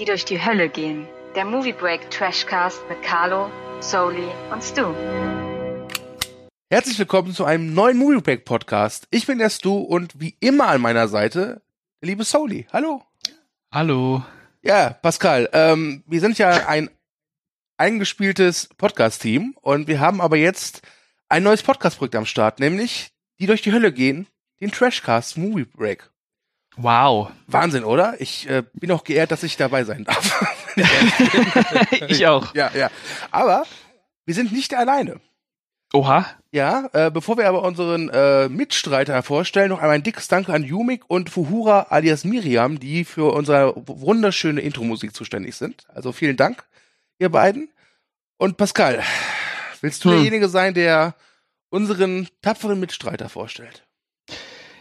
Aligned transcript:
die 0.00 0.06
durch 0.06 0.24
die 0.24 0.42
Hölle 0.42 0.70
gehen. 0.70 1.06
Der 1.36 1.44
Movie 1.44 1.74
Break 1.74 2.10
Trashcast 2.10 2.80
mit 2.88 3.02
Carlo, 3.02 3.50
Soli 3.80 4.28
und 4.50 4.64
Stu. 4.64 4.94
Herzlich 6.70 6.98
willkommen 6.98 7.34
zu 7.34 7.44
einem 7.44 7.74
neuen 7.74 7.98
Movie 7.98 8.22
Break 8.22 8.46
Podcast. 8.46 9.06
Ich 9.10 9.26
bin 9.26 9.36
der 9.36 9.50
Stu 9.50 9.76
und 9.76 10.18
wie 10.18 10.36
immer 10.40 10.68
an 10.68 10.80
meiner 10.80 11.06
Seite 11.06 11.60
der 12.00 12.08
liebe 12.08 12.24
Soli. 12.24 12.66
Hallo. 12.72 13.02
Hallo. 13.70 14.24
Ja, 14.62 14.88
Pascal, 14.88 15.50
ähm, 15.52 16.02
wir 16.06 16.20
sind 16.20 16.38
ja 16.38 16.66
ein 16.66 16.88
eingespieltes 17.76 18.70
Podcast-Team 18.78 19.54
und 19.60 19.86
wir 19.86 20.00
haben 20.00 20.22
aber 20.22 20.38
jetzt 20.38 20.80
ein 21.28 21.42
neues 21.42 21.62
Podcast-Projekt 21.62 22.16
am 22.16 22.24
Start, 22.24 22.58
nämlich 22.58 23.10
die 23.38 23.46
durch 23.46 23.60
die 23.60 23.72
Hölle 23.72 23.92
gehen, 23.92 24.26
den 24.62 24.70
Trashcast 24.70 25.36
Movie 25.36 25.66
Break. 25.66 26.10
Wow. 26.76 27.30
Wahnsinn, 27.46 27.84
oder? 27.84 28.20
Ich 28.20 28.48
äh, 28.48 28.62
bin 28.72 28.90
auch 28.92 29.04
geehrt, 29.04 29.30
dass 29.30 29.42
ich 29.42 29.56
dabei 29.56 29.84
sein 29.84 30.04
darf. 30.04 30.54
ich 32.08 32.26
auch. 32.26 32.54
Ja, 32.54 32.70
ja. 32.74 32.90
Aber 33.30 33.64
wir 34.24 34.34
sind 34.34 34.52
nicht 34.52 34.74
alleine. 34.74 35.20
Oha. 35.92 36.26
Ja, 36.52 36.88
äh, 36.92 37.10
bevor 37.10 37.36
wir 37.36 37.48
aber 37.48 37.62
unseren 37.62 38.08
äh, 38.08 38.48
Mitstreiter 38.48 39.22
vorstellen, 39.22 39.68
noch 39.68 39.78
einmal 39.78 39.96
ein 39.96 40.02
dickes 40.02 40.26
Danke 40.26 40.52
an 40.52 40.64
Yumik 40.64 41.02
und 41.08 41.30
Fuhura 41.30 41.86
alias 41.90 42.24
Miriam, 42.24 42.80
die 42.80 43.04
für 43.04 43.32
unsere 43.32 43.74
wunderschöne 43.86 44.60
Intro-Musik 44.60 45.14
zuständig 45.14 45.54
sind. 45.54 45.86
Also 45.88 46.10
vielen 46.10 46.36
Dank, 46.36 46.64
ihr 47.18 47.28
beiden. 47.28 47.70
Und 48.36 48.56
Pascal, 48.56 49.02
willst 49.80 50.04
du 50.04 50.10
hm. 50.10 50.16
derjenige 50.16 50.48
sein, 50.48 50.74
der 50.74 51.14
unseren 51.70 52.28
tapferen 52.42 52.80
Mitstreiter 52.80 53.28
vorstellt? 53.28 53.86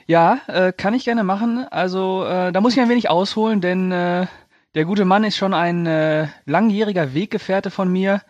Ja, 0.10 0.42
äh, 0.48 0.74
kann 0.74 0.96
ich 0.96 1.06
gerne 1.06 1.24
machen. 1.24 1.68
Also 1.70 2.26
äh, 2.26 2.52
da 2.52 2.62
muss 2.62 2.74
ich 2.74 2.82
ein 2.82 2.90
wenig 2.90 3.12
ausholen, 3.12 3.62
denn 3.62 3.92
äh, 3.92 4.26
der 4.74 4.86
gute 4.86 5.06
Mann 5.06 5.24
ist 5.24 5.38
schon 5.38 5.54
ein 5.54 5.86
äh, 5.86 6.30
langjähriger 6.46 7.14
Weggefährte 7.14 7.70
von 7.70 7.92
mir, 7.92 8.24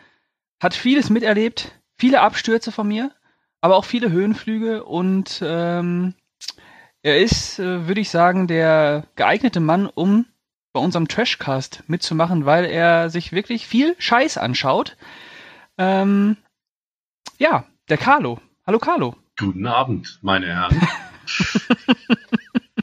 hat 0.61 0.73
vieles 0.73 1.09
miterlebt, 1.09 1.71
viele 1.97 2.19
Abstürze 2.19 2.73
von 2.73 2.85
mir, 2.85 3.11
aber 3.61 3.77
auch 3.77 3.85
viele 3.85 4.11
Höhenflüge 4.11 4.83
und 4.83 5.41
ähm, 5.41 6.15
er 7.01 7.21
ist, 7.21 7.59
äh, 7.59 7.87
würde 7.87 8.01
ich 8.01 8.09
sagen, 8.09 8.47
der 8.47 9.05
geeignete 9.15 9.61
Mann, 9.61 9.85
um 9.85 10.25
bei 10.73 10.81
unserem 10.81 11.07
Trashcast 11.07 11.85
mitzumachen, 11.87 12.45
weil 12.45 12.65
er 12.65 13.09
sich 13.09 13.31
wirklich 13.31 13.67
viel 13.67 13.95
Scheiß 13.99 14.37
anschaut. 14.37 14.97
Ähm, 15.77 16.35
ja, 17.37 17.63
der 17.87 17.97
Carlo. 17.97 18.41
Hallo 18.67 18.79
Carlo. 18.79 19.15
Guten 19.37 19.65
Abend, 19.65 20.19
meine 20.21 20.47
Herren. 20.47 20.81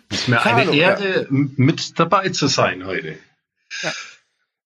Es 0.08 0.10
ist 0.20 0.28
mir 0.28 0.36
Carlo, 0.36 0.70
eine 0.70 0.76
Ehre, 0.76 1.22
ja. 1.22 1.26
mit 1.30 1.98
dabei 1.98 2.28
zu 2.30 2.46
sein 2.46 2.86
heute. 2.86 3.18
Ja. 3.82 3.92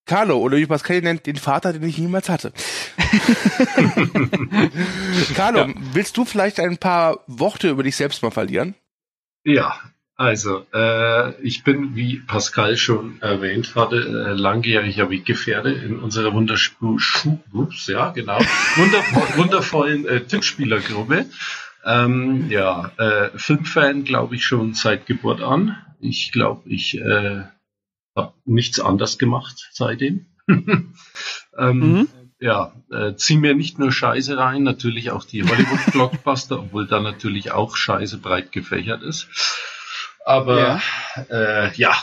Carlo, 0.07 0.39
oder 0.39 0.57
wie 0.57 0.67
Pascal 0.67 1.03
nennt, 1.03 1.27
den 1.27 1.37
Vater, 1.37 1.73
den 1.73 1.85
ich 1.85 1.99
niemals 1.99 2.29
hatte. 2.29 2.53
Carlo, 5.35 5.61
ja. 5.61 5.69
willst 5.93 6.17
du 6.17 6.25
vielleicht 6.25 6.59
ein 6.59 6.79
paar 6.79 7.23
Worte 7.29 7.71
über 7.71 7.85
dich 7.85 7.95
selbst 7.95 8.21
mal 8.23 8.33
verlieren? 8.33 8.75
Ja, 9.45 9.79
also, 10.21 10.67
äh, 10.75 11.31
ich 11.41 11.65
bin, 11.65 11.97
wie 11.97 12.19
Pascal 12.19 12.77
schon 12.77 13.23
erwähnt 13.23 13.75
hatte, 13.75 13.97
äh, 13.97 14.35
langjähriger 14.35 15.09
Weggefährte 15.09 15.71
in 15.71 15.99
unserer 15.99 16.35
wunderschönen, 16.35 17.41
ja, 17.87 18.11
genau, 18.11 18.39
wundervoll, 18.77 19.39
wundervollen 19.39 20.07
äh, 20.07 20.21
Tippspielergruppe. 20.21 21.25
Ähm, 21.85 22.51
ja, 22.51 22.93
äh, 22.99 23.31
Filmfan 23.37 24.05
glaube 24.05 24.37
ich 24.37 24.45
schon 24.45 24.75
seit 24.75 25.07
Geburt 25.07 25.43
an. 25.43 25.77
Ich 26.01 26.33
glaube, 26.33 26.69
ich 26.69 26.99
äh, 26.99 27.45
habe 28.17 28.35
nichts 28.45 28.81
anders 28.81 29.19
gemacht 29.19 29.69
seitdem. 29.73 30.27
ähm, 30.49 30.95
mhm. 31.59 32.09
Ja, 32.39 32.73
äh, 32.91 33.15
zieh 33.17 33.37
mir 33.37 33.55
nicht 33.55 33.79
nur 33.79 33.93
Scheiße 33.93 34.37
rein, 34.39 34.63
natürlich 34.63 35.11
auch 35.11 35.25
die 35.25 35.43
Hollywood-Blockbuster, 35.45 36.59
obwohl 36.61 36.87
da 36.87 37.01
natürlich 37.01 37.53
auch 37.53 37.77
Scheiße 37.77 38.19
breit 38.19 38.51
gefächert 38.51 39.03
ist. 39.03 39.29
Aber 40.25 40.59
ja, 40.59 40.81
äh, 41.31 41.75
ja 41.75 41.95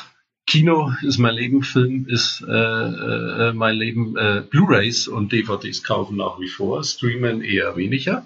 Kino 0.47 0.93
ist 1.01 1.17
mein 1.17 1.35
Leben, 1.35 1.61
Film 1.61 2.07
ist 2.07 2.41
äh, 2.47 2.51
äh, 2.51 3.53
mein 3.53 3.75
Leben, 3.75 4.15
äh, 4.15 4.41
Blu-rays 4.49 5.09
und 5.09 5.33
DVDs 5.33 5.83
kaufen 5.83 6.15
nach 6.15 6.39
wie 6.39 6.47
vor, 6.47 6.83
streamen 6.85 7.41
eher 7.41 7.75
weniger. 7.75 8.25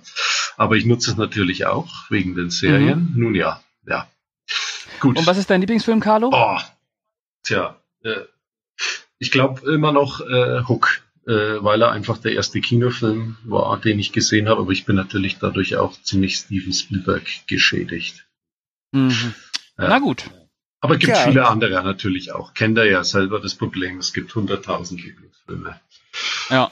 Aber 0.56 0.76
ich 0.76 0.86
nutze 0.86 1.12
es 1.12 1.18
natürlich 1.18 1.66
auch 1.66 1.90
wegen 2.12 2.36
den 2.36 2.52
Serien. 2.52 3.12
Mhm. 3.14 3.20
Nun 3.20 3.36
ja, 3.36 3.64
ja. 3.88 4.08
Gut. 5.00 5.18
Und 5.18 5.26
was 5.26 5.38
ist 5.38 5.50
dein 5.50 5.62
Lieblingsfilm, 5.62 6.00
Carlo? 6.00 6.30
Oh, 6.32 6.60
tja, 7.44 7.76
äh, 8.04 8.22
ich 9.18 9.32
glaube 9.32 9.72
immer 9.72 9.92
noch 9.92 10.22
äh, 10.22 10.62
Hook, 10.68 11.02
äh, 11.26 11.32
weil 11.32 11.82
er 11.82 11.92
einfach 11.92 12.20
der 12.20 12.34
erste 12.34 12.62
Kinofilm 12.62 13.38
war, 13.46 13.80
den 13.80 13.98
ich 13.98 14.12
gesehen 14.12 14.48
habe. 14.48 14.62
Aber 14.62 14.72
ich 14.72 14.86
bin 14.86 14.96
natürlich 14.96 15.40
dadurch 15.40 15.76
auch 15.76 16.00
ziemlich 16.04 16.38
Steven 16.38 16.74
Spielberg 16.74 17.24
geschädigt. 17.48 18.28
Mhm. 18.92 19.34
Ja. 19.80 19.88
Na 19.88 20.00
gut. 20.00 20.30
Aber 20.82 20.96
es 20.96 21.00
gibt 21.00 21.16
ja. 21.16 21.24
viele 21.24 21.48
andere 21.48 21.84
natürlich 21.84 22.32
auch. 22.32 22.54
Kennt 22.54 22.78
er 22.78 22.86
ja 22.86 23.04
selber 23.04 23.40
das 23.40 23.56
Problem, 23.56 24.00
es 24.00 24.14
gibt 24.14 24.34
hunderttausend 24.34 25.04
Lieblingsfilme. 25.04 25.80
Ja. 26.50 26.72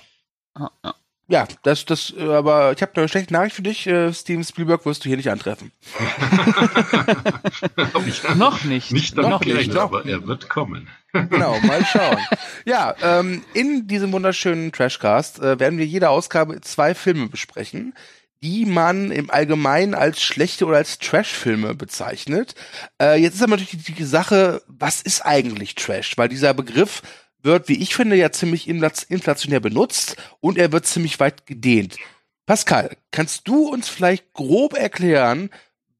ja. 0.57 0.95
Ja, 1.31 1.47
das, 1.61 1.85
das, 1.85 2.11
aber 2.17 2.71
ich 2.71 2.81
habe 2.81 2.91
eine 2.95 3.07
schlechte 3.07 3.33
Nachricht 3.33 3.55
für 3.55 3.61
dich. 3.61 3.85
Äh, 3.85 4.11
Steven 4.11 4.43
Spielberg 4.43 4.83
wirst 4.87 5.05
du 5.05 5.09
hier 5.09 5.17
nicht 5.17 5.29
antreffen. 5.29 5.71
noch 8.35 8.63
nicht. 8.63 8.91
Nicht 8.91 9.15
noch 9.15 9.45
nicht, 9.45 9.75
aber 9.75 10.07
er 10.07 10.25
wird 10.25 10.49
kommen. 10.49 10.87
genau, 11.13 11.59
mal 11.59 11.85
schauen. 11.85 12.17
ja, 12.65 12.95
ähm, 13.03 13.43
in 13.53 13.87
diesem 13.87 14.11
wunderschönen 14.11 14.71
Trashcast 14.71 15.37
äh, 15.37 15.59
werden 15.59 15.77
wir 15.77 15.85
jede 15.85 16.09
Ausgabe 16.09 16.61
zwei 16.61 16.95
Filme 16.95 17.27
besprechen, 17.27 17.93
die 18.41 18.65
man 18.65 19.11
im 19.11 19.29
Allgemeinen 19.29 19.93
als 19.93 20.21
schlechte 20.21 20.65
oder 20.65 20.77
als 20.77 20.99
Trash-Filme 20.99 21.75
bezeichnet. 21.75 22.55
Äh, 23.01 23.21
jetzt 23.21 23.35
ist 23.35 23.41
aber 23.41 23.57
natürlich 23.57 23.83
die, 23.83 23.93
die 23.93 24.03
Sache, 24.03 24.61
was 24.67 25.01
ist 25.01 25.25
eigentlich 25.25 25.75
Trash? 25.75 26.17
Weil 26.17 26.29
dieser 26.29 26.53
Begriff 26.53 27.01
wird, 27.41 27.69
wie 27.69 27.81
ich 27.81 27.95
finde, 27.95 28.15
ja 28.15 28.31
ziemlich 28.31 28.67
inflationär 28.67 29.59
benutzt 29.59 30.15
und 30.39 30.57
er 30.57 30.71
wird 30.71 30.85
ziemlich 30.85 31.19
weit 31.19 31.45
gedehnt. 31.45 31.97
Pascal, 32.45 32.97
kannst 33.11 33.47
du 33.47 33.67
uns 33.67 33.89
vielleicht 33.89 34.33
grob 34.33 34.73
erklären, 34.73 35.49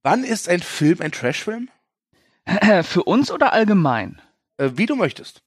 wann 0.02 0.24
ist 0.24 0.50
ein 0.50 0.62
Film 0.62 1.02
ein 1.02 1.12
Trashfilm? 1.12 1.70
Für 2.84 3.04
uns 3.04 3.32
oder 3.32 3.54
allgemein? 3.54 4.22
Äh, 4.58 4.72
wie 4.76 4.86
du 4.86 4.96
möchtest. 4.96 5.42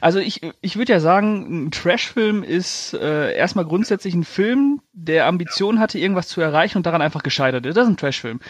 Also 0.00 0.18
ich, 0.18 0.40
ich 0.60 0.76
würde 0.76 0.92
ja 0.92 1.00
sagen, 1.00 1.66
ein 1.66 1.70
Trashfilm 1.70 2.42
ist 2.42 2.94
äh, 2.94 3.34
erstmal 3.34 3.66
grundsätzlich 3.66 4.14
ein 4.14 4.24
Film, 4.24 4.80
der 4.92 5.26
Ambition 5.26 5.78
hatte, 5.78 5.98
irgendwas 5.98 6.28
zu 6.28 6.40
erreichen 6.40 6.78
und 6.78 6.86
daran 6.86 7.02
einfach 7.02 7.22
gescheitert 7.22 7.66
ist. 7.66 7.76
Das 7.76 7.84
ist 7.84 7.90
ein 7.90 7.96
Trashfilm. 7.96 8.40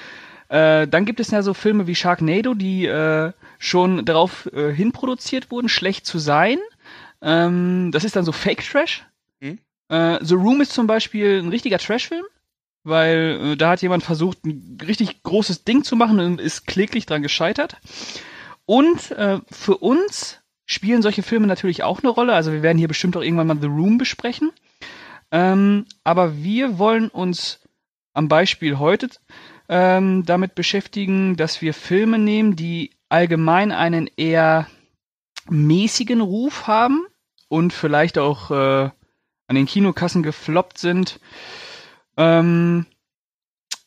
Äh, 0.48 0.88
dann 0.88 1.04
gibt 1.04 1.20
es 1.20 1.30
ja 1.30 1.42
so 1.42 1.54
Filme 1.54 1.86
wie 1.86 1.94
Sharknado, 1.94 2.54
die 2.54 2.86
äh, 2.86 3.32
schon 3.58 4.04
darauf 4.04 4.46
äh, 4.52 4.72
hinproduziert 4.72 5.50
wurden, 5.50 5.68
schlecht 5.68 6.06
zu 6.06 6.18
sein. 6.18 6.58
Ähm, 7.20 7.90
das 7.92 8.04
ist 8.04 8.16
dann 8.16 8.24
so 8.24 8.32
Fake 8.32 8.64
Trash. 8.64 9.04
Mhm. 9.40 9.58
Äh, 9.88 10.18
The 10.22 10.34
Room 10.34 10.60
ist 10.60 10.72
zum 10.72 10.86
Beispiel 10.86 11.40
ein 11.40 11.48
richtiger 11.48 11.78
Trashfilm, 11.78 12.24
weil 12.84 13.40
äh, 13.42 13.56
da 13.56 13.70
hat 13.70 13.82
jemand 13.82 14.04
versucht, 14.04 14.44
ein 14.44 14.78
richtig 14.86 15.22
großes 15.22 15.64
Ding 15.64 15.84
zu 15.84 15.96
machen 15.96 16.20
und 16.20 16.40
ist 16.40 16.66
kläglich 16.66 17.04
dran 17.06 17.22
gescheitert. 17.22 17.76
Und 18.64 19.10
äh, 19.12 19.40
für 19.50 19.78
uns 19.78 20.37
spielen 20.68 21.02
solche 21.02 21.24
Filme 21.24 21.48
natürlich 21.48 21.82
auch 21.82 22.02
eine 22.02 22.10
Rolle. 22.10 22.34
Also 22.34 22.52
wir 22.52 22.62
werden 22.62 22.78
hier 22.78 22.88
bestimmt 22.88 23.16
auch 23.16 23.22
irgendwann 23.22 23.48
mal 23.48 23.58
The 23.60 23.66
Room 23.66 23.98
besprechen. 23.98 24.52
Ähm, 25.32 25.86
aber 26.04 26.36
wir 26.36 26.78
wollen 26.78 27.08
uns 27.08 27.60
am 28.12 28.28
Beispiel 28.28 28.78
heute 28.78 29.08
ähm, 29.68 30.24
damit 30.24 30.54
beschäftigen, 30.54 31.36
dass 31.36 31.62
wir 31.62 31.74
Filme 31.74 32.18
nehmen, 32.18 32.54
die 32.54 32.90
allgemein 33.08 33.72
einen 33.72 34.08
eher 34.16 34.68
mäßigen 35.48 36.20
Ruf 36.20 36.66
haben 36.66 37.04
und 37.48 37.72
vielleicht 37.72 38.18
auch 38.18 38.50
äh, 38.50 38.90
an 39.46 39.56
den 39.56 39.66
Kinokassen 39.66 40.22
gefloppt 40.22 40.76
sind 40.76 41.18
ähm, 42.18 42.84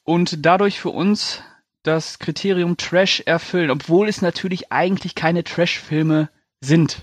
und 0.03 0.44
dadurch 0.45 0.79
für 0.79 0.89
uns 0.89 1.44
das 1.83 2.17
Kriterium 2.17 2.77
Trash 2.77 3.21
erfüllen, 3.25 3.69
obwohl 3.69 4.07
es 4.07 4.21
natürlich 4.23 4.71
eigentlich 4.71 5.13
keine 5.13 5.44
Trash-Filme 5.44 6.29
sind. 6.61 7.01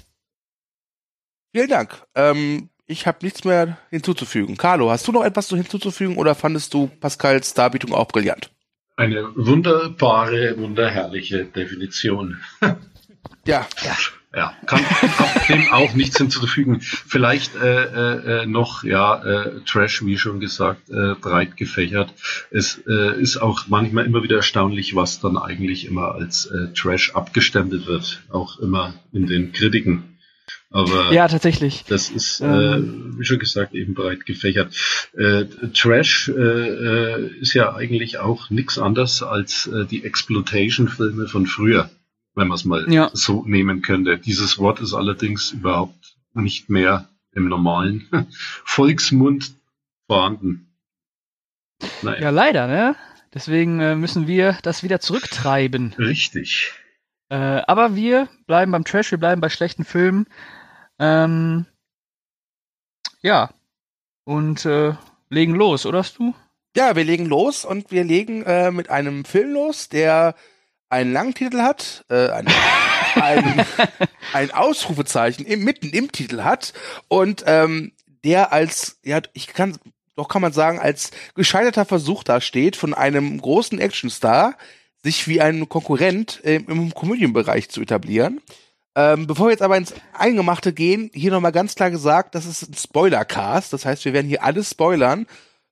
Vielen 1.53 1.69
Dank. 1.69 2.03
Ähm, 2.15 2.71
ich 2.87 3.07
habe 3.07 3.19
nichts 3.23 3.45
mehr 3.45 3.79
hinzuzufügen. 3.91 4.57
Carlo, 4.57 4.91
hast 4.91 5.07
du 5.07 5.13
noch 5.13 5.25
etwas 5.25 5.49
hinzuzufügen 5.49 6.17
oder 6.17 6.35
fandest 6.35 6.73
du 6.73 6.87
Pascals 6.87 7.55
Darbietung 7.55 7.93
auch 7.93 8.09
brillant? 8.09 8.51
Eine 8.97 9.31
wunderbare, 9.37 10.57
wunderherrliche 10.59 11.45
Definition. 11.45 12.41
ja. 13.47 13.67
ja. 13.83 13.97
Ja, 14.35 14.53
kann, 14.67 14.85
dem 15.49 15.69
auch 15.73 15.95
nichts 15.95 16.19
hinzufügen. 16.19 16.81
Vielleicht 16.83 17.57
äh, 17.57 17.85
äh, 17.85 18.43
äh, 18.43 18.47
noch, 18.47 18.85
ja, 18.85 19.23
äh, 19.25 19.61
Trash, 19.65 20.05
wie 20.05 20.19
schon 20.19 20.39
gesagt, 20.39 20.91
äh, 20.91 21.15
breit 21.15 21.57
gefächert. 21.57 22.13
Es 22.51 22.79
äh, 22.87 23.19
ist 23.21 23.39
auch 23.39 23.69
manchmal 23.69 24.05
immer 24.05 24.23
wieder 24.23 24.37
erstaunlich, 24.37 24.95
was 24.95 25.21
dann 25.21 25.39
eigentlich 25.39 25.87
immer 25.87 26.15
als 26.15 26.45
äh, 26.47 26.73
Trash 26.75 27.15
abgestempelt 27.15 27.87
wird, 27.87 28.21
auch 28.29 28.59
immer 28.59 28.95
in 29.13 29.27
den 29.27 29.53
Kritiken. 29.53 30.19
Aber 30.71 31.11
Ja, 31.13 31.27
tatsächlich. 31.29 31.85
das 31.89 32.11
ist, 32.11 32.41
Ähm. 32.41 33.15
äh, 33.15 33.19
wie 33.21 33.25
schon 33.25 33.39
gesagt, 33.39 33.75
eben 33.75 33.95
breit 33.95 34.27
gefächert. 34.27 34.75
Äh, 35.17 35.47
Trash 35.73 36.29
äh, 36.29 36.33
äh, 36.33 37.27
ist 37.41 37.55
ja 37.55 37.75
eigentlich 37.75 38.19
auch 38.19 38.51
nichts 38.51 38.79
anderes 38.79 39.23
als 39.23 39.67
äh, 39.69 39.87
die 39.87 40.05
Exploitation-Filme 40.05 41.29
von 41.29 41.47
früher, 41.47 41.89
wenn 42.39 42.49
man 42.49 42.55
es 42.57 42.65
mal 42.65 42.91
Ja. 42.93 43.11
so 43.13 43.45
nehmen 43.47 43.83
könnte. 43.83 44.19
Dieses 44.19 44.59
Wort 44.59 44.81
ist 44.81 44.95
allerdings 44.95 45.51
überhaupt 45.53 46.17
nicht 46.35 46.71
mehr 46.71 47.09
im 47.33 47.49
normalen 47.49 48.09
Volksmund 48.65 49.53
vorhanden. 50.07 50.73
Naja, 52.03 52.21
Ja, 52.23 52.31
leider, 52.31 52.67
ne? 52.67 52.97
Deswegen 53.35 53.79
äh, 53.81 53.95
müssen 53.95 54.27
wir 54.27 54.57
das 54.63 54.83
wieder 54.83 55.01
zurücktreiben. 55.01 55.95
richtig. 55.99 56.73
Äh, 57.29 57.37
aber 57.37 57.95
wir 57.95 58.27
bleiben 58.47 58.73
beim 58.73 58.85
Trash, 58.85 59.11
wir 59.11 59.19
bleiben 59.19 59.43
bei 59.43 59.51
schlechten 59.51 59.85
Filmen. 59.85 60.27
Ähm, 60.99 61.67
ja. 63.21 63.51
Und 64.25 64.65
äh, 64.65 64.95
legen 65.29 65.55
los, 65.55 65.85
oder 65.85 66.03
du? 66.17 66.35
Ja, 66.77 66.97
wir 66.97 67.05
legen 67.05 67.27
los 67.27 67.65
und 67.67 67.91
wir 67.91 68.05
legen 68.05 68.43
äh, 68.45 68.71
mit 68.71 68.89
einem 68.91 69.25
Film 69.27 69.53
los, 69.53 69.89
der 69.91 70.35
einen 70.89 71.13
langen 71.13 71.35
Titel 71.35 71.59
hat, 71.59 72.05
äh, 72.09 72.31
ein, 72.31 72.47
ein, 73.15 73.67
ein 74.33 74.51
Ausrufezeichen 74.51 75.45
im, 75.45 75.65
mitten 75.65 75.91
im 75.91 76.11
Titel 76.13 76.43
hat 76.43 76.73
und 77.09 77.45
ähm, 77.47 77.93
der 78.25 78.53
als, 78.53 78.99
ja, 79.05 79.21
ich 79.33 79.49
kann, 79.49 79.77
doch 80.17 80.29
kann 80.29 80.43
man 80.43 80.53
sagen, 80.53 80.79
als 80.79 81.11
gescheiterter 81.35 81.85
Versuch 81.85 82.25
da 82.25 82.41
steht 82.41 82.77
von 82.77 82.95
einem 82.95 83.41
großen 83.41 83.79
Actionstar, 83.79 84.57
sich 85.03 85.29
wie 85.29 85.41
ein 85.41 85.69
Konkurrent 85.69 86.45
äh, 86.45 86.57
im 86.57 86.93
Komödienbereich 86.93 87.69
zu 87.69 87.81
etablieren. 87.81 88.41
Ähm, 88.97 89.29
bevor 89.29 89.47
wir 89.47 89.53
jetzt 89.53 89.63
aber 89.63 89.77
ins 89.77 89.95
Eingemachte 90.13 90.73
gehen, 90.73 91.11
hier 91.15 91.31
nochmal 91.31 91.53
ganz 91.53 91.77
klar 91.77 91.91
gesagt, 91.91 92.35
das 92.35 92.47
ist 92.47 92.69
ein 92.69 92.75
Spoilercast. 92.75 93.73
Das 93.73 93.85
heißt, 93.85 94.05
wir 94.05 94.13
werden 94.13 94.27
hier 94.27 94.43
alles 94.43 94.71
spoilern. 94.71 95.27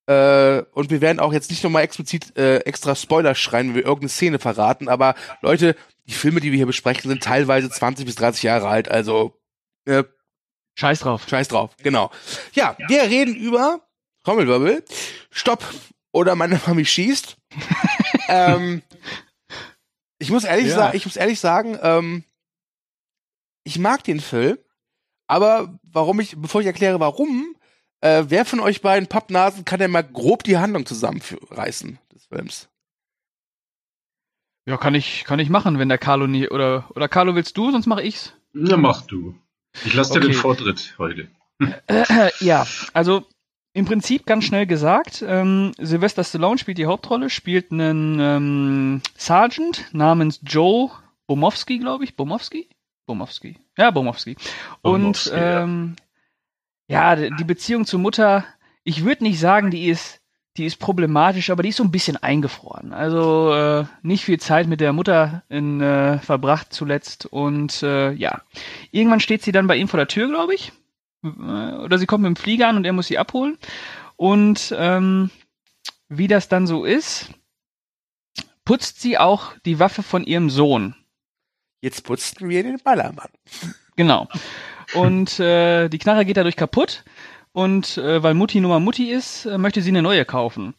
Äh, 0.06 0.62
und 0.72 0.90
wir 0.90 1.00
werden 1.00 1.18
auch 1.20 1.32
jetzt 1.32 1.50
nicht 1.50 1.64
nochmal 1.64 1.82
explizit 1.82 2.36
äh, 2.36 2.58
extra 2.58 2.94
Spoiler 2.94 3.34
schreien, 3.34 3.68
wenn 3.68 3.74
wir 3.74 3.84
irgendeine 3.84 4.08
Szene 4.08 4.38
verraten. 4.38 4.88
Aber 4.88 5.14
Leute, 5.42 5.74
die 6.06 6.12
Filme, 6.14 6.40
die 6.40 6.52
wir 6.52 6.56
hier 6.56 6.66
besprechen, 6.66 7.08
sind 7.10 7.22
teilweise 7.22 7.68
20 7.68 8.06
bis 8.06 8.14
30 8.14 8.42
Jahre 8.44 8.68
alt. 8.68 8.88
Also 8.88 9.40
äh, 9.84 10.04
Scheiß 10.78 11.00
drauf. 11.00 11.26
Scheiß 11.28 11.48
drauf, 11.48 11.74
genau. 11.82 12.10
Ja, 12.52 12.76
wir 12.88 13.02
reden 13.02 13.34
über 13.34 13.80
Trommelwirbel, 14.24 14.84
Stopp 15.30 15.64
oder 16.12 16.36
meine 16.36 16.60
Mami 16.66 16.84
schießt. 16.84 17.36
ähm, 18.28 18.82
ich 20.18 20.30
muss 20.30 20.44
ehrlich 20.44 20.68
Ja. 20.68 20.76
sagen, 20.76 20.96
ich 20.96 21.04
muss 21.06 21.16
ehrlich 21.16 21.40
sagen, 21.40 21.78
ähm, 21.82 22.24
ich 23.64 23.78
mag 23.78 24.04
den 24.04 24.20
Film, 24.20 24.58
aber 25.26 25.78
warum 25.82 26.20
ich, 26.20 26.36
bevor 26.36 26.60
ich 26.60 26.66
erkläre, 26.66 27.00
warum, 27.00 27.55
äh, 28.06 28.30
wer 28.30 28.44
von 28.44 28.60
euch 28.60 28.80
beiden 28.80 29.08
Pappnasen 29.08 29.64
kann 29.64 29.80
denn 29.80 29.90
mal 29.90 30.02
grob 30.04 30.44
die 30.44 30.58
Handlung 30.58 30.86
zusammenreißen 30.86 31.98
des 32.14 32.26
Films? 32.26 32.68
Ja, 34.66 34.76
kann 34.76 34.94
ich, 34.94 35.24
kann 35.24 35.38
ich 35.38 35.48
machen, 35.48 35.78
wenn 35.78 35.88
der 35.88 35.98
Carlo 35.98 36.26
nie, 36.26 36.48
oder, 36.48 36.90
oder 36.94 37.08
Carlo 37.08 37.34
willst 37.34 37.56
du, 37.56 37.70
sonst 37.70 37.86
mache 37.86 38.02
ich's. 38.02 38.32
Na, 38.52 38.76
mach 38.76 39.02
du. 39.02 39.34
Ich 39.84 39.94
lasse 39.94 40.14
dir 40.14 40.18
Okay. 40.18 40.28
den 40.28 40.34
Vortritt 40.34 40.94
heute. 40.98 41.28
Äh, 41.86 42.30
ja, 42.40 42.66
also 42.92 43.24
im 43.72 43.84
Prinzip 43.84 44.26
ganz 44.26 44.44
schnell 44.44 44.66
gesagt, 44.66 45.22
ähm, 45.26 45.72
Sylvester 45.78 46.24
Stallone 46.24 46.58
spielt 46.58 46.78
die 46.78 46.86
Hauptrolle, 46.86 47.30
spielt 47.30 47.70
einen 47.70 48.18
ähm, 48.20 49.02
Sergeant 49.16 49.84
namens 49.92 50.40
Joe 50.42 50.90
Bomowski, 51.26 51.78
glaube 51.78 52.04
ich. 52.04 52.16
Bomowski? 52.16 52.68
Bomowski. 53.06 53.58
Ja, 53.78 53.90
Bomowski. 53.90 54.36
Und 54.82 54.92
Bomowski, 54.92 55.30
ja. 55.30 55.62
ähm, 55.62 55.96
ja, 55.98 56.05
d- 57.16 57.30
die 57.38 57.44
Beziehung 57.44 57.84
zur 57.86 58.00
Mutter, 58.00 58.44
ich 58.84 59.04
würde 59.04 59.24
nicht 59.24 59.40
sagen, 59.40 59.70
die 59.70 59.88
ist, 59.88 60.20
die 60.56 60.64
ist 60.64 60.78
problematisch, 60.78 61.50
aber 61.50 61.62
die 61.62 61.68
ist 61.70 61.76
so 61.76 61.84
ein 61.84 61.90
bisschen 61.90 62.16
eingefroren. 62.16 62.92
Also 62.92 63.52
äh, 63.52 63.84
nicht 64.02 64.24
viel 64.24 64.38
Zeit 64.40 64.66
mit 64.68 64.80
der 64.80 64.92
Mutter 64.92 65.42
in, 65.48 65.80
äh, 65.80 66.18
verbracht 66.20 66.72
zuletzt. 66.72 67.26
Und 67.26 67.82
äh, 67.82 68.12
ja, 68.12 68.42
irgendwann 68.90 69.20
steht 69.20 69.42
sie 69.42 69.52
dann 69.52 69.66
bei 69.66 69.76
ihm 69.76 69.88
vor 69.88 69.98
der 69.98 70.08
Tür, 70.08 70.28
glaube 70.28 70.54
ich. 70.54 70.72
Äh, 71.24 71.28
Oder 71.28 71.98
sie 71.98 72.06
kommt 72.06 72.22
mit 72.22 72.28
dem 72.30 72.36
Flieger 72.36 72.68
an 72.68 72.76
und 72.76 72.84
er 72.86 72.92
muss 72.92 73.08
sie 73.08 73.18
abholen. 73.18 73.58
Und 74.16 74.74
ähm, 74.78 75.30
wie 76.08 76.28
das 76.28 76.48
dann 76.48 76.66
so 76.66 76.84
ist, 76.84 77.30
putzt 78.64 79.00
sie 79.00 79.18
auch 79.18 79.52
die 79.66 79.78
Waffe 79.78 80.02
von 80.02 80.24
ihrem 80.24 80.48
Sohn. 80.48 80.94
Jetzt 81.82 82.04
putzten 82.04 82.48
wir 82.48 82.62
den 82.62 82.78
Ballermann. 82.78 83.28
Genau. 83.96 84.28
Und 84.94 85.40
äh, 85.40 85.88
die 85.88 85.98
Knarre 85.98 86.24
geht 86.24 86.36
dadurch 86.36 86.56
kaputt. 86.56 87.04
Und 87.52 87.96
äh, 87.98 88.22
weil 88.22 88.34
Mutti 88.34 88.60
Nummer 88.60 88.80
Mutti 88.80 89.10
ist, 89.10 89.46
äh, 89.46 89.58
möchte 89.58 89.82
sie 89.82 89.90
eine 89.90 90.02
neue 90.02 90.24
kaufen. 90.24 90.74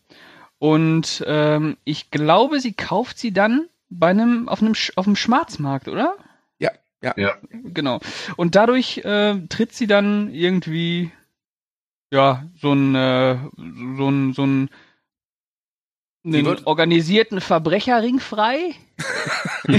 Und 0.59 1.23
ähm, 1.27 1.77
ich 1.83 2.11
glaube, 2.11 2.59
sie 2.59 2.73
kauft 2.73 3.17
sie 3.17 3.31
dann 3.31 3.67
bei 3.89 4.09
einem 4.09 4.49
auf 4.49 4.61
einem 4.61 4.75
Sch 4.75 4.91
auf 4.95 5.05
dem 5.05 5.15
Schwarzmarkt, 5.15 5.87
oder? 5.87 6.15
Ja, 6.59 6.71
ja. 7.01 7.13
Ja. 7.15 7.35
Genau. 7.51 7.99
Und 8.35 8.55
dadurch 8.55 8.99
äh, 8.99 9.39
tritt 9.49 9.73
sie 9.73 9.87
dann 9.87 10.33
irgendwie 10.33 11.11
ja 12.11 12.45
so 12.59 12.73
ein 12.73 12.95
äh, 12.95 13.37
so 13.97 14.09
ein 14.09 14.33
so 14.33 14.45
ein 14.45 14.69
einen 16.25 16.65
organisierten 16.65 17.39
Verbrecherring 17.41 18.19
frei. 18.19 18.75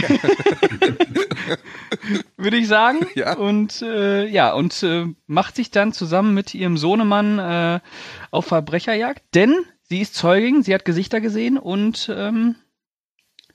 Würde 2.37 2.57
ich 2.57 2.69
sagen. 2.69 3.07
Ja. 3.15 3.37
Und 3.37 3.83
äh, 3.83 4.27
ja, 4.27 4.53
und 4.53 4.83
äh, 4.83 5.07
macht 5.27 5.57
sich 5.57 5.71
dann 5.71 5.93
zusammen 5.93 6.35
mit 6.35 6.55
ihrem 6.55 6.77
Sohnemann 6.77 7.39
äh, 7.39 7.81
auf 8.31 8.47
Verbrecherjagd, 8.47 9.23
denn 9.35 9.55
sie 9.83 10.01
ist 10.01 10.15
Zeugin, 10.15 10.63
sie 10.63 10.75
hat 10.75 10.85
Gesichter 10.85 11.21
gesehen 11.21 11.59
und 11.59 12.11
ähm, 12.15 12.57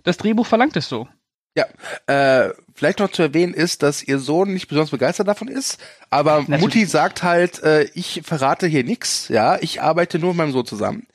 das 0.04 0.18
Drehbuch 0.18 0.46
verlangt 0.46 0.76
es 0.76 0.90
so. 0.90 1.08
Ja, 1.56 1.68
äh, 2.08 2.52
vielleicht 2.74 3.00
noch 3.00 3.12
zu 3.12 3.22
erwähnen 3.22 3.54
ist, 3.54 3.84
dass 3.84 4.02
ihr 4.02 4.18
Sohn 4.18 4.54
nicht 4.54 4.68
besonders 4.68 4.90
begeistert 4.90 5.28
davon 5.28 5.48
ist, 5.48 5.80
aber 6.10 6.40
Natürlich 6.40 6.62
Mutti 6.62 6.86
sagt 6.86 7.22
halt, 7.22 7.62
äh, 7.62 7.84
ich 7.94 8.22
verrate 8.24 8.66
hier 8.66 8.84
nix, 8.84 9.28
ja, 9.28 9.60
ich 9.62 9.82
arbeite 9.82 10.18
nur 10.18 10.32
mit 10.32 10.38
meinem 10.38 10.52
Sohn 10.52 10.66
zusammen, 10.66 11.06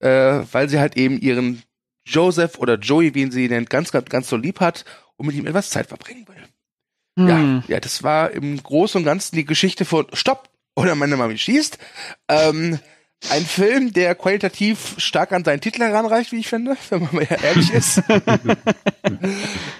äh, 0.00 0.40
weil 0.50 0.68
sie 0.68 0.80
halt 0.80 0.96
eben 0.96 1.20
ihren 1.20 1.62
Joseph 2.08 2.58
oder 2.58 2.76
Joey, 2.78 3.14
wie 3.14 3.22
ihn 3.22 3.30
sie 3.30 3.48
nennt, 3.48 3.70
ganz, 3.70 3.92
ganz, 3.92 4.08
ganz 4.08 4.28
so 4.28 4.36
lieb 4.36 4.60
hat 4.60 4.84
und 5.16 5.26
mit 5.26 5.36
ihm 5.36 5.46
etwas 5.46 5.70
Zeit 5.70 5.86
verbringen 5.88 6.26
will. 6.28 7.28
Ja, 7.28 7.36
Hm. 7.36 7.62
ja, 7.68 7.80
das 7.80 8.02
war 8.02 8.30
im 8.30 8.62
Großen 8.62 8.98
und 9.00 9.04
Ganzen 9.04 9.34
die 9.36 9.44
Geschichte 9.44 9.84
von 9.84 10.06
Stopp 10.12 10.48
oder 10.76 10.94
meine 10.94 11.16
Mami 11.16 11.36
schießt. 11.36 11.78
Ähm, 12.28 12.78
ein 13.30 13.44
Film, 13.44 13.92
der 13.92 14.14
qualitativ 14.14 14.94
stark 14.98 15.32
an 15.32 15.44
seinen 15.44 15.60
Titel 15.60 15.80
heranreicht, 15.82 16.30
wie 16.30 16.38
ich 16.38 16.46
finde, 16.46 16.76
wenn 16.90 17.02
man 17.02 17.14
mal 17.16 17.26
ehrlich 17.42 17.72
ist. 17.72 18.00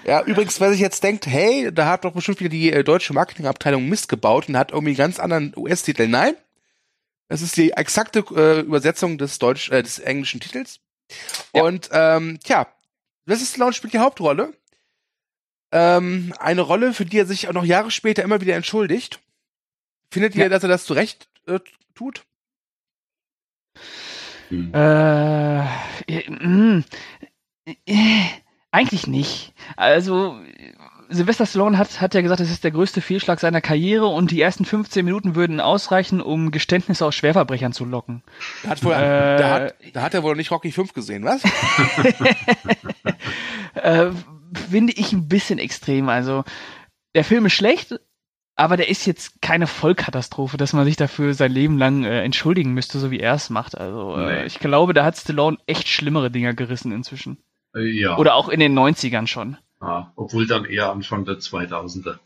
ja, 0.05 0.23
übrigens, 0.25 0.61
wer 0.61 0.71
sich 0.73 0.81
jetzt 0.81 1.03
denkt, 1.05 1.27
hey, 1.27 1.71
da 1.73 1.87
hat 1.87 2.05
doch 2.05 2.13
bestimmt 2.13 2.41
wieder 2.41 2.49
die 2.49 2.73
äh, 2.73 2.83
deutsche 2.83 3.13
Marketingabteilung 3.13 3.89
Mist 3.89 4.09
gebaut 4.09 4.49
und 4.49 4.57
hat 4.57 4.73
irgendwie 4.73 4.91
einen 4.91 4.97
ganz 4.99 5.21
anderen 5.21 5.53
US-Titel. 5.57 6.09
Nein, 6.09 6.35
das 7.29 7.43
ist 7.43 7.57
die 7.57 7.71
exakte 7.73 8.25
äh, 8.35 8.61
Übersetzung 8.61 9.19
des 9.19 9.39
deutsch, 9.39 9.71
äh, 9.71 9.83
des 9.83 9.99
englischen 10.01 10.41
Titels. 10.41 10.81
Ja. 11.55 11.63
Und 11.63 11.89
ähm, 11.93 12.39
tja, 12.43 12.67
Sylvester 13.27 13.47
Stallone 13.47 13.73
spielt 13.73 13.93
die 13.93 13.99
Hauptrolle. 13.99 14.55
Ähm, 15.71 16.33
eine 16.39 16.63
Rolle, 16.63 16.95
für 16.95 17.05
die 17.05 17.19
er 17.19 17.27
sich 17.27 17.49
auch 17.49 17.53
noch 17.53 17.65
Jahre 17.65 17.91
später 17.91 18.23
immer 18.23 18.41
wieder 18.41 18.55
entschuldigt. 18.57 19.21
Findet 20.11 20.35
ihr, 20.35 20.45
Ja. 20.45 20.49
dass 20.49 20.63
er 20.63 20.69
das 20.71 20.85
zu 20.87 20.95
Recht 20.95 21.29
äh, 21.47 21.61
tut? 21.95 22.25
Hm. 24.49 24.73
Äh, 24.75 25.61
äh, 26.07 26.31
mh, 26.31 26.85
äh, 27.87 28.25
eigentlich 28.71 29.07
nicht. 29.07 29.53
Also, 29.77 30.41
Sylvester 31.11 31.47
Stallone 31.47 31.79
hat, 31.79 32.01
hat 32.01 32.15
ja 32.15 32.21
gesagt, 32.21 32.41
es 32.41 32.51
ist 32.51 32.65
der 32.65 32.71
größte 32.71 33.01
Fehlschlag 33.01 33.41
seiner 33.41 33.61
Karriere 33.61 34.07
und 34.07 34.31
die 34.31 34.41
ersten 34.41 34.65
15 34.65 35.05
Minuten 35.05 35.35
würden 35.35 35.61
ausreichen, 35.61 36.21
um 36.21 36.51
Geständnisse 36.51 37.07
aus 37.07 37.15
Schwerverbrechern 37.15 37.73
zu 37.73 37.85
locken. 37.85 38.23
Da 38.63 38.69
hat, 38.71 38.85
wohl, 38.85 38.93
Äh, 38.93 39.39
da, 39.39 39.51
hat, 39.51 39.75
da 39.95 40.03
hat 40.03 40.15
er 40.15 40.23
wohl 40.23 40.37
nicht 40.37 40.51
Rocky 40.51 40.71
5 40.73 40.93
gesehen, 40.93 41.25
was? 41.25 41.43
Äh, 43.75 44.11
finde 44.71 44.93
ich 44.95 45.13
ein 45.13 45.29
bisschen 45.29 45.59
extrem. 45.59 46.09
Also, 46.09 46.45
der 47.15 47.23
Film 47.25 47.47
ist 47.47 47.53
schlecht, 47.53 48.01
aber 48.57 48.77
der 48.77 48.89
ist 48.89 49.07
jetzt 49.07 49.41
keine 49.41 49.67
Vollkatastrophe, 49.67 50.57
dass 50.57 50.73
man 50.73 50.85
sich 50.85 50.97
dafür 50.97 51.35
sein 51.35 51.53
Leben 51.53 51.79
lang 51.79 52.03
äh, 52.05 52.23
entschuldigen 52.25 52.73
müsste, 52.75 52.99
so 52.99 53.11
wie 53.11 53.21
er 53.21 53.35
es 53.35 53.51
macht. 53.51 53.79
Also, 53.79 54.17
äh, 54.17 54.41
Nee. 54.41 54.47
ich 54.47 54.59
glaube, 54.59 54.95
da 54.95 55.05
hat 55.05 55.17
Stallone 55.17 55.59
echt 55.67 55.87
schlimmere 55.89 56.31
Dinger 56.31 56.55
gerissen 56.55 56.91
inzwischen. 56.93 57.39
Äh, 57.75 57.83
Ja. 57.83 58.17
Oder 58.19 58.35
auch 58.35 58.49
in 58.49 58.59
den 58.59 58.77
90ern 58.77 59.27
schon. 59.27 59.59
Ah, 59.81 60.13
obwohl 60.17 60.47
dann 60.47 60.65
eher 60.65 60.91
Anfang 60.91 61.25
der 61.25 61.37
2000er. 61.37 62.19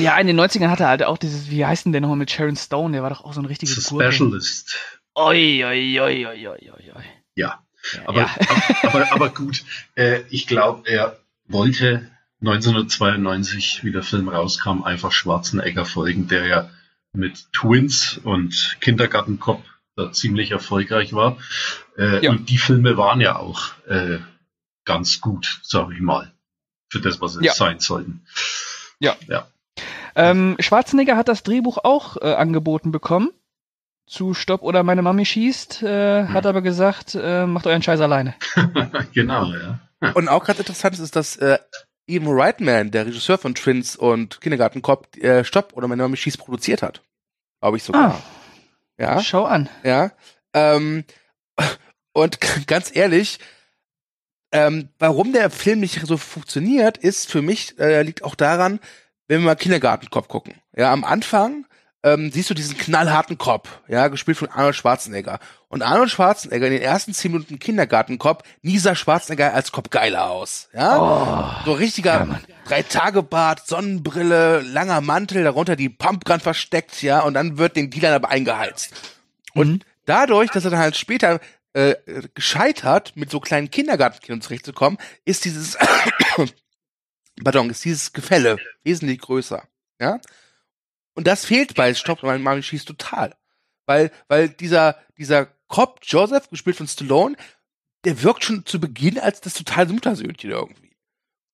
Ja, 0.00 0.18
in 0.18 0.26
den 0.26 0.38
90ern 0.38 0.68
hatte 0.68 0.82
er 0.82 0.88
halt 0.88 1.04
auch 1.04 1.16
dieses, 1.18 1.48
wie 1.50 1.64
heißt 1.64 1.84
denn 1.86 1.92
der 1.92 2.00
nochmal 2.00 2.16
mit 2.16 2.30
Sharon 2.30 2.56
Stone? 2.56 2.92
Der 2.92 3.02
war 3.02 3.10
doch 3.10 3.24
auch 3.24 3.32
so 3.32 3.40
ein 3.40 3.46
Gurke. 3.46 3.66
Specialist. 3.66 4.76
Oi, 5.14 5.64
oi, 5.64 6.00
oi, 6.00 6.26
oi, 6.26 6.48
oi, 6.48 6.70
oi, 6.70 6.92
oi. 6.94 7.04
Ja. 7.36 7.62
Ja, 7.94 8.00
Aber, 8.06 8.20
ja. 8.20 8.30
aber, 8.82 9.12
aber 9.12 9.28
gut, 9.30 9.64
äh, 9.94 10.22
ich 10.30 10.48
glaube, 10.48 10.88
er 10.88 11.20
wollte 11.46 12.10
1992, 12.40 13.84
wie 13.84 13.92
der 13.92 14.02
Film 14.02 14.28
rauskam, 14.28 14.82
einfach 14.82 15.12
Schwarzenegger 15.12 15.84
folgen, 15.84 16.26
der 16.26 16.46
ja 16.46 16.70
mit 17.12 17.52
Twins 17.52 18.18
und 18.22 18.76
Kindergartenkopf 18.80 19.64
da 19.94 20.12
ziemlich 20.12 20.50
erfolgreich 20.50 21.12
war. 21.12 21.38
Äh, 21.96 22.24
ja. 22.24 22.30
Und 22.30 22.50
die 22.50 22.58
Filme 22.58 22.96
waren 22.96 23.20
ja 23.20 23.36
auch 23.36 23.70
äh, 23.86 24.18
ganz 24.84 25.20
gut, 25.20 25.60
sage 25.62 25.94
ich 25.94 26.00
mal, 26.00 26.32
für 26.88 27.00
das, 27.00 27.20
was 27.20 27.34
sie 27.34 27.44
ja. 27.44 27.52
sein 27.52 27.78
sollten. 27.80 28.26
Ja. 28.98 29.16
ja. 29.28 29.46
Ähm, 30.14 30.56
Schwarzenegger 30.58 31.16
hat 31.16 31.28
das 31.28 31.42
Drehbuch 31.42 31.78
auch 31.82 32.16
äh, 32.16 32.32
angeboten 32.32 32.92
bekommen 32.92 33.30
zu 34.06 34.34
Stopp 34.34 34.62
oder 34.62 34.82
meine 34.82 35.02
Mami 35.02 35.26
schießt, 35.26 35.82
äh, 35.82 36.22
hm. 36.22 36.32
hat 36.32 36.46
aber 36.46 36.62
gesagt, 36.62 37.16
äh, 37.20 37.46
macht 37.46 37.66
euren 37.66 37.82
Scheiß 37.82 38.00
alleine. 38.00 38.34
genau, 39.12 39.52
ja. 39.52 39.80
Und 40.14 40.28
auch 40.28 40.44
ganz 40.44 40.58
interessant 40.58 40.98
ist, 40.98 41.16
dass 41.16 41.36
äh, 41.36 41.58
Ian 42.06 42.26
Reitman, 42.28 42.92
der 42.92 43.06
Regisseur 43.06 43.38
von 43.38 43.54
Twins 43.54 43.96
und 43.96 44.40
Kindergartenkopf, 44.40 45.16
äh, 45.16 45.42
Stopp 45.44 45.72
oder 45.72 45.88
meine 45.88 46.02
Mami 46.02 46.16
schießt 46.16 46.38
produziert 46.38 46.82
hat. 46.82 47.02
Glaube 47.60 47.78
ich 47.78 47.82
sogar. 47.82 48.14
Ah. 48.14 48.22
Ja. 48.98 49.20
Schau 49.20 49.44
an. 49.44 49.68
Ja. 49.82 50.12
Ähm, 50.54 51.04
und 52.12 52.38
ganz 52.66 52.94
ehrlich, 52.94 53.40
ähm, 54.56 54.88
warum 54.98 55.34
der 55.34 55.50
Film 55.50 55.80
nicht 55.80 56.00
so 56.06 56.16
funktioniert, 56.16 56.96
ist 56.96 57.30
für 57.30 57.42
mich, 57.42 57.78
äh, 57.78 58.00
liegt 58.02 58.24
auch 58.24 58.34
daran, 58.34 58.80
wenn 59.28 59.40
wir 59.40 59.46
mal 59.46 59.54
Kindergartenkopf 59.54 60.28
gucken. 60.28 60.54
Ja, 60.74 60.92
am 60.92 61.04
Anfang 61.04 61.66
ähm, 62.02 62.30
siehst 62.32 62.48
du 62.48 62.54
diesen 62.54 62.78
knallharten 62.78 63.36
Kopf, 63.36 63.68
ja, 63.86 64.08
gespielt 64.08 64.38
von 64.38 64.48
Arnold 64.48 64.74
Schwarzenegger. 64.74 65.40
Und 65.68 65.82
Arnold 65.82 66.10
Schwarzenegger 66.10 66.68
in 66.68 66.72
den 66.72 66.80
ersten 66.82 67.12
zehn 67.12 67.32
Minuten 67.32 67.58
Kindergartenkopf, 67.58 68.44
nie 68.62 68.78
sah 68.78 68.94
Schwarzenegger 68.94 69.52
als 69.52 69.72
Kopf 69.72 69.90
geiler 69.90 70.30
aus, 70.30 70.68
ja. 70.72 70.98
Oh, 70.98 71.64
so 71.66 71.72
richtiger 71.72 72.26
ja, 72.26 72.40
Drei-Tage-Bart, 72.66 73.66
Sonnenbrille, 73.66 74.60
langer 74.60 75.02
Mantel, 75.02 75.44
darunter 75.44 75.76
die 75.76 75.90
Pumpgun 75.90 76.40
versteckt, 76.40 77.02
ja, 77.02 77.20
und 77.20 77.34
dann 77.34 77.58
wird 77.58 77.76
den 77.76 77.90
Dealer 77.90 78.14
aber 78.14 78.30
eingeheizt. 78.30 78.94
Und 79.52 79.68
mhm. 79.68 79.80
dadurch, 80.06 80.50
dass 80.50 80.64
er 80.64 80.70
dann 80.70 80.80
halt 80.80 80.96
später 80.96 81.40
äh, 81.76 82.22
gescheitert, 82.32 83.16
mit 83.16 83.30
so 83.30 83.38
kleinen 83.38 83.70
Kindergartenkindern 83.70 84.40
zurechtzukommen, 84.40 84.98
ist 85.26 85.44
dieses, 85.44 85.76
pardon, 87.44 87.68
ist 87.68 87.84
dieses 87.84 88.14
Gefälle 88.14 88.56
wesentlich 88.82 89.20
größer, 89.20 89.62
ja. 90.00 90.18
Und 91.14 91.26
das 91.26 91.44
fehlt 91.44 91.74
bei 91.74 91.92
Stop 91.92 92.22
Mami 92.22 92.62
schießt 92.62 92.88
total. 92.88 93.36
Weil, 93.84 94.10
weil 94.28 94.48
dieser, 94.48 94.98
dieser 95.18 95.46
Cop 95.68 96.00
Joseph, 96.02 96.48
gespielt 96.48 96.76
von 96.76 96.88
Stallone, 96.88 97.36
der 98.04 98.22
wirkt 98.22 98.44
schon 98.44 98.64
zu 98.64 98.80
Beginn 98.80 99.18
als 99.18 99.42
das 99.42 99.54
totale 99.54 99.92
Muttersöhnchen 99.92 100.50
irgendwie. 100.50 100.96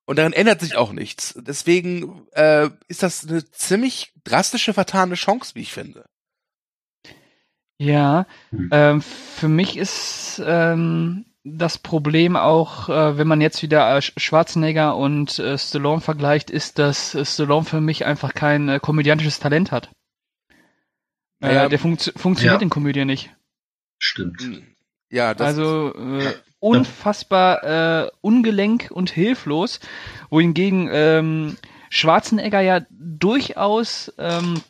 Und 0.06 0.16
daran 0.16 0.32
ändert 0.32 0.60
sich 0.60 0.76
auch 0.76 0.92
nichts. 0.92 1.34
Deswegen 1.36 2.28
äh, 2.32 2.70
ist 2.86 3.02
das 3.02 3.26
eine 3.26 3.48
ziemlich 3.50 4.12
drastische, 4.24 4.72
vertane 4.72 5.14
Chance, 5.14 5.54
wie 5.54 5.62
ich 5.62 5.72
finde. 5.72 6.08
Ja, 7.78 8.26
hm. 8.50 8.68
ähm, 8.72 9.02
für 9.02 9.48
mich 9.48 9.76
ist 9.76 10.42
ähm, 10.44 11.24
das 11.44 11.78
Problem 11.78 12.36
auch, 12.36 12.88
äh, 12.88 13.18
wenn 13.18 13.26
man 13.26 13.40
jetzt 13.40 13.62
wieder 13.62 13.96
äh, 13.96 14.02
Schwarzenegger 14.02 14.96
und 14.96 15.38
äh, 15.38 15.58
Stallone 15.58 16.00
vergleicht, 16.00 16.50
ist, 16.50 16.78
dass 16.78 17.14
äh, 17.14 17.24
Stallone 17.24 17.64
für 17.64 17.80
mich 17.80 18.04
einfach 18.04 18.34
kein 18.34 18.68
äh, 18.68 18.78
komödiantisches 18.80 19.40
Talent 19.40 19.72
hat. 19.72 19.90
Äh, 21.40 21.54
ja, 21.54 21.68
der 21.68 21.78
funkt 21.78 22.12
funktioniert 22.16 22.60
ja. 22.60 22.62
in 22.62 22.70
Komödie 22.70 23.04
nicht. 23.04 23.34
Stimmt. 23.98 24.40
Hm. 24.40 24.62
Ja, 25.10 25.34
das 25.34 25.48
also 25.48 25.92
äh, 25.94 26.32
unfassbar 26.60 28.04
äh, 28.04 28.10
ungelenk 28.20 28.90
und 28.90 29.10
hilflos, 29.10 29.80
wohingegen 30.30 30.88
ähm, 30.90 31.56
Schwarzenegger 31.90 32.60
ja 32.60 32.80
durchaus 32.88 34.12
ähm, 34.16 34.62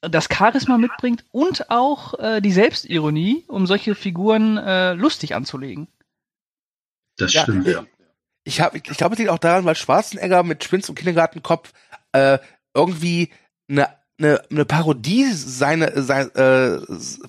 das 0.00 0.28
Charisma 0.32 0.78
mitbringt 0.78 1.24
und 1.30 1.70
auch 1.70 2.18
äh, 2.18 2.40
die 2.40 2.52
Selbstironie, 2.52 3.44
um 3.48 3.66
solche 3.66 3.94
Figuren 3.94 4.56
äh, 4.56 4.94
lustig 4.94 5.34
anzulegen. 5.34 5.88
Das 7.16 7.32
ja, 7.32 7.42
stimmt, 7.42 7.66
ja. 7.66 7.84
Ich, 8.44 8.60
hab, 8.60 8.74
ich, 8.74 8.88
ich 8.90 8.96
glaube, 8.96 9.14
es 9.14 9.18
liegt 9.18 9.30
auch 9.30 9.38
daran, 9.38 9.64
weil 9.64 9.76
Schwarzenegger 9.76 10.42
mit 10.42 10.64
Schwinz 10.64 10.88
und 10.88 10.94
Kindergartenkopf 10.94 11.72
äh, 12.12 12.38
irgendwie 12.74 13.30
eine 13.68 13.88
eine, 14.20 14.42
eine 14.50 14.64
Parodie 14.64 15.32
seine, 15.32 16.02
sein, 16.02 16.30
äh, 16.34 16.78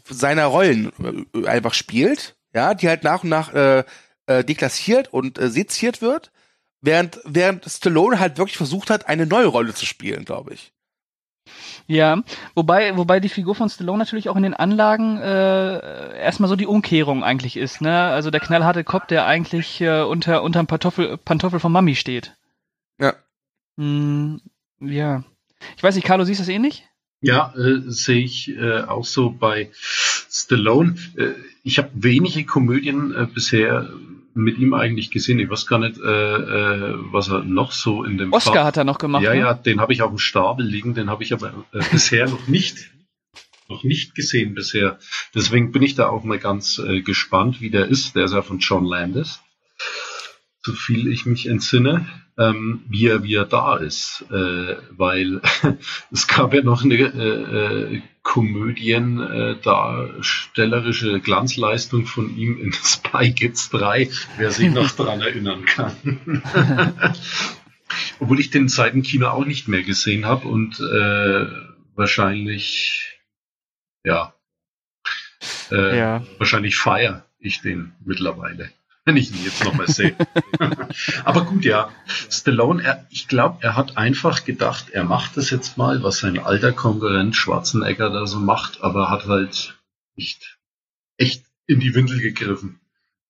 seiner 0.09 0.45
Rollen 0.45 0.91
äh, 1.33 1.47
einfach 1.47 1.73
spielt, 1.73 2.35
ja, 2.53 2.73
die 2.73 2.87
halt 2.87 3.03
nach 3.03 3.23
und 3.23 3.29
nach 3.29 3.53
äh, 3.53 3.83
äh, 4.27 4.43
deklassiert 4.43 5.11
und 5.13 5.39
äh, 5.39 5.49
seziert 5.49 6.01
wird, 6.01 6.31
während 6.81 7.19
während 7.23 7.65
Stallone 7.65 8.19
halt 8.19 8.37
wirklich 8.37 8.57
versucht 8.57 8.89
hat, 8.89 9.07
eine 9.07 9.25
neue 9.25 9.47
Rolle 9.47 9.73
zu 9.73 9.85
spielen, 9.85 10.25
glaube 10.25 10.53
ich. 10.53 10.73
Ja, 11.87 12.23
wobei, 12.55 12.95
wobei 12.95 13.19
die 13.19 13.29
Figur 13.29 13.55
von 13.55 13.69
Stallone 13.69 13.97
natürlich 13.97 14.29
auch 14.29 14.35
in 14.35 14.43
den 14.43 14.53
Anlagen 14.53 15.17
äh, 15.17 16.19
erstmal 16.19 16.47
so 16.47 16.55
die 16.55 16.67
Umkehrung 16.67 17.23
eigentlich 17.23 17.57
ist, 17.57 17.81
ne? 17.81 18.03
Also 18.03 18.31
der 18.31 18.39
knallharte 18.39 18.83
Kopf, 18.83 19.07
der 19.07 19.25
eigentlich 19.25 19.81
äh, 19.81 20.01
unter 20.01 20.43
unterm 20.43 20.67
Pantoffel, 20.67 21.17
Pantoffel 21.17 21.59
von 21.59 21.71
Mami 21.71 21.95
steht. 21.95 22.35
Ja. 22.99 23.13
Mm, 23.75 24.37
ja. 24.79 25.23
Ich 25.75 25.83
weiß 25.83 25.95
nicht, 25.95 26.05
Carlo, 26.05 26.23
siehst 26.23 26.39
du 26.39 26.43
das 26.43 26.49
ähnlich? 26.49 26.85
Ja, 27.21 27.53
äh, 27.55 27.81
sehe 27.85 28.23
ich 28.23 28.49
äh, 28.57 28.81
auch 28.81 29.05
so 29.05 29.29
bei 29.29 29.69
Stallone. 29.73 30.95
Äh, 31.17 31.33
ich 31.63 31.77
habe 31.77 31.89
wenige 31.93 32.45
Komödien 32.45 33.13
äh, 33.13 33.27
bisher 33.31 33.89
mit 34.33 34.57
ihm 34.57 34.73
eigentlich 34.73 35.11
gesehen. 35.11 35.39
Ich 35.39 35.49
weiß 35.49 35.67
gar 35.67 35.79
nicht, 35.79 35.97
äh, 35.97 36.03
äh, 36.03 36.95
was 37.11 37.29
er 37.29 37.43
noch 37.43 37.71
so 37.71 38.03
in 38.03 38.17
dem 38.17 38.33
Oscar 38.33 38.53
Fach 38.53 38.63
hat 38.65 38.77
er 38.77 38.83
noch 38.83 38.97
gemacht. 38.97 39.23
Ja, 39.23 39.33
ne? 39.33 39.39
ja, 39.39 39.53
den 39.53 39.79
habe 39.79 39.93
ich 39.93 40.01
auf 40.01 40.11
dem 40.11 40.19
Stapel 40.19 40.65
liegen, 40.65 40.93
den 40.93 41.09
habe 41.09 41.23
ich 41.23 41.33
aber 41.33 41.65
äh, 41.73 41.81
bisher 41.91 42.27
noch 42.29 42.47
nicht 42.47 42.91
noch 43.69 43.83
nicht 43.85 44.15
gesehen 44.15 44.53
bisher. 44.53 44.99
Deswegen 45.33 45.71
bin 45.71 45.81
ich 45.81 45.95
da 45.95 46.09
auch 46.09 46.25
mal 46.25 46.39
ganz 46.39 46.77
äh, 46.77 47.01
gespannt, 47.01 47.61
wie 47.61 47.69
der 47.69 47.87
ist. 47.87 48.15
Der 48.15 48.25
ist 48.25 48.33
ja 48.33 48.41
von 48.41 48.59
John 48.59 48.83
Landis 48.83 49.39
so 50.63 50.73
viel 50.73 51.11
ich 51.11 51.25
mich 51.25 51.47
entsinne, 51.47 52.05
ähm, 52.37 52.83
wie, 52.87 53.07
er, 53.07 53.23
wie 53.23 53.35
er 53.35 53.45
da 53.45 53.77
ist. 53.77 54.25
Äh, 54.31 54.75
weil 54.91 55.41
es 56.11 56.27
gab 56.27 56.53
ja 56.53 56.61
noch 56.61 56.83
eine 56.83 56.95
äh, 56.95 57.95
äh, 57.95 58.01
komödiendarstellerische 58.23 61.13
äh, 61.13 61.19
Glanzleistung 61.19 62.05
von 62.05 62.37
ihm 62.37 62.59
in 62.59 62.71
Spy 62.83 63.33
Kids 63.33 63.69
3, 63.69 64.09
wer 64.37 64.51
sich 64.51 64.71
noch 64.71 64.91
daran 64.95 65.21
erinnern 65.21 65.65
kann. 65.65 66.21
Obwohl 68.19 68.39
ich 68.39 68.51
den 68.51 68.69
seit 68.69 68.93
dem 68.93 69.03
Kino 69.03 69.27
auch 69.27 69.45
nicht 69.45 69.67
mehr 69.67 69.83
gesehen 69.83 70.25
habe 70.25 70.47
und 70.47 70.79
äh, 70.79 71.45
wahrscheinlich, 71.95 73.19
ja, 74.03 74.33
äh, 75.71 75.97
ja. 75.97 76.25
wahrscheinlich 76.37 76.77
feier 76.77 77.25
ich 77.39 77.61
den 77.61 77.93
mittlerweile 78.05 78.69
wenn 79.05 79.17
ich 79.17 79.31
ihn 79.31 79.43
jetzt 79.43 79.63
nochmal 79.63 79.87
sehe. 79.87 80.15
Aber 81.25 81.45
gut, 81.45 81.65
ja. 81.65 81.89
Stallone, 82.29 82.83
er, 82.83 83.05
ich 83.09 83.27
glaube, 83.27 83.57
er 83.61 83.75
hat 83.75 83.97
einfach 83.97 84.45
gedacht, 84.45 84.89
er 84.91 85.03
macht 85.03 85.37
das 85.37 85.49
jetzt 85.49 85.77
mal, 85.77 86.03
was 86.03 86.19
sein 86.19 86.39
alter 86.39 86.71
Konkurrent 86.71 87.35
Schwarzenegger 87.35 88.09
da 88.09 88.27
so 88.27 88.39
macht, 88.39 88.81
aber 88.81 89.09
hat 89.09 89.25
halt 89.27 89.79
nicht 90.15 90.59
echt 91.17 91.43
in 91.65 91.79
die 91.79 91.95
Windel 91.95 92.19
gegriffen, 92.19 92.79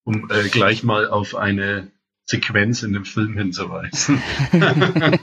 um 0.04 0.30
äh, 0.30 0.50
gleich 0.50 0.84
mal 0.84 1.08
auf 1.08 1.36
eine 1.36 1.92
Sequenz 2.26 2.84
in 2.84 2.94
dem 2.94 3.06
Film 3.06 3.38
hinzuweisen. 3.38 4.22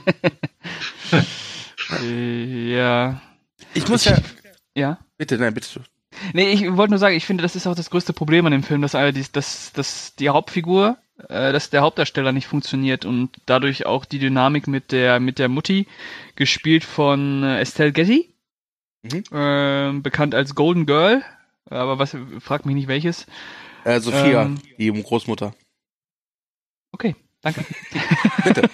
ja. 2.69 3.21
Ich 3.73 3.87
muss 3.87 4.05
ja. 4.05 4.17
Ja. 4.75 4.99
Bitte, 5.17 5.37
nein, 5.37 5.53
bitte. 5.53 5.81
Nee, 6.33 6.51
ich 6.51 6.75
wollte 6.75 6.91
nur 6.91 6.99
sagen, 6.99 7.15
ich 7.15 7.25
finde, 7.25 7.41
das 7.41 7.55
ist 7.55 7.67
auch 7.67 7.75
das 7.75 7.89
größte 7.89 8.13
Problem 8.13 8.45
an 8.45 8.51
dem 8.51 8.63
Film, 8.63 8.81
dass, 8.81 8.93
dass, 9.31 9.73
dass 9.73 10.15
die 10.15 10.29
Hauptfigur, 10.29 10.97
äh, 11.27 11.51
dass 11.51 11.69
der 11.69 11.81
Hauptdarsteller 11.81 12.31
nicht 12.31 12.47
funktioniert 12.47 13.05
und 13.05 13.41
dadurch 13.45 13.85
auch 13.85 14.05
die 14.05 14.19
Dynamik 14.19 14.67
mit 14.67 14.91
der, 14.91 15.19
mit 15.19 15.39
der 15.39 15.49
Mutti, 15.49 15.87
gespielt 16.35 16.83
von 16.83 17.43
äh, 17.43 17.59
Estelle 17.59 17.91
Getty, 17.91 18.33
mhm. 19.03 19.23
äh, 19.31 19.99
bekannt 20.01 20.35
als 20.35 20.55
Golden 20.55 20.85
Girl, 20.85 21.23
aber 21.69 21.99
was, 21.99 22.15
frag 22.39 22.65
mich 22.65 22.75
nicht 22.75 22.87
welches. 22.87 23.25
Äh, 23.83 23.99
Sophia, 23.99 24.43
ähm, 24.43 24.59
die 24.77 24.91
Großmutter. 24.91 25.53
Okay, 26.91 27.15
danke. 27.41 27.65
Bitte. 28.43 28.69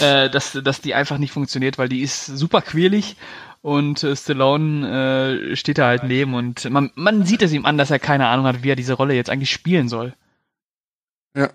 äh, 0.00 0.30
dass, 0.30 0.52
dass 0.52 0.80
die 0.80 0.94
einfach 0.94 1.18
nicht 1.18 1.32
funktioniert, 1.32 1.78
weil 1.78 1.88
die 1.88 2.00
ist 2.00 2.26
super 2.26 2.62
quirlig 2.62 3.16
und 3.62 4.02
äh, 4.02 4.16
Stallone 4.16 5.50
äh, 5.52 5.56
steht 5.56 5.78
da 5.78 5.86
halt 5.86 6.04
neben 6.04 6.34
und 6.34 6.68
man, 6.70 6.90
man 6.94 7.26
sieht 7.26 7.42
es 7.42 7.52
ihm 7.52 7.66
an, 7.66 7.78
dass 7.78 7.90
er 7.90 7.98
keine 7.98 8.28
Ahnung 8.28 8.46
hat, 8.46 8.62
wie 8.62 8.70
er 8.70 8.76
diese 8.76 8.94
Rolle 8.94 9.14
jetzt 9.14 9.30
eigentlich 9.30 9.50
spielen 9.50 9.88
soll. 9.88 10.14
Ja. 11.34 11.50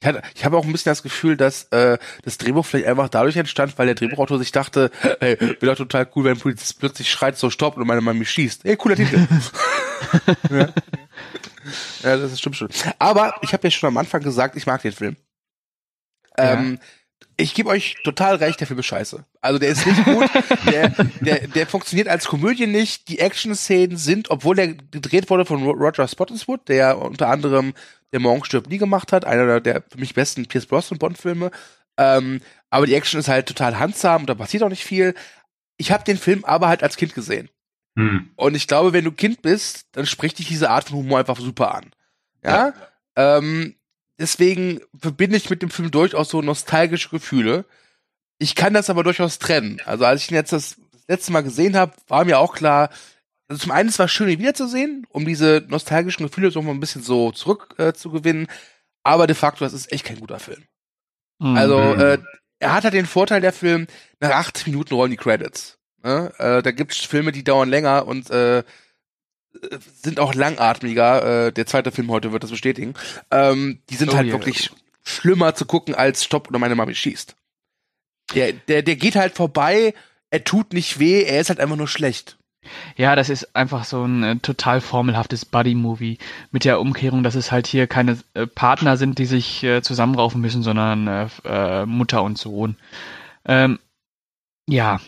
Ich, 0.00 0.06
hatte, 0.06 0.22
ich 0.34 0.44
habe 0.44 0.58
auch 0.58 0.64
ein 0.64 0.72
bisschen 0.72 0.90
das 0.90 1.02
Gefühl, 1.02 1.36
dass 1.36 1.64
äh, 1.70 1.96
das 2.22 2.36
Drehbuch 2.36 2.66
vielleicht 2.66 2.86
einfach 2.86 3.08
dadurch 3.08 3.36
entstand, 3.36 3.78
weil 3.78 3.86
der 3.86 3.94
Drehbuchautor 3.94 4.38
sich 4.38 4.52
dachte, 4.52 4.90
hey, 5.20 5.40
wäre 5.40 5.56
doch 5.60 5.76
total 5.76 6.06
cool, 6.14 6.24
wenn 6.24 6.32
ein 6.32 6.38
Polizist 6.38 6.78
plötzlich 6.78 7.10
schreit, 7.10 7.38
so 7.38 7.48
stopp 7.48 7.78
und 7.78 7.86
meine 7.86 8.02
Mami 8.02 8.26
schießt. 8.26 8.64
Hey, 8.64 8.76
cooler 8.76 8.96
Titel. 8.96 9.26
ja. 10.50 10.68
ja, 12.02 12.16
das 12.18 12.32
ist 12.32 12.40
stimmt 12.40 12.56
schon. 12.56 12.68
Aber 12.98 13.34
ich 13.40 13.54
habe 13.54 13.66
ja 13.66 13.70
schon 13.70 13.88
am 13.88 13.96
Anfang 13.96 14.22
gesagt, 14.22 14.56
ich 14.56 14.66
mag 14.66 14.82
den 14.82 14.92
Film. 14.92 15.16
Ähm, 16.38 16.78
Ich 17.38 17.54
gebe 17.54 17.68
euch 17.68 17.96
total 18.02 18.36
recht, 18.36 18.60
der 18.60 18.66
Film 18.66 18.78
ist 18.78 18.86
scheiße. 18.86 19.24
Also 19.42 19.58
der 19.58 19.68
ist 19.68 19.86
nicht 19.86 20.04
gut, 20.04 20.28
der, 20.70 20.88
der, 21.20 21.48
der 21.48 21.66
funktioniert 21.66 22.08
als 22.08 22.26
Komödie 22.26 22.66
nicht. 22.66 23.08
Die 23.08 23.18
Action-Szenen 23.18 23.98
sind, 23.98 24.30
obwohl 24.30 24.56
der 24.56 24.68
gedreht 24.74 25.28
wurde 25.28 25.44
von 25.44 25.62
Roger 25.62 26.08
Spottiswoode, 26.08 26.62
der 26.68 26.98
unter 26.98 27.28
anderem 27.28 27.74
Der 28.12 28.20
Morgen 28.20 28.44
stirbt 28.44 28.70
nie 28.70 28.78
gemacht 28.78 29.12
hat, 29.12 29.24
einer 29.26 29.60
der 29.60 29.82
für 29.88 29.98
mich 29.98 30.14
besten 30.14 30.46
Pierce 30.46 30.66
Brosnan 30.66 30.98
Bond-Filme. 30.98 31.50
Ähm, 31.98 32.40
aber 32.70 32.86
die 32.86 32.94
Action 32.94 33.20
ist 33.20 33.28
halt 33.28 33.46
total 33.46 33.78
handsam 33.78 34.22
und 34.22 34.30
da 34.30 34.34
passiert 34.34 34.62
auch 34.62 34.70
nicht 34.70 34.84
viel. 34.84 35.14
Ich 35.76 35.92
habe 35.92 36.04
den 36.04 36.16
Film 36.16 36.44
aber 36.44 36.68
halt 36.68 36.82
als 36.82 36.96
Kind 36.96 37.14
gesehen. 37.14 37.50
Hm. 37.98 38.30
Und 38.36 38.54
ich 38.54 38.66
glaube, 38.66 38.92
wenn 38.92 39.04
du 39.04 39.12
Kind 39.12 39.42
bist, 39.42 39.86
dann 39.92 40.06
spricht 40.06 40.38
dich 40.38 40.48
diese 40.48 40.70
Art 40.70 40.88
von 40.88 40.98
Humor 40.98 41.18
einfach 41.18 41.38
super 41.38 41.74
an. 41.74 41.90
Ja. 42.42 42.72
Ähm, 43.16 43.76
deswegen 44.18 44.80
verbinde 44.98 45.36
ich 45.36 45.50
mit 45.50 45.62
dem 45.62 45.70
Film 45.70 45.90
durchaus 45.90 46.28
so 46.28 46.42
nostalgische 46.42 47.10
Gefühle. 47.10 47.64
Ich 48.38 48.54
kann 48.54 48.74
das 48.74 48.90
aber 48.90 49.02
durchaus 49.02 49.38
trennen. 49.38 49.80
Also 49.84 50.04
als 50.04 50.22
ich 50.22 50.30
ihn 50.30 50.34
jetzt 50.34 50.52
das 50.52 50.76
letzte 51.08 51.32
Mal 51.32 51.42
gesehen 51.42 51.76
habe, 51.76 51.92
war 52.08 52.24
mir 52.24 52.38
auch 52.38 52.54
klar, 52.54 52.90
also 53.48 53.62
zum 53.62 53.72
einen 53.72 53.88
es 53.88 53.98
war 53.98 54.08
schön, 54.08 54.28
ihn 54.28 54.38
wiederzusehen, 54.38 55.06
um 55.10 55.24
diese 55.24 55.64
nostalgischen 55.68 56.26
Gefühle 56.26 56.50
so 56.50 56.60
mal 56.62 56.72
ein 56.72 56.80
bisschen 56.80 57.02
so 57.02 57.32
zurück 57.32 57.74
äh, 57.78 57.92
zu 57.92 58.10
gewinnen. 58.10 58.48
Aber 59.04 59.26
de 59.26 59.36
facto, 59.36 59.64
das 59.64 59.72
ist 59.72 59.92
echt 59.92 60.04
kein 60.04 60.18
guter 60.18 60.40
Film. 60.40 60.64
Mhm. 61.38 61.56
Also, 61.56 61.78
äh, 61.78 62.18
er 62.58 62.74
hat 62.74 62.84
halt 62.84 62.94
den 62.94 63.06
Vorteil, 63.06 63.40
der 63.40 63.52
Film, 63.52 63.86
nach 64.18 64.30
80 64.30 64.68
Minuten 64.68 64.94
rollen 64.94 65.10
die 65.10 65.16
Credits. 65.16 65.78
Ne? 66.02 66.32
Äh, 66.38 66.62
da 66.62 66.70
gibt's 66.72 66.98
Filme, 66.98 67.32
die 67.32 67.44
dauern 67.44 67.68
länger 67.68 68.06
und 68.06 68.30
äh, 68.30 68.64
sind 70.02 70.20
auch 70.20 70.34
langatmiger. 70.34 71.46
Äh, 71.46 71.52
der 71.52 71.66
zweite 71.66 71.92
Film 71.92 72.10
heute 72.10 72.32
wird 72.32 72.42
das 72.42 72.50
bestätigen. 72.50 72.94
Ähm, 73.30 73.80
die 73.90 73.96
sind 73.96 74.10
Oh 74.12 74.16
halt 74.16 74.26
yeah. 74.26 74.34
wirklich 74.36 74.70
schlimmer 75.04 75.54
zu 75.54 75.66
gucken 75.66 75.94
als 75.94 76.24
Stopp 76.24 76.48
oder 76.48 76.58
meine 76.58 76.74
Mami 76.74 76.94
schießt. 76.94 77.36
Der, 78.34 78.52
der, 78.52 78.82
der 78.82 78.96
geht 78.96 79.14
halt 79.14 79.34
vorbei, 79.34 79.94
er 80.30 80.42
tut 80.44 80.72
nicht 80.72 80.98
weh, 80.98 81.22
er 81.22 81.40
ist 81.40 81.48
halt 81.48 81.60
einfach 81.60 81.76
nur 81.76 81.88
schlecht. 81.88 82.36
Ja, 82.96 83.14
das 83.14 83.28
ist 83.28 83.54
einfach 83.54 83.84
so 83.84 84.04
ein 84.04 84.22
äh, 84.24 84.36
total 84.38 84.80
formelhaftes 84.80 85.44
Buddy-Movie 85.44 86.18
mit 86.50 86.64
der 86.64 86.80
Umkehrung, 86.80 87.22
dass 87.22 87.36
es 87.36 87.52
halt 87.52 87.68
hier 87.68 87.86
keine 87.86 88.18
äh, 88.34 88.48
Partner 88.48 88.96
sind, 88.96 89.20
die 89.20 89.26
sich 89.26 89.62
äh, 89.62 89.82
zusammenraufen 89.82 90.40
müssen, 90.40 90.64
sondern 90.64 91.06
äh, 91.06 91.28
äh, 91.44 91.86
Mutter 91.86 92.24
und 92.24 92.38
Sohn. 92.38 92.76
Ähm, 93.44 93.78
ja, 94.68 95.00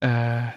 Ja. 0.00 0.54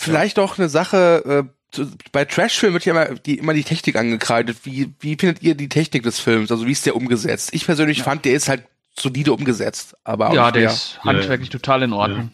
Vielleicht 0.00 0.38
auch 0.38 0.58
eine 0.58 0.68
Sache, 0.68 1.44
äh, 1.48 1.72
zu, 1.72 1.90
bei 2.12 2.24
Trashfilmen 2.24 2.74
wird 2.74 2.84
ja 2.84 2.92
immer 2.92 3.18
die, 3.18 3.36
immer 3.38 3.52
die 3.52 3.64
Technik 3.64 3.96
angekreidet. 3.96 4.58
Wie, 4.62 4.94
wie 5.00 5.16
findet 5.16 5.42
ihr 5.42 5.56
die 5.56 5.68
Technik 5.68 6.04
des 6.04 6.20
Films? 6.20 6.52
Also 6.52 6.66
wie 6.66 6.72
ist 6.72 6.86
der 6.86 6.94
umgesetzt? 6.94 7.50
Ich 7.52 7.66
persönlich 7.66 8.04
fand, 8.04 8.24
der 8.24 8.34
ist 8.34 8.48
halt 8.48 8.62
solide 8.96 9.32
umgesetzt, 9.32 9.96
aber 10.04 10.30
auch 10.30 10.34
ja, 10.34 10.52
der 10.52 10.70
ist 10.70 11.02
handwerklich 11.02 11.50
total 11.50 11.82
in 11.82 11.92
Ordnung. 11.92 12.30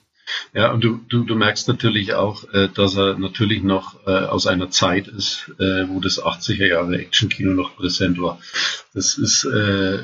Ja, 0.52 0.72
und 0.72 0.84
du, 0.84 1.00
du, 1.08 1.24
du 1.24 1.34
merkst 1.36 1.66
natürlich 1.66 2.12
auch, 2.12 2.44
äh, 2.52 2.68
dass 2.68 2.96
er 2.96 3.18
natürlich 3.18 3.62
noch 3.62 4.06
äh, 4.06 4.10
aus 4.10 4.46
einer 4.46 4.68
Zeit 4.70 5.08
ist, 5.08 5.50
äh, 5.58 5.88
wo 5.88 6.00
das 6.00 6.22
80er 6.22 6.66
Jahre 6.66 6.98
Actionkino 6.98 7.52
noch 7.52 7.76
präsent 7.76 8.20
war. 8.20 8.38
Das 8.92 9.16
ist 9.16 9.44
äh, 9.46 9.98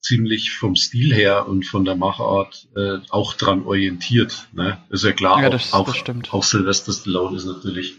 ziemlich 0.00 0.52
vom 0.52 0.76
Stil 0.76 1.14
her 1.14 1.46
und 1.46 1.64
von 1.66 1.84
der 1.84 1.94
Machart 1.96 2.68
äh, 2.76 2.98
auch 3.10 3.34
dran 3.34 3.62
orientiert. 3.64 4.48
Ne? 4.52 4.78
Ist 4.90 5.04
ja 5.04 5.12
klar, 5.12 5.40
Ja, 5.40 5.48
auch, 5.48 5.52
das- 5.52 5.72
auch, 5.72 5.86
das 5.86 5.96
stimmt. 5.96 6.32
auch 6.32 6.42
Sylvester 6.44 6.92
Stallone 6.92 7.36
ist 7.36 7.44
natürlich 7.46 7.94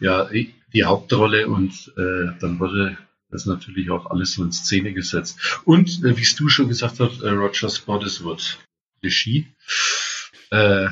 ja 0.00 0.28
die 0.72 0.84
Hauptrolle 0.84 1.48
und 1.48 1.72
äh, 1.96 2.38
dann 2.40 2.60
wurde 2.60 2.96
das 3.30 3.46
natürlich 3.46 3.90
auch 3.90 4.06
alles 4.10 4.34
so 4.34 4.42
in 4.44 4.52
Szene 4.52 4.92
gesetzt. 4.92 5.60
Und 5.64 6.04
äh, 6.04 6.16
wie 6.16 6.22
es 6.22 6.34
du 6.36 6.48
schon 6.48 6.68
gesagt 6.68 7.00
hast, 7.00 7.20
äh, 7.22 7.28
Roger 7.30 7.68
Spottiswoode, 7.68 8.42
Regie, 9.04 9.46
äh, 10.50 10.88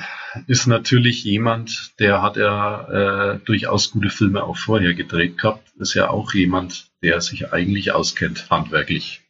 ist 0.46 0.66
natürlich 0.66 1.24
jemand, 1.24 1.92
der 1.98 2.22
hat 2.22 2.36
ja 2.36 3.32
äh, 3.34 3.38
durchaus 3.44 3.90
gute 3.90 4.10
Filme 4.10 4.44
auch 4.44 4.56
vorher 4.56 4.94
gedreht 4.94 5.38
gehabt, 5.38 5.68
ist 5.78 5.94
ja 5.94 6.10
auch 6.10 6.32
jemand, 6.34 6.86
der 7.02 7.20
sich 7.20 7.52
eigentlich 7.52 7.92
auskennt, 7.92 8.50
handwerklich 8.50 9.22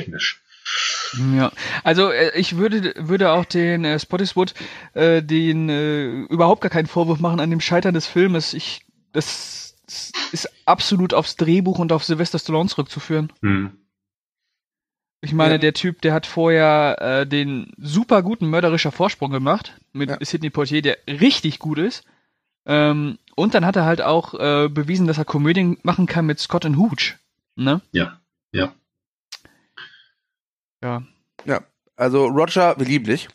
technisch. 0.00 0.42
Ja, 1.36 1.52
also 1.84 2.10
äh, 2.10 2.36
ich 2.38 2.56
würde 2.56 2.92
würde 2.96 3.30
auch 3.30 3.44
den 3.44 3.84
äh, 3.84 3.98
Spottiswood 3.98 4.54
äh, 4.94 5.22
den 5.22 5.68
äh, 5.68 6.06
überhaupt 6.24 6.60
gar 6.60 6.70
keinen 6.70 6.86
Vorwurf 6.88 7.20
machen 7.20 7.38
an 7.40 7.50
dem 7.50 7.60
Scheitern 7.60 7.94
des 7.94 8.06
Filmes. 8.06 8.52
Ich 8.54 8.80
das 9.12 9.76
ist 10.32 10.50
absolut 10.66 11.14
aufs 11.14 11.36
Drehbuch 11.36 11.78
und 11.78 11.92
auf 11.92 12.04
Sylvester 12.04 12.38
Stallone 12.40 12.68
zurückzuführen. 12.68 13.32
Hm. 13.42 13.78
Ich 15.22 15.32
meine, 15.32 15.54
Ja. 15.54 15.58
der 15.58 15.72
Typ, 15.74 16.02
der 16.02 16.12
hat 16.12 16.26
vorher 16.26 16.96
äh, 17.00 17.26
den 17.26 17.72
super 17.78 18.22
guten 18.22 18.48
mörderischer 18.50 18.92
Vorsprung 18.92 19.30
gemacht 19.30 19.74
mit 19.92 20.10
Ja. 20.10 20.18
Sidney 20.20 20.50
Poitier, 20.50 20.82
der 20.82 20.98
richtig 21.06 21.58
gut 21.58 21.78
ist. 21.78 22.04
Ähm, 22.66 23.18
und 23.36 23.54
dann 23.54 23.64
hat 23.64 23.76
er 23.76 23.84
halt 23.84 24.02
auch 24.02 24.34
äh, 24.34 24.68
bewiesen, 24.68 25.06
dass 25.06 25.18
er 25.18 25.24
Komödien 25.24 25.78
machen 25.82 26.06
kann 26.06 26.26
mit 26.26 26.38
Scott 26.40 26.66
and 26.66 26.76
Hooch. 26.76 27.14
Ne? 27.54 27.80
Ja, 27.92 28.20
ja. 28.52 28.74
Ja. 30.82 31.02
Also 31.96 32.26
Roger, 32.26 32.78
wir 32.78 32.86
lieben 32.86 33.06
dich. 33.06 33.28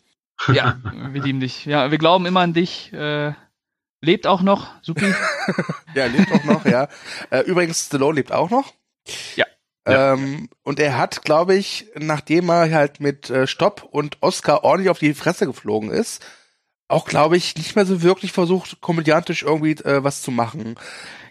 Ja, 0.48 0.78
wir 1.10 1.22
lieben 1.22 1.40
dich. 1.40 1.66
Ja, 1.66 1.90
wir 1.90 1.98
glauben 1.98 2.26
immer 2.26 2.40
an 2.40 2.52
dich. 2.52 2.92
Äh, 2.92 3.32
lebt 4.00 4.26
auch 4.26 4.42
noch, 4.42 4.70
supi. 4.82 5.12
Ja, 5.94 6.06
lebt 6.06 6.32
auch 6.32 6.44
noch, 6.44 6.64
ja. 6.64 6.88
Äh, 7.30 7.40
übrigens, 7.40 7.86
Stallone 7.86 8.16
lebt 8.16 8.32
auch 8.32 8.50
noch. 8.50 8.72
Ja. 9.36 9.44
Ähm, 9.84 10.48
und 10.62 10.80
er 10.80 10.96
hat, 10.96 11.22
glaube 11.22 11.54
ich, 11.54 11.86
nachdem 11.96 12.48
er 12.48 12.72
halt 12.72 13.00
mit 13.00 13.28
äh, 13.30 13.46
Stopp 13.46 13.82
und 13.82 14.16
Oscar 14.22 14.64
ordentlich 14.64 14.90
auf 14.90 14.98
die 14.98 15.12
Fresse 15.12 15.44
geflogen 15.44 15.90
ist, 15.90 16.24
auch, 16.88 17.04
glaube 17.04 17.36
ich, 17.36 17.56
nicht 17.56 17.74
mehr 17.74 17.84
so 17.84 18.02
wirklich 18.02 18.32
versucht, 18.32 18.80
komödiantisch 18.80 19.42
irgendwie 19.42 19.72
äh, 19.72 20.04
was 20.04 20.22
zu 20.22 20.30
machen. 20.30 20.76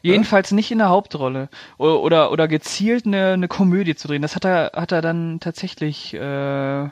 Jedenfalls 0.01 0.51
nicht 0.51 0.71
in 0.71 0.79
der 0.79 0.89
Hauptrolle. 0.89 1.49
Oder, 1.77 1.99
oder, 2.01 2.31
oder 2.31 2.47
gezielt 2.47 3.05
eine, 3.05 3.33
eine 3.33 3.47
Komödie 3.47 3.95
zu 3.95 4.07
drehen. 4.07 4.21
Das 4.21 4.35
hat 4.35 4.45
er, 4.45 4.71
hat 4.75 4.91
er 4.91 5.01
dann 5.01 5.39
tatsächlich 5.39 6.13
äh, 6.13 6.89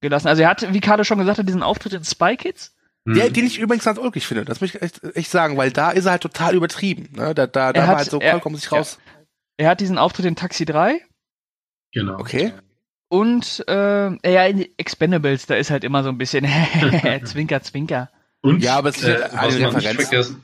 gelassen. 0.00 0.28
Also 0.28 0.42
er 0.42 0.48
hat, 0.50 0.72
wie 0.72 0.80
Carlo 0.80 1.04
schon 1.04 1.18
gesagt 1.18 1.38
hat, 1.38 1.48
diesen 1.48 1.62
Auftritt 1.62 1.92
in 1.94 2.04
Spy 2.04 2.36
Kids. 2.36 2.74
Hm. 3.06 3.14
Der, 3.14 3.30
den 3.30 3.46
ich 3.46 3.58
übrigens 3.58 3.84
ganz 3.84 3.98
ulkig 3.98 4.26
finde, 4.26 4.44
das 4.44 4.60
muss 4.60 4.74
ich 4.74 4.82
echt, 4.82 5.02
echt 5.16 5.30
sagen, 5.30 5.56
weil 5.56 5.70
da 5.72 5.90
ist 5.90 6.04
er 6.06 6.12
halt 6.12 6.22
total 6.22 6.54
übertrieben. 6.54 7.08
Ne? 7.16 7.34
Da, 7.34 7.46
da, 7.46 7.72
da 7.72 7.80
Er 7.80 7.86
war 7.86 7.88
hat- 7.88 7.96
halt 7.98 8.10
so 8.10 8.18
er- 8.20 8.32
vollkommen 8.32 8.56
sich 8.56 8.70
raus. 8.72 8.98
Er 9.56 9.70
hat 9.70 9.80
diesen 9.80 9.98
Auftritt 9.98 10.26
in 10.26 10.36
Taxi 10.36 10.64
3 10.64 11.00
Genau. 11.92 12.18
Okay. 12.18 12.52
und 13.08 13.64
äh, 13.66 14.30
ja, 14.30 14.44
in 14.46 14.66
Expendables, 14.76 15.46
da 15.46 15.54
ist 15.56 15.70
halt 15.70 15.82
immer 15.84 16.02
so 16.02 16.10
ein 16.10 16.18
bisschen 16.18 16.46
Zwinker, 17.24 17.62
Zwinker. 17.62 18.10
Und 18.42 18.62
Ja, 18.62 18.76
aber 18.76 18.90
es 18.90 18.98
ist 18.98 19.04
äh, 19.08 19.24
eine 19.32 19.54
nicht 19.54 19.66
Referenz. 19.74 20.02
vergessen 20.08 20.42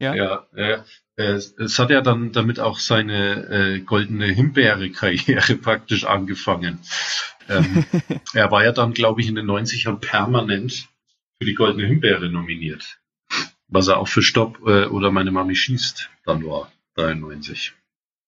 Ja. 0.00 0.14
Ja, 0.14 0.46
äh, 0.54 0.78
es, 1.16 1.54
es 1.58 1.78
hat 1.78 1.90
ja 1.90 2.00
dann 2.00 2.32
damit 2.32 2.58
auch 2.58 2.78
seine 2.78 3.48
äh, 3.48 3.80
goldene 3.80 4.26
Himbeere-Karriere 4.26 5.54
praktisch 5.62 6.04
angefangen. 6.04 6.80
Ähm, 7.48 7.84
er 8.34 8.50
war 8.50 8.64
ja 8.64 8.72
dann, 8.72 8.92
glaube 8.92 9.20
ich, 9.20 9.28
in 9.28 9.36
den 9.36 9.46
90ern 9.46 9.98
permanent 9.98 10.88
für 11.38 11.46
die 11.46 11.54
goldene 11.54 11.86
Himbeere 11.86 12.28
nominiert. 12.30 12.98
Was 13.68 13.88
er 13.88 13.98
auch 13.98 14.08
für 14.08 14.22
Stopp 14.22 14.58
äh, 14.66 14.86
oder 14.86 15.10
meine 15.10 15.30
Mami 15.30 15.54
schießt 15.54 16.10
dann 16.24 16.44
war, 16.44 16.70
93. 16.96 17.72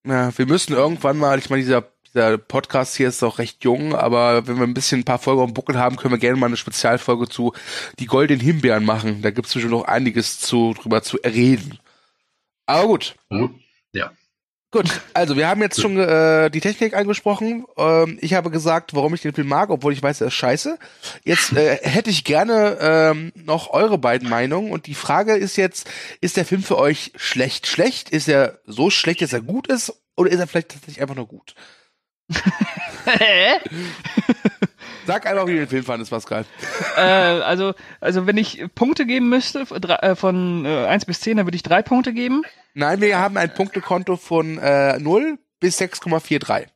Ja, 0.06 0.36
wir 0.36 0.46
müssen 0.46 0.74
irgendwann 0.74 1.18
mal, 1.18 1.38
ich 1.38 1.50
meine, 1.50 1.62
dieser, 1.62 1.92
dieser 2.16 2.38
Podcast 2.38 2.96
hier 2.96 3.08
ist 3.08 3.22
auch 3.22 3.38
recht 3.38 3.62
jung, 3.62 3.94
aber 3.94 4.46
wenn 4.46 4.56
wir 4.56 4.64
ein 4.64 4.74
bisschen 4.74 5.00
ein 5.00 5.04
paar 5.04 5.18
Folgen 5.18 5.42
auf 5.42 5.50
dem 5.50 5.54
Buckel 5.54 5.78
haben, 5.78 5.96
können 5.96 6.12
wir 6.12 6.18
gerne 6.18 6.36
mal 6.36 6.46
eine 6.46 6.56
Spezialfolge 6.56 7.28
zu 7.28 7.52
die 7.98 8.06
goldenen 8.06 8.40
Himbeeren 8.40 8.84
machen. 8.84 9.22
Da 9.22 9.30
gibt's 9.30 9.52
bestimmt 9.52 9.72
noch 9.72 9.84
einiges 9.84 10.40
zu, 10.40 10.74
drüber 10.74 11.02
zu 11.02 11.18
reden. 11.18 11.78
Aber 12.66 12.86
gut. 12.86 13.14
Oh, 13.30 13.50
Gut, 14.72 15.00
also 15.14 15.36
wir 15.36 15.48
haben 15.48 15.62
jetzt 15.62 15.80
schon 15.80 15.96
äh, 15.98 16.50
die 16.50 16.60
Technik 16.60 16.92
angesprochen. 16.94 17.64
Ähm, 17.78 18.18
ich 18.20 18.34
habe 18.34 18.50
gesagt, 18.50 18.94
warum 18.94 19.14
ich 19.14 19.22
den 19.22 19.32
Film 19.32 19.46
mag, 19.48 19.70
obwohl 19.70 19.92
ich 19.92 20.02
weiß, 20.02 20.20
er 20.20 20.26
ist 20.26 20.34
scheiße. 20.34 20.78
Jetzt 21.24 21.52
äh, 21.52 21.78
hätte 21.82 22.10
ich 22.10 22.24
gerne 22.24 22.76
ähm, 22.80 23.32
noch 23.36 23.70
eure 23.70 23.96
beiden 23.96 24.28
Meinungen. 24.28 24.72
Und 24.72 24.86
die 24.86 24.94
Frage 24.94 25.34
ist 25.34 25.56
jetzt, 25.56 25.88
ist 26.20 26.36
der 26.36 26.44
Film 26.44 26.62
für 26.62 26.76
euch 26.78 27.12
schlecht 27.14 27.68
schlecht? 27.68 28.10
Ist 28.10 28.28
er 28.28 28.58
so 28.66 28.90
schlecht, 28.90 29.22
dass 29.22 29.32
er 29.32 29.40
gut 29.40 29.68
ist? 29.68 29.94
Oder 30.16 30.30
ist 30.30 30.40
er 30.40 30.46
vielleicht 30.46 30.70
tatsächlich 30.70 31.00
einfach 31.00 31.14
nur 31.16 31.28
gut? 31.28 31.54
Sag 35.06 35.26
einfach, 35.26 35.46
wie 35.46 35.52
du 35.52 35.58
den 35.60 35.68
Film 35.68 35.84
fandest, 35.84 36.10
Pascal. 36.10 36.44
äh, 36.96 37.00
also, 37.00 37.74
also 38.00 38.26
wenn 38.26 38.36
ich 38.36 38.64
Punkte 38.74 39.06
geben 39.06 39.28
müsste, 39.28 39.64
von 39.66 39.80
drei- 39.80 39.94
äh, 39.96 40.16
von 40.16 40.64
äh, 40.64 40.86
1 40.86 41.04
bis 41.04 41.20
10, 41.20 41.36
dann 41.36 41.46
würde 41.46 41.56
ich 41.56 41.62
drei 41.62 41.82
Punkte 41.82 42.12
geben. 42.12 42.42
Nein, 42.74 43.00
wir 43.00 43.18
haben 43.18 43.36
ein 43.36 43.54
Punktekonto 43.54 44.16
von 44.16 44.58
äh, 44.58 44.98
0 44.98 45.38
bis 45.60 45.80
6,43. 45.80 46.66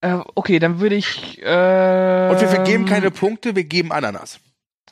Äh, 0.00 0.18
okay, 0.34 0.58
dann 0.58 0.80
würde 0.80 0.94
ich. 0.96 1.38
Äh, 1.42 2.28
Und 2.30 2.40
wir 2.40 2.48
vergeben 2.48 2.86
keine 2.86 3.10
Punkte, 3.10 3.54
wir 3.54 3.64
geben 3.64 3.92
Ananas. 3.92 4.40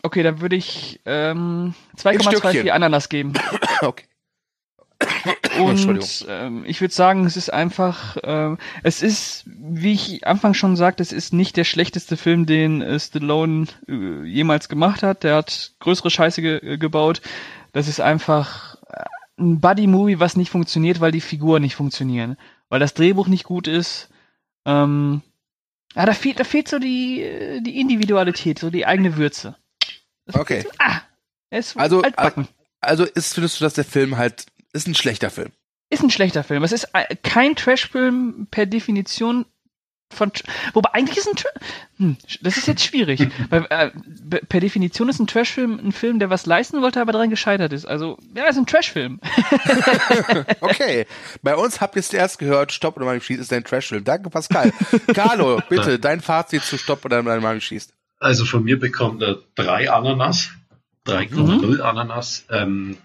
Okay, 0.03 0.23
dann 0.23 0.41
würde 0.41 0.57
ich 0.57 1.01
ähm, 1.07 1.75
Stückchen. 1.99 2.21
2,24 2.33 2.69
Ananas 2.71 3.09
geben. 3.09 3.33
Okay. 3.81 4.05
Und 5.59 6.27
ähm, 6.29 6.65
ich 6.67 6.81
würde 6.81 6.95
sagen, 6.95 7.27
es 7.27 7.37
ist 7.37 7.53
einfach, 7.53 8.17
ähm, 8.23 8.59
es 8.83 9.03
ist, 9.03 9.45
wie 9.47 9.93
ich 9.93 10.27
Anfang 10.27 10.55
schon 10.55 10.77
sagte, 10.77 11.03
es 11.03 11.13
ist 11.13 11.33
nicht 11.33 11.57
der 11.57 11.65
schlechteste 11.65 12.17
Film, 12.17 12.47
den 12.47 12.81
äh, 12.83 12.99
Stallone 12.99 13.67
äh, 13.89 14.25
jemals 14.25 14.69
gemacht 14.69 15.03
hat. 15.03 15.23
Der 15.25 15.37
hat 15.37 15.73
größere 15.81 16.11
Scheiße 16.11 16.41
ge 16.43 16.57
äh, 16.75 16.79
gebaut. 16.79 17.21
Das 17.73 17.89
ist 17.89 18.01
einfach 18.01 18.77
äh, 18.89 19.05
ein 19.39 19.61
Buddy-Movie, 19.61 20.21
was 20.21 20.37
nicht 20.37 20.51
funktioniert, 20.51 21.01
weil 21.01 21.13
die 21.13 21.21
Figuren 21.21 21.63
nicht 21.63 21.75
funktionieren. 21.77 22.37
Weil 22.69 22.81
das 22.81 22.95
Drehbuch 22.95 23.29
nicht 23.29 23.45
gut 23.45 23.69
ist. 23.69 24.09
Ähm, 24.65 25.23
ja, 25.95 26.07
da 26.07 26.15
fehlt, 26.15 26.41
da 26.41 26.45
fehlt 26.45 26.69
so 26.69 26.79
die, 26.79 27.23
äh, 27.23 27.61
die 27.61 27.79
Individualität, 27.79 28.59
so 28.59 28.71
die 28.71 28.87
eigene 28.87 29.17
Würze. 29.17 29.57
Das 30.25 30.37
Okay. 30.37 30.63
so- 30.63 30.71
ah, 30.79 31.03
Also, 31.77 32.03
altbacken. 32.03 32.49
Also 32.81 33.05
ist, 33.05 33.35
findest 33.35 33.61
du, 33.61 33.65
dass 33.65 33.75
der 33.75 33.85
Film 33.85 34.17
halt, 34.17 34.47
ist 34.73 34.87
ein 34.87 34.95
schlechter 34.95 35.31
Film? 35.31 35.51
Ist 35.91 36.03
ein 36.03 36.11
schlechter 36.11 36.43
Film. 36.43 36.63
Es 36.63 36.73
ist 36.73 36.89
äh, 36.95 37.15
kein 37.23 37.55
Trash-Film 37.55 38.49
per 38.51 38.67
Definition 38.67 39.45
von. 40.13 40.33
Wobei 40.73 40.91
eigentlich 40.95 41.19
ist 41.19 41.29
ein. 41.29 41.37
Tra 41.37 41.51
hm, 41.99 42.17
das 42.41 42.57
ist 42.57 42.67
jetzt 42.67 42.85
schwierig. 42.85 43.29
weil, 43.51 43.67
äh, 43.69 43.91
per 44.49 44.61
Definition 44.61 45.09
ist 45.09 45.19
ein 45.19 45.27
Trash-Film 45.27 45.79
ein 45.79 45.93
Film, 45.93 46.19
der 46.19 46.31
was 46.31 46.47
leisten 46.47 46.81
wollte, 46.81 47.01
aber 47.01 47.13
daran 47.13 47.31
gescheitert 47.31 47.73
ist. 47.73 47.85
Also, 47.85 48.19
ja, 48.35 48.47
ist 48.47 48.57
ein 48.57 48.67
Trash-Film. 48.67 49.21
Okay. 50.61 51.07
Bei 51.43 51.57
uns 51.57 51.81
habt 51.81 51.97
ihr 51.97 52.01
es 52.01 52.13
erst 52.13 52.39
gehört, 52.39 52.73
Stopp 52.73 52.97
oder 52.97 53.05
Mami 53.05 53.21
schießt 53.21 53.41
ist 53.41 53.53
ein 53.53 53.65
Trashfilm. 53.65 54.05
Danke, 54.05 54.31
Pascal. 54.31 54.73
Carlo, 55.13 55.61
bitte, 55.69 55.99
dein 55.99 56.21
Fazit 56.21 56.63
zu 56.63 56.79
Stopp 56.79 57.05
oder 57.05 57.23
Mami 57.23 57.61
schießt. 57.61 57.93
Also 58.19 58.45
von 58.45 58.65
mir 58.65 58.79
bekommt 58.79 59.23
er 59.23 59.39
drei 59.55 59.91
Ananas, 59.91 60.51
3,0 61.07 61.81
Ananas. 61.81 62.47
Ähm, 62.51 62.97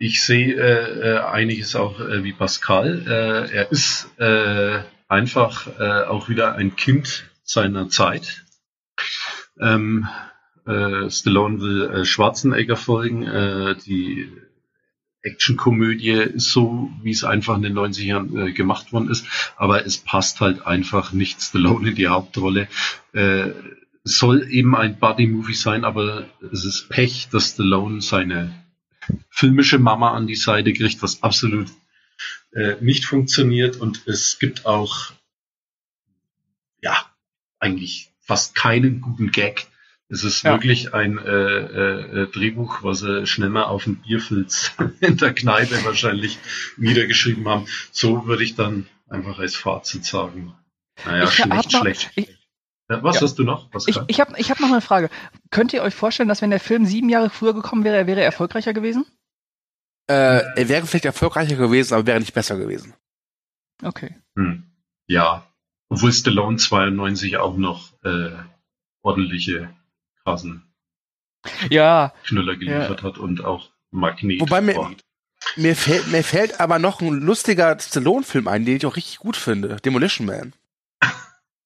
ich 0.00 0.22
sehe 0.22 0.54
äh, 0.54 1.18
einiges 1.18 1.76
auch 1.76 2.00
äh, 2.00 2.24
wie 2.24 2.32
Pascal. 2.32 3.04
Äh, 3.06 3.54
er 3.54 3.70
ist 3.70 4.08
äh, 4.18 4.82
einfach 5.08 5.68
äh, 5.78 6.04
auch 6.04 6.30
wieder 6.30 6.54
ein 6.54 6.74
Kind 6.74 7.28
seiner 7.44 7.90
Zeit. 7.90 8.46
Ähm, 9.60 10.08
äh, 10.66 11.10
Stallone 11.10 11.60
will 11.60 11.82
äh, 11.90 12.04
Schwarzenegger 12.06 12.76
folgen. 12.76 13.24
Äh, 13.24 13.76
die 13.84 14.32
Actionkomödie 15.20 16.12
ist 16.12 16.50
so, 16.50 16.90
wie 17.02 17.10
es 17.10 17.24
einfach 17.24 17.56
in 17.56 17.62
den 17.62 17.78
90ern 17.78 18.48
äh, 18.48 18.52
gemacht 18.52 18.94
worden 18.94 19.10
ist, 19.10 19.26
aber 19.58 19.84
es 19.84 19.98
passt 19.98 20.40
halt 20.40 20.66
einfach 20.66 21.12
nicht 21.12 21.42
Stallone 21.42 21.90
in 21.90 21.94
die 21.94 22.08
Hauptrolle. 22.08 22.68
Äh, 23.12 23.50
soll 24.02 24.48
eben 24.48 24.74
ein 24.74 24.98
Buddy-Movie 24.98 25.52
sein, 25.52 25.84
aber 25.84 26.24
es 26.50 26.64
ist 26.64 26.88
Pech, 26.88 27.28
dass 27.30 27.50
Stallone 27.50 28.00
seine 28.00 28.54
filmische 29.30 29.78
Mama 29.78 30.12
an 30.12 30.26
die 30.26 30.36
Seite 30.36 30.72
kriegt, 30.72 31.02
was 31.02 31.22
absolut 31.22 31.68
äh, 32.52 32.74
nicht 32.80 33.04
funktioniert. 33.06 33.76
Und 33.76 34.06
es 34.06 34.38
gibt 34.38 34.66
auch, 34.66 35.12
ja, 36.82 36.96
eigentlich 37.58 38.10
fast 38.20 38.54
keinen 38.54 39.00
guten 39.00 39.30
Gag. 39.30 39.66
Es 40.08 40.24
ist 40.24 40.42
Ja. 40.42 40.52
wirklich 40.52 40.92
ein 40.92 41.18
äh, 41.18 41.30
äh, 42.22 42.26
Drehbuch, 42.32 42.82
was 42.82 43.00
sie 43.00 43.26
schnell 43.26 43.48
mal 43.50 43.64
auf 43.64 43.84
dem 43.84 43.96
Bierfilz 43.96 44.72
in 45.00 45.16
der 45.16 45.32
Kneipe 45.34 45.84
wahrscheinlich 45.84 46.38
niedergeschrieben 46.76 47.46
haben. 47.48 47.66
So 47.92 48.26
würde 48.26 48.42
ich 48.44 48.56
dann 48.56 48.86
einfach 49.08 49.38
als 49.38 49.54
Fazit 49.56 50.04
sagen. 50.04 50.52
Naja, 51.04 51.24
Ich 51.24 51.30
schlecht, 51.34 51.72
noch- 51.72 51.80
schlecht. 51.80 52.10
ich- 52.16 52.28
ja, 52.90 53.02
was 53.02 53.16
Ja. 53.16 53.22
hast 53.22 53.38
du 53.38 53.44
noch? 53.44 53.64
Ich, 53.66 53.70
Pascal? 53.70 54.04
ich 54.08 54.20
habe 54.20 54.34
ich 54.38 54.50
hab 54.50 54.60
noch 54.60 54.70
eine 54.70 54.80
Frage. 54.80 55.08
Könnt 55.50 55.72
ihr 55.72 55.82
euch 55.82 55.94
vorstellen, 55.94 56.28
dass 56.28 56.42
wenn 56.42 56.50
der 56.50 56.60
Film 56.60 56.84
sieben 56.84 57.08
Jahre 57.08 57.30
früher 57.30 57.54
gekommen 57.54 57.84
wäre, 57.84 57.96
er 57.96 58.06
wäre 58.06 58.22
erfolgreicher 58.22 58.72
gewesen? 58.74 59.06
Äh, 60.08 60.42
er 60.56 60.68
wäre 60.68 60.86
vielleicht 60.86 61.04
erfolgreicher 61.04 61.56
gewesen, 61.56 61.94
aber 61.94 62.06
wäre 62.06 62.18
nicht 62.20 62.34
besser 62.34 62.56
gewesen. 62.58 62.94
Okay. 63.82 64.16
Hm. 64.36 64.64
Ja, 65.06 65.46
obwohl 65.88 66.12
Stallone 66.12 66.56
92 66.56 67.36
auch 67.38 67.56
noch 67.56 67.92
äh, 68.04 68.30
ordentliche 69.02 69.70
krassen 70.24 70.62
Ja, 71.70 72.12
Knüller 72.24 72.56
geliefert 72.56 73.02
hat 73.02 73.18
und 73.18 73.44
auch 73.44 73.70
Magnet. 73.90 74.40
Wobei 74.40 74.60
mir- 74.60 74.76
war. 74.76 74.92
Mir 75.56 75.74
fällt, 75.74 76.06
mir 76.08 76.22
fällt 76.22 76.60
aber 76.60 76.78
noch 76.78 77.00
ein 77.00 77.08
lustiger 77.22 77.76
Stallone-Film 77.80 78.46
ein, 78.46 78.64
den 78.66 78.76
ich 78.76 78.84
auch 78.86 78.94
richtig 78.96 79.18
gut 79.18 79.36
finde. 79.36 79.76
Demolition 79.76 80.26
Man. 80.26 80.52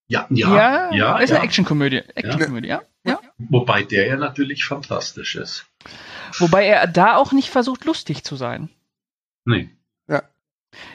Ja, 0.06 0.26
ja, 0.30 0.56
ja, 0.56 0.92
ja, 0.92 1.18
ist 1.18 1.30
ja. 1.30 1.36
eine 1.36 1.44
Actionkomödie. 1.44 1.98
Actionkomödie, 2.14 2.68
ja. 2.68 2.82
ja. 3.04 3.20
Wobei 3.38 3.82
der 3.82 4.06
ja 4.06 4.16
natürlich 4.16 4.64
fantastisch 4.64 5.34
ist. 5.36 5.66
Wobei 6.38 6.66
er 6.66 6.86
da 6.86 7.16
auch 7.16 7.32
nicht 7.32 7.50
versucht, 7.50 7.84
lustig 7.84 8.24
zu 8.24 8.36
sein. 8.36 8.68
Nee. 9.44 9.70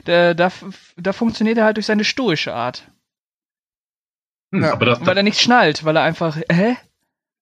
Da, 0.03 0.33
da, 0.33 0.51
da 0.97 1.13
funktioniert 1.13 1.57
er 1.57 1.63
halt 1.63 1.77
durch 1.77 1.85
seine 1.85 2.03
stoische 2.03 2.53
Art. 2.53 2.91
Hm, 4.53 4.63
Ja, 4.63 4.73
aber 4.73 4.85
das, 4.85 5.05
Weil 5.05 5.15
er 5.15 5.23
nichts 5.23 5.41
schnallt, 5.41 5.85
weil 5.85 5.95
er 5.95 6.03
einfach, 6.03 6.35
hä? 6.51 6.75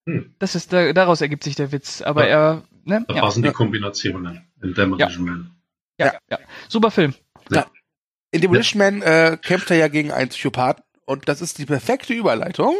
Hm. 0.07 0.35
Das 0.37 0.53
ist, 0.53 0.71
da, 0.71 0.93
daraus 0.93 1.21
ergibt 1.21 1.43
sich 1.43 1.55
der 1.55 1.71
Witz. 1.71 2.03
Aber 2.03 2.27
er, 2.27 2.63
ne? 2.83 3.03
da 3.07 3.15
Ja, 3.15 3.21
passen 3.21 3.41
die 3.41 3.47
Ja. 3.47 3.53
Kombinationen 3.53 4.47
in 4.61 4.73
Demolition 4.75 5.25
Man. 5.25 5.51
ja, 5.99 6.13
ja. 6.29 6.37
Super 6.67 6.91
Film. 6.91 7.15
In 8.29 8.41
Demolition 8.41 8.77
Man 8.79 9.01
äh, 9.01 9.37
kämpft 9.41 9.71
er 9.71 9.77
ja 9.77 9.87
gegen 9.87 10.11
einen 10.11 10.29
Psychopathen 10.29 10.83
und 11.07 11.29
das 11.29 11.41
ist 11.41 11.57
die 11.57 11.65
perfekte 11.65 12.13
Überleitung 12.13 12.75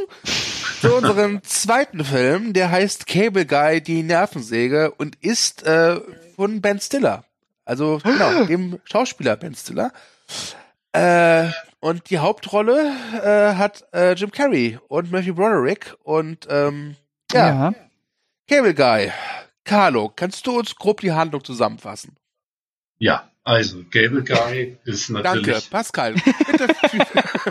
zu 0.82 0.94
unserem 0.94 1.42
zweiten 1.44 2.04
Film, 2.04 2.52
der 2.52 2.70
heißt 2.70 3.08
Cable 3.08 3.46
Guy, 3.46 3.82
die 3.82 4.04
Nervensäge 4.04 4.92
und 4.92 5.16
ist 5.22 5.64
äh, 5.64 6.00
von 6.36 6.62
Ben 6.62 6.80
Stiller. 6.80 7.24
Also 7.64 8.00
genau, 8.04 8.44
dem 8.48 8.80
Schauspieler 8.84 9.38
Ben 9.38 9.56
Stiller. 9.56 9.94
Äh, 10.92 11.50
und 11.80 12.10
die 12.10 12.20
Hauptrolle 12.20 12.92
äh, 13.24 13.56
hat 13.56 13.86
äh, 13.94 14.14
Jim 14.14 14.32
Carrey 14.32 14.78
und 14.90 15.10
Matthew 15.10 15.34
Broderick 15.34 15.96
und 16.04 16.48
ähm, 16.50 16.98
ja, 17.32 17.72
Cable 18.50 18.74
Guy. 18.74 19.12
Carlo, 19.64 20.12
kannst 20.14 20.46
du 20.48 20.60
uns 20.60 20.76
grob 20.76 21.00
die 21.00 21.14
Handlung 21.14 21.44
zusammenfassen? 21.46 22.18
Ja, 23.00 23.32
also 23.48 23.78
Gable 23.90 24.24
Guy 24.24 24.78
ist 24.84 25.10
Danke, 25.10 25.24
natürlich. 25.24 25.70
Pascal. 25.70 26.14
Bitte. 26.52 26.68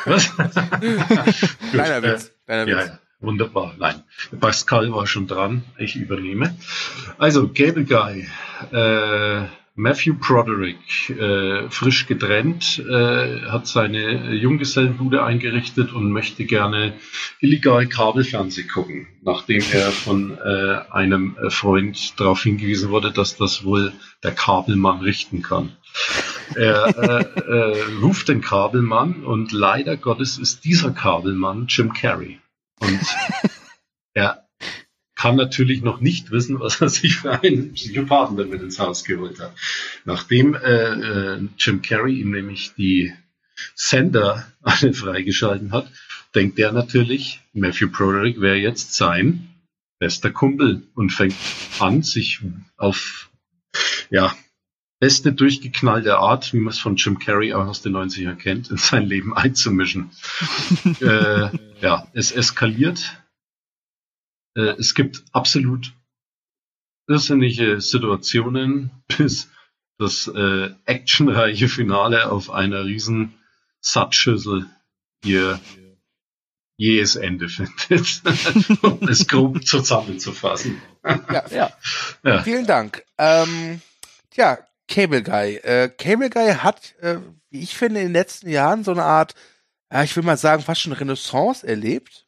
Was? 0.05 0.31
Kleiner 1.71 2.01
Gut, 2.03 2.11
Witz. 2.11 2.33
Kleiner 2.45 2.69
Ja, 2.71 2.79
Witz. 2.79 2.87
ja, 2.89 2.99
wunderbar. 3.21 3.75
Nein, 3.79 4.03
Pascal 4.39 4.93
war 4.93 5.07
schon 5.07 5.27
dran. 5.27 5.63
Ich 5.79 5.97
übernehme. 5.97 6.55
Also, 7.17 7.49
Gable 7.49 7.85
Guy. 7.85 8.29
Äh, 8.73 9.47
Matthew 9.79 10.15
Broderick, 10.15 11.11
äh, 11.11 11.69
frisch 11.69 12.07
getrennt, 12.07 12.79
äh, 12.79 13.43
hat 13.43 13.67
seine 13.67 14.35
Junggesellenbude 14.35 15.23
eingerichtet 15.23 15.93
und 15.93 16.11
möchte 16.13 16.45
gerne 16.47 16.95
illegal 17.41 17.87
Kabelfernsehen 17.87 18.69
gucken, 18.69 19.07
nachdem 19.23 19.63
er 19.73 19.91
von 19.93 20.39
äh, 20.39 20.79
einem 20.91 21.37
äh, 21.43 21.51
Freund 21.51 22.19
darauf 22.19 22.43
hingewiesen 22.43 22.89
wurde, 22.91 23.13
dass 23.13 23.37
das 23.37 23.65
wohl 23.65 23.93
der 24.23 24.33
Kabelmann 24.33 25.01
richten 25.01 25.43
kann. 25.43 25.77
Er 26.55 26.97
äh, 26.97 27.41
äh, 27.41 27.83
ruft 28.01 28.29
den 28.29 28.41
Kabelmann 28.41 29.25
und 29.25 29.53
leider 29.53 29.97
Gottes 29.97 30.39
ist 30.39 30.65
dieser 30.65 30.93
Kabelmann 30.93 31.67
Jim 31.69 31.93
Carrey. 31.93 32.41
Und 32.81 33.01
er 34.15 34.47
kann 35.17 35.37
natürlich 35.37 35.83
noch 35.83 36.01
nicht 36.01 36.31
wissen, 36.31 36.61
was 36.61 36.81
er 36.81 36.89
sich 36.89 37.17
für 37.17 37.43
einen 37.43 37.73
Psychopathen 37.73 38.37
damit 38.37 38.63
ins 38.63 38.79
Haus 38.79 39.05
geholt 39.05 39.41
hat. 39.41 39.55
Nachdem 40.05 40.55
äh, 40.55 41.35
äh, 41.35 41.49
Jim 41.59 41.83
Carrey 41.83 42.21
ihm 42.21 42.31
nämlich 42.31 42.75
die 42.75 43.13
Sender 43.75 44.47
alle 44.63 44.93
freigeschalten 44.93 45.73
hat, 45.73 45.91
denkt 46.35 46.59
er 46.59 46.73
natürlich, 46.73 47.41
Matthew 47.55 47.89
Broderick 47.91 48.41
wäre 48.41 48.57
jetzt 48.57 48.95
sein 48.95 49.49
bester 49.99 50.31
Kumpel 50.31 50.83
und 50.95 51.11
fängt 51.11 51.37
an, 51.81 52.03
sich 52.03 52.41
auf 52.77 53.31
ja, 54.11 54.35
beste 54.99 55.33
durchgeknallte 55.33 56.19
Art, 56.19 56.53
wie 56.53 56.61
man 56.61 56.73
es 56.73 56.79
von 56.79 56.97
Jim 56.97 57.19
Carrey 57.19 57.53
auch 57.53 57.67
aus 57.67 57.83
den 57.83 57.97
90ern 57.97 58.37
kennt, 58.37 58.71
in 58.71 58.77
sein 58.77 59.07
Leben 59.07 59.37
einzumischen. 59.37 60.11
äh, 61.01 61.51
ja, 61.81 62.07
es 62.15 62.33
eskaliert. 62.33 63.23
Äh, 64.57 64.75
es 64.79 64.95
gibt 64.95 65.23
absolut 65.33 65.93
irrsinnige 67.09 67.81
Situationen, 67.81 68.91
bis 69.19 69.51
das 69.99 70.29
äh, 70.29 70.71
actionreiche 70.85 71.69
Finale 71.69 72.31
auf 72.31 72.51
einer 72.51 72.85
riesen 72.85 73.35
Sattschüssel 73.81 74.67
ihr 75.25 75.61
jähes 76.79 77.17
Ende 77.17 77.49
findet, 77.79 78.23
um 78.83 79.09
es 79.09 79.27
grob 79.27 79.67
zusammenzufassen. 79.67 80.81
Ja. 81.51 81.73
Ja. 82.23 82.43
Vielen 82.43 82.67
Dank. 82.67 83.05
Ähm, 83.17 83.81
tja, 84.31 84.59
Cable 84.89 85.23
Guy. 85.23 85.57
Äh, 85.57 85.89
Cable 85.89 86.31
Guy 86.31 86.55
hat, 86.55 86.95
äh, 87.01 87.17
wie 87.51 87.61
ich 87.61 87.77
finde, 87.77 88.01
in 88.01 88.07
den 88.07 88.13
letzten 88.13 88.49
Jahren 88.49 88.85
so 88.85 88.93
eine 88.93 89.05
Art, 89.05 89.35
ja, 89.93 90.03
ich 90.03 90.17
will 90.17 90.23
mal 90.23 90.37
sagen, 90.37 90.63
fast 90.63 90.81
schon 90.81 90.93
Renaissance 90.93 91.67
erlebt. 91.67 92.27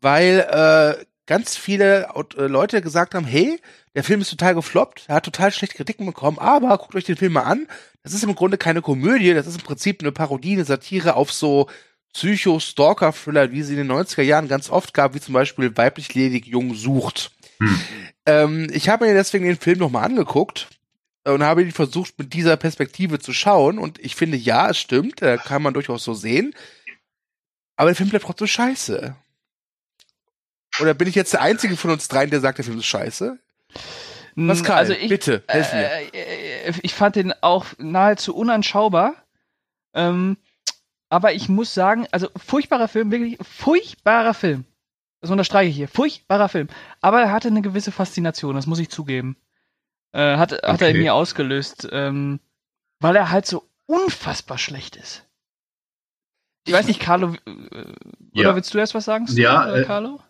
Weil 0.00 0.40
äh, 0.40 1.04
ganz 1.26 1.56
viele 1.56 2.08
äh, 2.36 2.46
Leute 2.46 2.82
gesagt 2.82 3.14
haben, 3.14 3.24
hey, 3.24 3.60
der 3.94 4.04
Film 4.04 4.20
ist 4.20 4.30
total 4.30 4.54
gefloppt, 4.54 5.04
er 5.08 5.16
hat 5.16 5.24
total 5.24 5.52
schlechte 5.52 5.76
Kritiken 5.76 6.04
bekommen, 6.04 6.38
aber 6.38 6.76
guckt 6.78 6.94
euch 6.94 7.04
den 7.04 7.16
Film 7.16 7.34
mal 7.34 7.42
an. 7.42 7.66
Das 8.02 8.12
ist 8.12 8.24
im 8.24 8.34
Grunde 8.34 8.58
keine 8.58 8.82
Komödie, 8.82 9.32
das 9.32 9.46
ist 9.46 9.56
im 9.56 9.62
Prinzip 9.64 10.00
eine 10.00 10.12
Parodie, 10.12 10.54
eine 10.54 10.64
Satire 10.64 11.14
auf 11.14 11.32
so 11.32 11.68
Psycho-Stalker-Thriller, 12.12 13.50
wie 13.50 13.62
sie 13.62 13.74
in 13.74 13.88
den 13.88 13.92
90er 13.92 14.22
Jahren 14.22 14.48
ganz 14.48 14.68
oft 14.70 14.94
gab, 14.94 15.14
wie 15.14 15.20
zum 15.20 15.34
Beispiel 15.34 15.76
Weiblich 15.76 16.14
ledig 16.14 16.46
jung 16.46 16.74
sucht. 16.74 17.32
Hm. 17.58 17.80
Ähm, 18.26 18.70
ich 18.72 18.88
habe 18.88 19.06
mir 19.06 19.14
deswegen 19.14 19.44
den 19.44 19.56
Film 19.56 19.78
nochmal 19.78 20.04
angeguckt 20.04 20.68
und 21.24 21.42
habe 21.42 21.62
ihn 21.62 21.72
versucht, 21.72 22.18
mit 22.18 22.32
dieser 22.32 22.56
Perspektive 22.56 23.18
zu 23.18 23.32
schauen. 23.32 23.78
Und 23.78 23.98
ich 23.98 24.14
finde, 24.14 24.36
ja, 24.36 24.70
es 24.70 24.78
stimmt, 24.78 25.22
da 25.22 25.36
kann 25.36 25.62
man 25.62 25.74
durchaus 25.74 26.04
so 26.04 26.14
sehen. 26.14 26.54
Aber 27.76 27.88
der 27.88 27.96
Film 27.96 28.10
bleibt 28.10 28.26
trotzdem 28.26 28.46
scheiße. 28.46 29.16
Oder 30.80 30.94
bin 30.94 31.08
ich 31.08 31.14
jetzt 31.14 31.32
der 31.32 31.42
Einzige 31.42 31.76
von 31.76 31.90
uns 31.90 32.08
dreien, 32.08 32.30
der 32.30 32.40
sagt, 32.40 32.58
der 32.58 32.64
Film 32.64 32.78
ist 32.78 32.86
scheiße? 32.86 33.38
Pascal, 34.36 34.76
also 34.76 34.92
ich, 34.92 35.08
bitte, 35.08 35.44
helf 35.46 35.72
mir. 35.72 35.84
Äh, 36.12 36.68
äh, 36.68 36.72
ich 36.82 36.94
fand 36.94 37.16
den 37.16 37.32
auch 37.40 37.66
nahezu 37.78 38.34
unanschaubar. 38.34 39.14
Ähm, 39.94 40.36
aber 41.08 41.32
ich 41.32 41.48
muss 41.48 41.72
sagen, 41.72 42.08
also 42.10 42.28
furchtbarer 42.36 42.88
Film, 42.88 43.12
wirklich 43.12 43.38
furchtbarer 43.40 44.34
Film. 44.34 44.64
Das 45.20 45.30
unterstreiche 45.30 45.70
ich 45.70 45.76
hier. 45.76 45.88
Furchtbarer 45.88 46.48
Film. 46.48 46.68
Aber 47.00 47.20
er 47.20 47.32
hatte 47.32 47.48
eine 47.48 47.62
gewisse 47.62 47.92
Faszination, 47.92 48.56
das 48.56 48.66
muss 48.66 48.80
ich 48.80 48.90
zugeben. 48.90 49.36
Äh, 50.14 50.36
hat, 50.36 50.52
hat 50.52 50.80
er 50.80 50.90
in 50.90 50.98
mir 50.98 51.12
ausgelöst, 51.12 51.88
ähm, 51.90 52.38
weil 53.00 53.16
er 53.16 53.32
halt 53.32 53.46
so 53.46 53.68
unfassbar 53.86 54.58
schlecht 54.58 54.94
ist. 54.94 55.24
Ich 56.66 56.72
weiß 56.72 56.86
nicht, 56.86 57.00
Carlo, 57.00 57.34
äh, 57.44 57.50
oder 57.50 57.94
ja. 58.32 58.54
willst 58.54 58.72
du 58.72 58.78
erst 58.78 58.94
was 58.94 59.04
sagen? 59.04 59.26
Ja, 59.30 59.74
äh, 59.74 59.84
Carlo? 59.84 60.20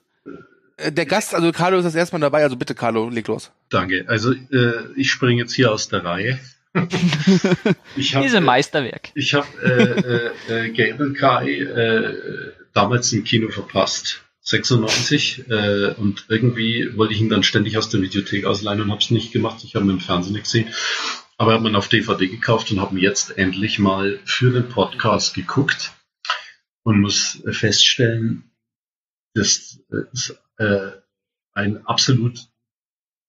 Äh, 0.78 0.90
der 0.90 1.04
Gast, 1.04 1.34
also 1.34 1.52
Carlo 1.52 1.76
ist 1.76 1.84
das 1.84 1.94
erstmal 1.94 2.20
dabei, 2.20 2.42
also 2.42 2.56
bitte 2.56 2.74
Carlo, 2.74 3.10
leg 3.10 3.28
los. 3.28 3.52
Danke. 3.68 4.06
Also 4.08 4.32
äh, 4.32 4.72
ich 4.96 5.10
springe 5.10 5.42
jetzt 5.42 5.52
hier 5.52 5.70
aus 5.70 5.88
der 5.88 6.02
Reihe. 6.02 6.40
ich 7.94 8.14
hab, 8.14 8.22
Diese 8.22 8.40
Meisterwerk. 8.40 9.10
Ich 9.14 9.34
habe 9.34 9.46
äh, 9.62 10.50
äh, 10.50 10.66
äh, 10.66 10.70
Gable 10.70 11.12
Kai 11.12 11.60
äh, 11.60 12.14
damals 12.72 13.12
im 13.12 13.22
Kino 13.22 13.50
verpasst. 13.50 14.23
96 14.44 15.48
äh, 15.48 15.94
und 15.94 16.26
irgendwie 16.28 16.96
wollte 16.96 17.14
ich 17.14 17.20
ihn 17.20 17.30
dann 17.30 17.42
ständig 17.42 17.78
aus 17.78 17.88
der 17.88 18.02
Videothek 18.02 18.44
ausleihen 18.44 18.82
und 18.82 18.90
habe 18.90 19.00
es 19.00 19.10
nicht 19.10 19.32
gemacht. 19.32 19.64
Ich 19.64 19.74
habe 19.74 19.86
ihn 19.86 19.90
im 19.90 20.00
Fernsehen 20.00 20.34
nicht 20.34 20.44
gesehen, 20.44 20.68
aber 21.38 21.54
habe 21.54 21.68
ihn 21.68 21.76
auf 21.76 21.88
DVD 21.88 22.28
gekauft 22.28 22.70
und 22.70 22.80
habe 22.80 22.94
ihn 22.94 23.02
jetzt 23.02 23.36
endlich 23.38 23.78
mal 23.78 24.20
für 24.26 24.52
den 24.52 24.68
Podcast 24.68 25.34
geguckt 25.34 25.92
und 26.82 27.00
muss 27.00 27.42
feststellen, 27.50 28.50
das 29.34 29.80
ist 30.12 30.38
äh, 30.58 30.90
ein 31.54 31.86
absolut 31.86 32.38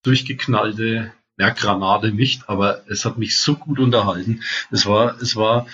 durchgeknallte 0.04 1.14
ja, 1.38 1.50
Granate 1.50 2.12
nicht, 2.12 2.50
aber 2.50 2.84
es 2.90 3.06
hat 3.06 3.18
mich 3.18 3.38
so 3.38 3.56
gut 3.56 3.80
unterhalten. 3.80 4.44
Es 4.72 4.86
war, 4.86 5.20
es 5.22 5.36
war 5.36 5.68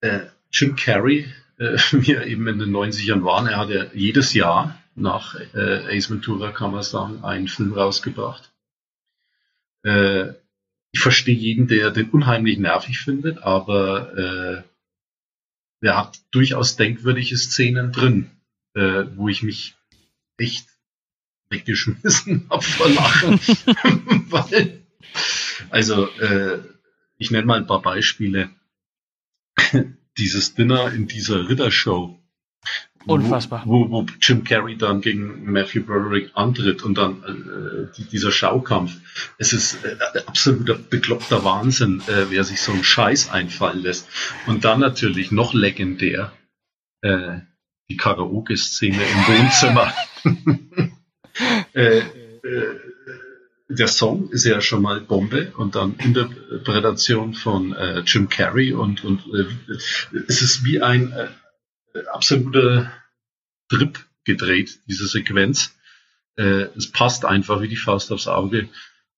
äh, 0.00 0.20
Jim 0.50 0.76
Carrey, 0.76 1.26
äh, 1.58 1.76
wie 1.92 2.12
er 2.12 2.26
eben 2.26 2.46
in 2.48 2.58
den 2.58 2.70
90ern 2.70 3.24
war. 3.24 3.48
Er 3.48 3.58
hat 3.58 3.70
ja 3.70 3.86
jedes 3.92 4.34
Jahr 4.34 4.80
nach 4.94 5.34
äh, 5.54 5.96
Ace 5.96 6.10
Ventura, 6.10 6.52
kann 6.52 6.72
man 6.72 6.82
sagen, 6.82 7.24
einen 7.24 7.48
Film 7.48 7.72
rausgebracht. 7.72 8.52
Äh, 9.82 10.34
ich 10.92 11.00
verstehe 11.00 11.34
jeden, 11.34 11.66
der 11.66 11.90
den 11.90 12.10
unheimlich 12.10 12.58
nervig 12.58 13.00
findet, 13.00 13.42
aber 13.42 14.16
äh, 14.16 14.62
er 15.84 15.96
hat 15.96 16.20
durchaus 16.30 16.76
denkwürdige 16.76 17.36
Szenen 17.36 17.92
drin, 17.92 18.30
äh, 18.74 19.04
wo 19.16 19.28
ich 19.28 19.42
mich 19.42 19.74
echt 20.38 20.68
weggeschmissen 21.50 22.46
habe 22.50 22.62
vor 22.62 22.88
Lachen. 22.88 23.40
Weil, 24.30 24.82
also, 25.70 26.08
äh, 26.20 26.62
ich 27.18 27.30
nenne 27.30 27.46
mal 27.46 27.58
ein 27.58 27.66
paar 27.66 27.82
Beispiele. 27.82 28.50
Dieses 30.18 30.54
Dinner 30.54 30.92
in 30.92 31.06
dieser 31.06 31.48
Rittershow. 31.48 32.18
Unfassbar. 33.06 33.62
Wo, 33.66 33.90
wo, 33.90 34.06
Jim 34.20 34.44
Carrey 34.44 34.78
dann 34.78 35.02
gegen 35.02 35.50
Matthew 35.50 35.82
Broderick 35.82 36.30
antritt 36.34 36.82
und 36.82 36.96
dann 36.96 37.22
äh, 37.96 38.04
dieser 38.10 38.32
Schaukampf. 38.32 38.96
Es 39.36 39.52
ist 39.52 39.84
äh, 39.84 39.96
absoluter 40.26 40.74
bekloppter 40.74 41.44
Wahnsinn, 41.44 42.02
äh, 42.06 42.30
wer 42.30 42.44
sich 42.44 42.62
so 42.62 42.72
einen 42.72 42.84
Scheiß 42.84 43.28
einfallen 43.28 43.82
lässt. 43.82 44.08
Und 44.46 44.64
dann 44.64 44.80
natürlich 44.80 45.32
noch 45.32 45.52
legendär 45.52 46.32
äh, 47.02 47.40
die 47.90 47.98
Karaoke-Szene 47.98 49.02
im 49.02 49.18
Wohnzimmer. 49.28 49.92
äh, 51.74 51.98
äh, 51.98 52.80
der 53.74 53.88
Song 53.88 54.30
ist 54.30 54.44
ja 54.44 54.60
schon 54.60 54.82
mal 54.82 55.00
Bombe 55.00 55.52
und 55.56 55.74
dann 55.74 55.94
Interpretation 55.96 57.34
von 57.34 57.72
äh, 57.72 58.00
Jim 58.00 58.28
Carrey 58.28 58.72
und, 58.72 59.04
und 59.04 59.22
äh, 59.34 59.46
es 60.28 60.42
ist 60.42 60.64
wie 60.64 60.80
ein 60.80 61.12
äh, 61.12 62.06
absoluter 62.12 62.92
Trip 63.68 63.98
gedreht, 64.24 64.80
diese 64.86 65.06
Sequenz. 65.06 65.74
Äh, 66.36 66.68
es 66.76 66.90
passt 66.90 67.24
einfach 67.24 67.60
wie 67.60 67.68
die 67.68 67.76
Faust 67.76 68.12
aufs 68.12 68.28
Auge 68.28 68.68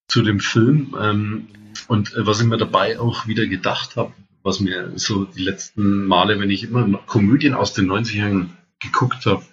zu 0.08 0.22
dem 0.22 0.40
Film. 0.40 0.96
Ähm, 1.00 1.48
und 1.88 2.14
äh, 2.14 2.26
was 2.26 2.40
ich 2.40 2.46
mir 2.46 2.58
dabei 2.58 2.98
auch 2.98 3.26
wieder 3.26 3.46
gedacht 3.46 3.96
habe, 3.96 4.12
was 4.42 4.60
mir 4.60 4.92
so 4.96 5.24
die 5.24 5.42
letzten 5.42 6.06
Male, 6.06 6.38
wenn 6.38 6.50
ich 6.50 6.64
immer 6.64 6.98
Komödien 7.06 7.54
aus 7.54 7.72
den 7.72 7.90
90ern 7.90 8.48
geguckt 8.80 9.26
habe, 9.26 9.44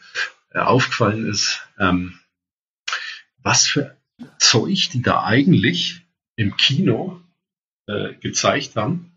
äh, 0.51 0.59
aufgefallen 0.59 1.25
ist, 1.25 1.61
ähm, 1.79 2.19
was 3.41 3.67
für 3.67 3.97
Zeug 4.37 4.89
die 4.91 5.01
da 5.01 5.23
eigentlich 5.23 6.01
im 6.35 6.55
Kino 6.57 7.21
äh, 7.87 8.13
gezeigt 8.21 8.75
haben 8.75 9.11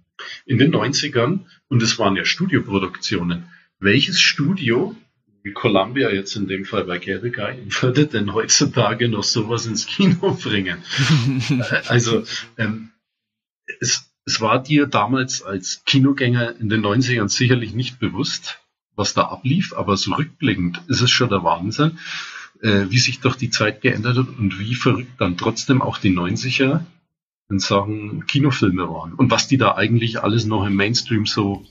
in 0.45 0.59
den 0.59 0.75
90ern. 0.75 1.41
Und 1.69 1.83
es 1.83 1.99
waren 1.99 2.17
ja 2.17 2.25
Studioproduktionen. 2.25 3.51
Welches 3.79 4.21
Studio, 4.21 4.97
wie 5.43 5.53
Columbia 5.53 6.11
jetzt 6.11 6.37
in 6.37 6.49
dem 6.49 6.65
Fall 6.65 6.85
bei 6.85 6.99
Cable 6.99 7.31
Guy, 7.31 7.63
würde 7.81 8.07
denn 8.07 8.33
heutzutage 8.33 9.09
noch 9.09 9.25
sowas 9.25 9.67
ins 9.67 9.87
Kino 9.87 10.35
bringen? 10.43 10.83
Äh, 11.51 11.83
also, 11.89 12.25
ähm, 12.57 12.91
es, 13.81 14.11
es 14.25 14.41
war 14.41 14.63
dir 14.63 14.87
damals 14.87 15.43
als 15.43 15.85
Kinogänger 15.85 16.59
in 16.59 16.69
den 16.69 16.85
90ern 16.85 17.29
sicherlich 17.29 17.75
nicht 17.75 17.99
bewusst, 17.99 18.61
was 18.95 19.15
da 19.15 19.23
ablief, 19.23 19.75
aber 19.75 19.97
so 19.97 20.15
rückblickend 20.15 20.83
ist 20.89 21.03
es 21.03 21.11
schon 21.11 21.29
der 21.29 21.45
Wahnsinn, 21.45 21.99
äh, 22.63 22.91
wie 22.91 22.99
sich 22.99 23.21
doch 23.21 23.37
die 23.37 23.51
Zeit 23.51 23.81
geändert 23.81 24.17
hat 24.17 24.29
und 24.29 24.59
wie 24.59 24.75
verrückt 24.75 25.21
dann 25.21 25.37
trotzdem 25.37 25.83
auch 25.83 25.99
die 25.99 26.17
90er 26.17 26.85
in 27.49 27.59
Sachen 27.59 28.27
Kinofilme 28.27 28.89
waren 28.89 29.15
und 29.15 29.31
was 29.31 29.49
die 29.49 29.57
da 29.57 29.77
eigentlich 29.77 30.23
alles 30.23 30.47
noch 30.47 30.67
im 30.67 30.75
Mainstream 30.75 31.27
so 31.27 31.65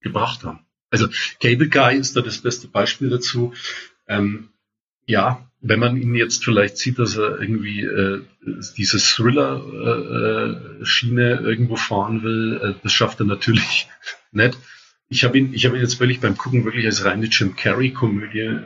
gebracht 0.00 0.44
haben. 0.44 0.60
Also 0.90 1.08
Cable 1.40 1.68
Guy 1.68 1.96
ist 1.96 2.16
da 2.16 2.20
das 2.20 2.38
beste 2.38 2.68
Beispiel 2.68 3.10
dazu. 3.10 3.52
Ähm, 4.06 4.50
ja, 5.06 5.50
wenn 5.60 5.80
man 5.80 5.96
ihn 5.96 6.14
jetzt 6.14 6.44
vielleicht 6.44 6.76
sieht, 6.78 6.98
dass 6.98 7.16
er 7.16 7.40
irgendwie 7.40 7.80
äh, 7.82 8.22
diese 8.76 8.98
Thriller-Schiene 8.98 11.30
äh, 11.30 11.42
irgendwo 11.42 11.76
fahren 11.76 12.22
will, 12.22 12.60
äh, 12.62 12.74
das 12.82 12.92
schafft 12.92 13.20
er 13.20 13.26
natürlich 13.26 13.88
nicht. 14.32 14.58
Ich 15.08 15.22
habe 15.24 15.38
ihn, 15.38 15.54
ich 15.54 15.64
habe 15.64 15.76
ihn 15.76 15.82
jetzt 15.82 16.00
wirklich 16.00 16.18
beim 16.20 16.36
Gucken 16.36 16.64
wirklich 16.64 16.86
als 16.86 17.04
reine 17.04 17.26
Jim 17.26 17.54
Carrey-Komödie 17.56 18.58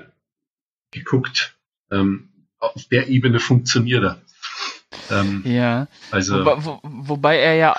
geguckt. 0.91 1.57
Ähm, 1.91 2.29
auf 2.59 2.85
der 2.91 3.09
Ebene 3.09 3.41
funktioniert 3.41 4.05
er. 4.05 4.23
Ähm, 5.11 5.43
ja. 5.45 5.89
Also, 6.11 6.45
Wo, 6.45 6.65
wo, 6.65 6.81
wobei 6.83 7.39
er 7.39 7.55
ja 7.55 7.77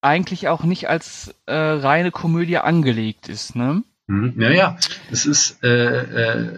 eigentlich 0.00 0.48
auch 0.48 0.64
nicht 0.64 0.88
als 0.88 1.34
äh, 1.46 1.54
reine 1.54 2.10
Komödie 2.10 2.58
angelegt 2.58 3.28
ist, 3.28 3.56
ne? 3.56 3.82
Mhm. 4.06 4.34
Ja, 4.40 4.50
ja. 4.50 4.78
Das 5.10 5.26
ist, 5.26 5.62
äh, 5.62 6.02
äh, 6.02 6.48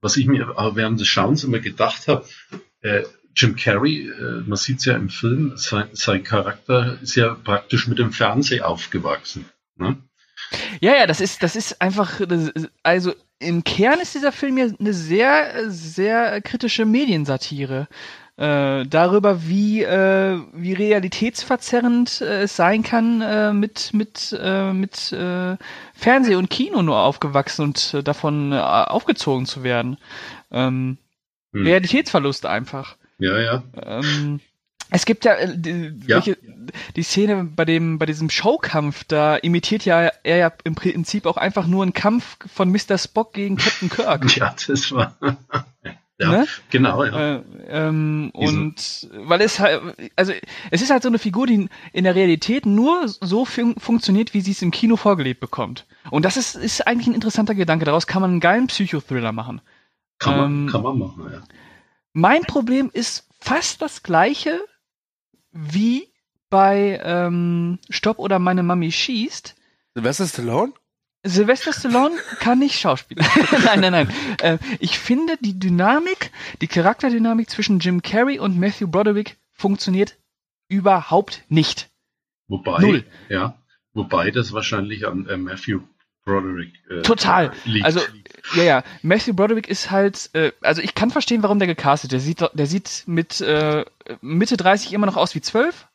was 0.00 0.16
ich 0.16 0.26
mir 0.26 0.48
während 0.74 1.00
des 1.00 1.08
Schauens 1.08 1.44
immer 1.44 1.60
gedacht 1.60 2.08
habe. 2.08 2.26
Äh, 2.80 3.02
Jim 3.36 3.56
Carrey, 3.56 4.08
äh, 4.08 4.42
man 4.46 4.56
sieht 4.56 4.78
es 4.78 4.84
ja 4.84 4.94
im 4.94 5.08
Film, 5.08 5.56
sein, 5.56 5.88
sein 5.92 6.22
Charakter 6.22 6.98
ist 7.02 7.16
ja 7.16 7.34
praktisch 7.34 7.88
mit 7.88 7.98
dem 7.98 8.12
Fernseh 8.12 8.60
aufgewachsen. 8.60 9.46
Ne? 9.76 9.96
Ja, 10.80 10.94
ja, 10.94 11.06
das 11.06 11.20
ist, 11.20 11.42
das 11.42 11.56
ist 11.56 11.80
einfach, 11.80 12.20
das, 12.26 12.52
also 12.82 13.12
im 13.38 13.64
Kern 13.64 14.00
ist 14.00 14.14
dieser 14.14 14.32
Film 14.32 14.58
ja 14.58 14.66
eine 14.78 14.92
sehr, 14.92 15.70
sehr 15.70 16.40
kritische 16.40 16.84
Mediensatire. 16.84 17.88
Äh, 18.36 18.84
darüber, 18.86 19.46
wie, 19.46 19.82
äh, 19.82 20.40
wie 20.52 20.72
realitätsverzerrend 20.72 22.20
äh, 22.20 22.42
es 22.42 22.56
sein 22.56 22.82
kann, 22.82 23.20
äh, 23.20 23.52
mit, 23.52 23.94
mit, 23.94 24.36
äh, 24.40 24.72
mit 24.72 25.12
äh, 25.12 25.56
Fernseh 25.94 26.34
und 26.34 26.50
Kino 26.50 26.82
nur 26.82 26.98
aufgewachsen 26.98 27.62
und 27.62 28.08
davon 28.08 28.52
aufgezogen 28.52 29.46
zu 29.46 29.62
werden. 29.62 29.98
Ähm, 30.50 30.98
hm. 31.52 31.64
Realitätsverlust 31.64 32.44
einfach. 32.46 32.96
Ja, 33.18 33.38
ja. 33.38 33.62
Ähm, 33.80 34.40
es 34.94 35.06
gibt 35.06 35.24
ja, 35.24 35.34
äh, 35.34 35.58
die, 35.58 35.92
ja. 36.06 36.16
Welche, 36.16 36.38
die 36.94 37.02
Szene 37.02 37.44
bei 37.44 37.64
dem, 37.64 37.98
bei 37.98 38.06
diesem 38.06 38.30
Showkampf, 38.30 39.02
da 39.02 39.34
imitiert 39.36 39.84
ja 39.84 40.08
er 40.22 40.36
ja 40.36 40.52
im 40.62 40.76
Prinzip 40.76 41.26
auch 41.26 41.36
einfach 41.36 41.66
nur 41.66 41.82
einen 41.82 41.92
Kampf 41.92 42.36
von 42.46 42.70
Mr. 42.70 42.96
Spock 42.96 43.32
gegen 43.32 43.56
Captain 43.56 43.90
Kirk. 43.90 44.24
Ja, 44.36 44.54
das 44.66 44.92
war. 44.92 45.16
Ja, 46.16 46.30
Ne? 46.30 46.46
genau, 46.70 47.02
ja. 47.02 47.38
Äh, 47.38 47.42
ähm, 47.66 48.30
und 48.34 49.08
weil 49.12 49.40
es 49.40 49.58
halt, 49.58 49.82
also 50.14 50.32
es 50.70 50.80
ist 50.80 50.90
halt 50.90 51.02
so 51.02 51.08
eine 51.08 51.18
Figur, 51.18 51.48
die 51.48 51.68
in 51.92 52.04
der 52.04 52.14
Realität 52.14 52.66
nur 52.66 53.08
so 53.08 53.44
fun 53.44 53.74
funktioniert, 53.78 54.32
wie 54.32 54.40
sie 54.40 54.52
es 54.52 54.62
im 54.62 54.70
Kino 54.70 54.94
vorgelebt 54.94 55.40
bekommt. 55.40 55.86
Und 56.10 56.24
das 56.24 56.36
ist, 56.36 56.54
ist 56.54 56.86
eigentlich 56.86 57.08
ein 57.08 57.14
interessanter 57.14 57.56
Gedanke. 57.56 57.84
Daraus 57.84 58.06
kann 58.06 58.22
man 58.22 58.30
einen 58.30 58.38
geilen 58.40 58.68
Psychothriller 58.68 59.32
machen. 59.32 59.60
Kann 60.20 60.36
man, 60.36 60.52
ähm, 60.52 60.68
kann 60.70 60.82
man 60.84 60.98
machen, 61.00 61.32
ja. 61.32 61.42
Mein 62.12 62.42
Problem 62.42 62.90
ist 62.92 63.28
fast 63.40 63.82
das 63.82 64.04
gleiche 64.04 64.60
wie 65.54 66.08
bei 66.50 67.00
ähm, 67.02 67.78
Stopp 67.88 68.18
oder 68.18 68.38
meine 68.38 68.62
Mami 68.62 68.92
schießt. 68.92 69.54
Sylvester 69.94 70.26
Stallone? 70.26 70.72
Sylvester 71.22 71.72
Stallone 71.72 72.16
kann 72.40 72.58
nicht 72.58 72.78
schauspielen. 72.78 73.26
nein, 73.64 73.80
nein, 73.80 73.92
nein. 73.92 74.12
Äh, 74.42 74.58
ich 74.78 74.98
finde, 74.98 75.38
die 75.40 75.58
Dynamik, 75.58 76.30
die 76.60 76.66
Charakterdynamik 76.66 77.48
zwischen 77.48 77.78
Jim 77.78 78.02
Carrey 78.02 78.38
und 78.38 78.58
Matthew 78.58 78.88
Broderick 78.88 79.38
funktioniert 79.52 80.18
überhaupt 80.68 81.44
nicht. 81.48 81.88
Wobei, 82.48 82.80
Null. 82.80 83.04
ja, 83.30 83.56
wobei 83.94 84.30
das 84.30 84.52
wahrscheinlich 84.52 85.06
an 85.06 85.26
äh, 85.26 85.36
Matthew 85.38 85.80
Broderick 86.24 86.72
äh, 86.88 87.02
Total. 87.02 87.52
liegt. 87.64 87.84
Also, 87.84 88.00
ja, 88.56 88.62
ja, 88.62 88.84
Matthew 89.02 89.34
Broderick 89.34 89.68
ist 89.68 89.90
halt, 89.90 90.30
äh, 90.32 90.52
also 90.62 90.80
ich 90.80 90.94
kann 90.94 91.10
verstehen, 91.10 91.42
warum 91.42 91.58
der 91.58 91.68
gecastet 91.68 92.12
ist. 92.12 92.12
Der 92.12 92.20
sieht, 92.20 92.50
der 92.54 92.66
sieht 92.66 93.04
mit 93.06 93.40
äh, 93.40 93.84
Mitte 94.20 94.56
30 94.56 94.92
immer 94.92 95.06
noch 95.06 95.16
aus 95.16 95.34
wie 95.34 95.40
12. 95.40 95.86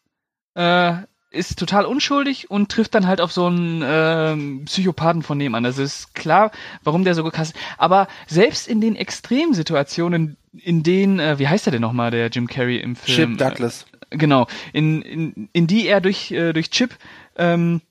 Äh, 0.56 0.94
ist 1.32 1.60
total 1.60 1.86
unschuldig 1.86 2.50
und 2.50 2.72
trifft 2.72 2.96
dann 2.96 3.06
halt 3.06 3.22
auf 3.22 3.32
so 3.32 3.46
einen 3.46 3.84
ähm, 3.86 4.66
Psychopathen 4.66 5.22
von 5.22 5.38
nebenan. 5.38 5.64
Das 5.64 5.78
ist 5.78 6.16
klar, 6.16 6.52
warum 6.84 7.04
der 7.04 7.14
so 7.14 7.24
gecastet 7.24 7.56
Aber 7.78 8.08
selbst 8.28 8.68
in 8.68 8.82
den 8.82 8.96
Extremsituationen, 8.96 10.38
in 10.54 10.82
denen, 10.82 11.20
äh, 11.20 11.38
wie 11.38 11.48
heißt 11.48 11.68
er 11.68 11.72
denn 11.72 11.82
nochmal, 11.82 12.10
der 12.10 12.28
Jim 12.30 12.48
Carrey 12.48 12.78
im 12.78 12.96
Film? 12.96 13.38
Chip 13.38 13.38
Douglas. 13.38 13.86
Äh, 14.10 14.18
genau, 14.18 14.48
in, 14.74 15.04
in, 15.04 15.50
in 15.54 15.68
die 15.68 15.88
er 15.88 16.02
durch, 16.02 16.32
äh, 16.32 16.52
durch 16.52 16.72
Chip 16.72 16.96
ähm, 17.36 17.82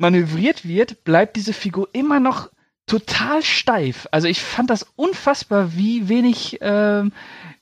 manövriert 0.00 0.66
wird, 0.66 1.04
bleibt 1.04 1.36
diese 1.36 1.52
Figur 1.52 1.88
immer 1.92 2.20
noch 2.20 2.50
total 2.86 3.42
steif. 3.42 4.08
Also 4.10 4.26
ich 4.26 4.42
fand 4.42 4.70
das 4.70 4.86
unfassbar, 4.96 5.76
wie 5.76 6.08
wenig, 6.08 6.58
ähm, 6.60 7.12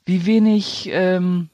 wie 0.07 0.24
wenig 0.24 0.88
ähm, 0.90 1.51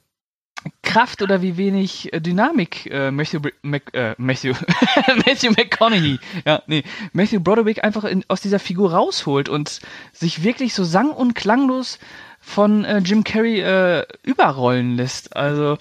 Kraft 0.81 1.21
oder 1.21 1.41
wie 1.41 1.57
wenig 1.57 2.13
äh, 2.13 2.21
Dynamik 2.21 2.85
äh, 2.87 3.11
Matthew, 3.11 3.41
Mac, 3.61 3.93
äh, 3.93 4.15
Matthew, 4.17 4.53
Matthew 5.25 5.51
McConaughey, 5.51 6.19
ja, 6.45 6.63
nee, 6.67 6.83
Matthew 7.13 7.39
Broderick 7.39 7.83
einfach 7.83 8.05
in, 8.05 8.23
aus 8.27 8.41
dieser 8.41 8.59
Figur 8.59 8.93
rausholt 8.93 9.49
und 9.49 9.81
sich 10.13 10.43
wirklich 10.43 10.73
so 10.73 10.83
sang- 10.83 11.11
und 11.11 11.35
klanglos 11.35 11.99
von 12.39 12.85
äh, 12.85 12.99
Jim 12.99 13.23
Carrey 13.23 13.59
äh, 13.59 14.05
überrollen 14.23 14.95
lässt. 14.95 15.35
Also 15.35 15.77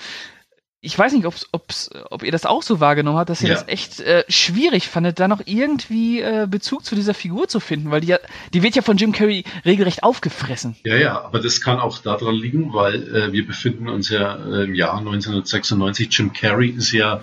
ich 0.85 0.99
weiß 0.99 1.13
nicht, 1.15 1.25
ob's, 1.27 1.47
ob's, 1.53 1.91
ob 2.11 2.23
ihr 2.23 2.31
das 2.33 2.45
auch 2.47 2.63
so 2.63 2.79
wahrgenommen 2.79 3.19
habt, 3.19 3.31
dass 3.31 3.43
ihr 3.43 3.49
Ja. 3.49 3.55
das 3.55 3.69
echt 3.69 4.01
äh, 4.01 4.25
schwierig 4.29 4.89
fandet, 4.89 5.19
da 5.19 5.29
noch 5.29 5.43
irgendwie 5.47 6.21
äh, 6.21 6.47
Bezug 6.49 6.85
zu 6.85 6.95
dieser 6.95 7.15
Figur 7.15 7.49
zu 7.49 7.59
finden, 7.61 7.91
weil 7.91 8.03
die 8.03 8.09
ja, 8.09 8.19
die 8.53 8.63
wird 8.63 8.77
ja 8.77 8.83
von 8.83 8.97
Jim 8.97 9.13
Carrey 9.13 9.45
regelrecht 9.65 10.03
aufgefressen. 10.03 10.77
Ja, 10.85 10.97
ja, 10.97 11.21
aber 11.23 11.41
das 11.41 11.61
kann 11.61 11.79
auch 11.81 11.99
daran 11.99 12.35
liegen, 12.35 12.73
weil 12.73 13.15
äh, 13.15 13.33
wir 13.33 13.47
befinden 13.47 13.89
uns 13.89 14.11
ja 14.11 14.37
äh, 14.37 14.65
im 14.65 14.75
Jahr 14.75 14.99
1996. 14.99 16.09
Jim 16.11 16.33
Carrey 16.33 16.69
ist 16.71 16.93
ja 16.93 17.23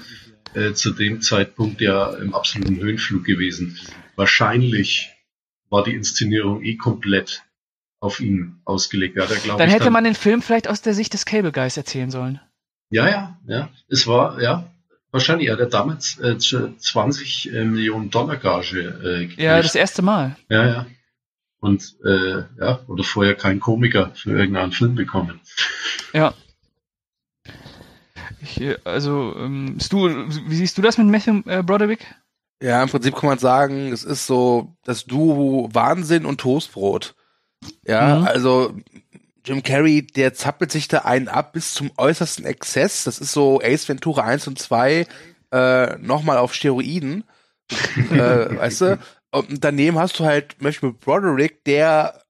äh, 0.54 0.74
zu 0.74 0.92
dem 0.92 1.22
Zeitpunkt 1.22 1.82
ja 1.82 2.12
im 2.16 2.34
absoluten 2.34 2.78
Höhenflug 2.78 3.24
gewesen. 3.24 3.78
Wahrscheinlich 4.16 5.12
war 5.70 5.84
die 5.84 5.94
Inszenierung 5.94 6.64
eh 6.64 6.76
komplett 6.76 7.44
auf 8.00 8.20
ihn 8.20 8.62
ausgelegt. 8.66 9.16
Ja, 9.18 9.26
da 9.28 9.58
Dann 9.58 9.70
ich 9.70 9.76
hätte 9.76 9.92
man 9.92 10.04
den 10.04 10.16
Film 10.16 10.42
vielleicht 10.42 10.68
aus 10.68 10.82
der 10.82 10.94
Sicht 10.94 11.14
des 11.14 11.26
Cable 11.26 11.52
Guys 11.52 11.78
erzählen 11.78 12.10
sollen. 12.10 12.42
Ja, 12.92 13.10
ja, 13.10 13.38
ja. 13.48 13.70
Es 13.90 14.06
war, 14.06 14.40
ja, 14.42 14.70
wahrscheinlich, 15.12 15.48
er 15.48 15.58
hat 15.58 15.74
damals 15.74 16.20
äh, 16.20 16.38
zu 16.38 16.76
20 16.78 17.52
äh, 17.54 17.64
Millionen 17.66 18.10
Dollar 18.12 18.38
Gage 18.38 18.80
äh, 18.80 19.20
gekriegt. 19.22 19.42
Ja, 19.42 19.62
das 19.62 19.76
erste 19.76 20.02
Mal. 20.02 20.36
Ja, 20.50 20.66
ja. 20.68 20.86
Und 21.60 21.96
äh, 22.06 22.44
ja, 22.60 22.80
oder 22.88 23.04
vorher 23.04 23.36
kein 23.36 23.60
Komiker 23.60 24.12
für 24.16 24.32
irgendeinen 24.38 24.72
Film 24.72 24.96
bekommen. 24.96 25.40
Ja. 26.14 26.34
Ich, 28.42 28.60
äh, 28.62 28.78
also, 28.84 29.36
ähm, 29.38 29.78
Stu, 29.80 30.08
wie 30.48 30.56
siehst 30.56 30.78
du 30.78 30.82
das 30.82 30.98
mit 30.98 31.08
Matthew 31.08 31.42
äh, 31.50 31.64
Broderick? 31.64 32.06
Ja, 32.62 32.82
im 32.84 32.90
Prinzip 32.90 33.16
kann 33.16 33.30
man 33.30 33.40
sagen, 33.40 33.92
es 33.92 34.04
ist 34.04 34.28
so 34.28 34.76
das 34.84 35.06
Duo 35.06 35.70
Wahnsinn 35.74 36.26
und 36.26 36.40
Toastbrot. 36.42 37.16
Ja, 37.86 38.20
Mhm. 38.20 38.28
also 38.28 38.76
Jim 39.46 39.64
Carrey, 39.64 40.06
der 40.06 40.34
zappelt 40.34 40.72
sich 40.72 40.88
da 40.88 41.00
einen 41.00 41.28
ab 41.28 41.54
bis 41.54 41.74
zum 41.74 41.92
äußersten 41.98 42.46
Exzess. 42.46 43.04
Das 43.06 43.20
ist 43.20 43.32
so 43.32 43.60
Ace 43.62 43.90
Ventura 43.90 44.24
1 44.24 44.48
und 44.48 44.60
2 44.60 45.08
äh, 45.52 45.98
nochmal 45.98 46.38
auf 46.38 46.54
Steroiden. 46.54 47.24
äh, 48.12 48.58
weißt 48.58 48.82
du? 48.82 49.00
Und 49.32 49.64
daneben 49.64 49.98
hast 49.98 50.20
du 50.20 50.26
halt 50.26 50.62
Matthew 50.62 50.94
Broderick, 50.94 51.64
der, 51.64 52.22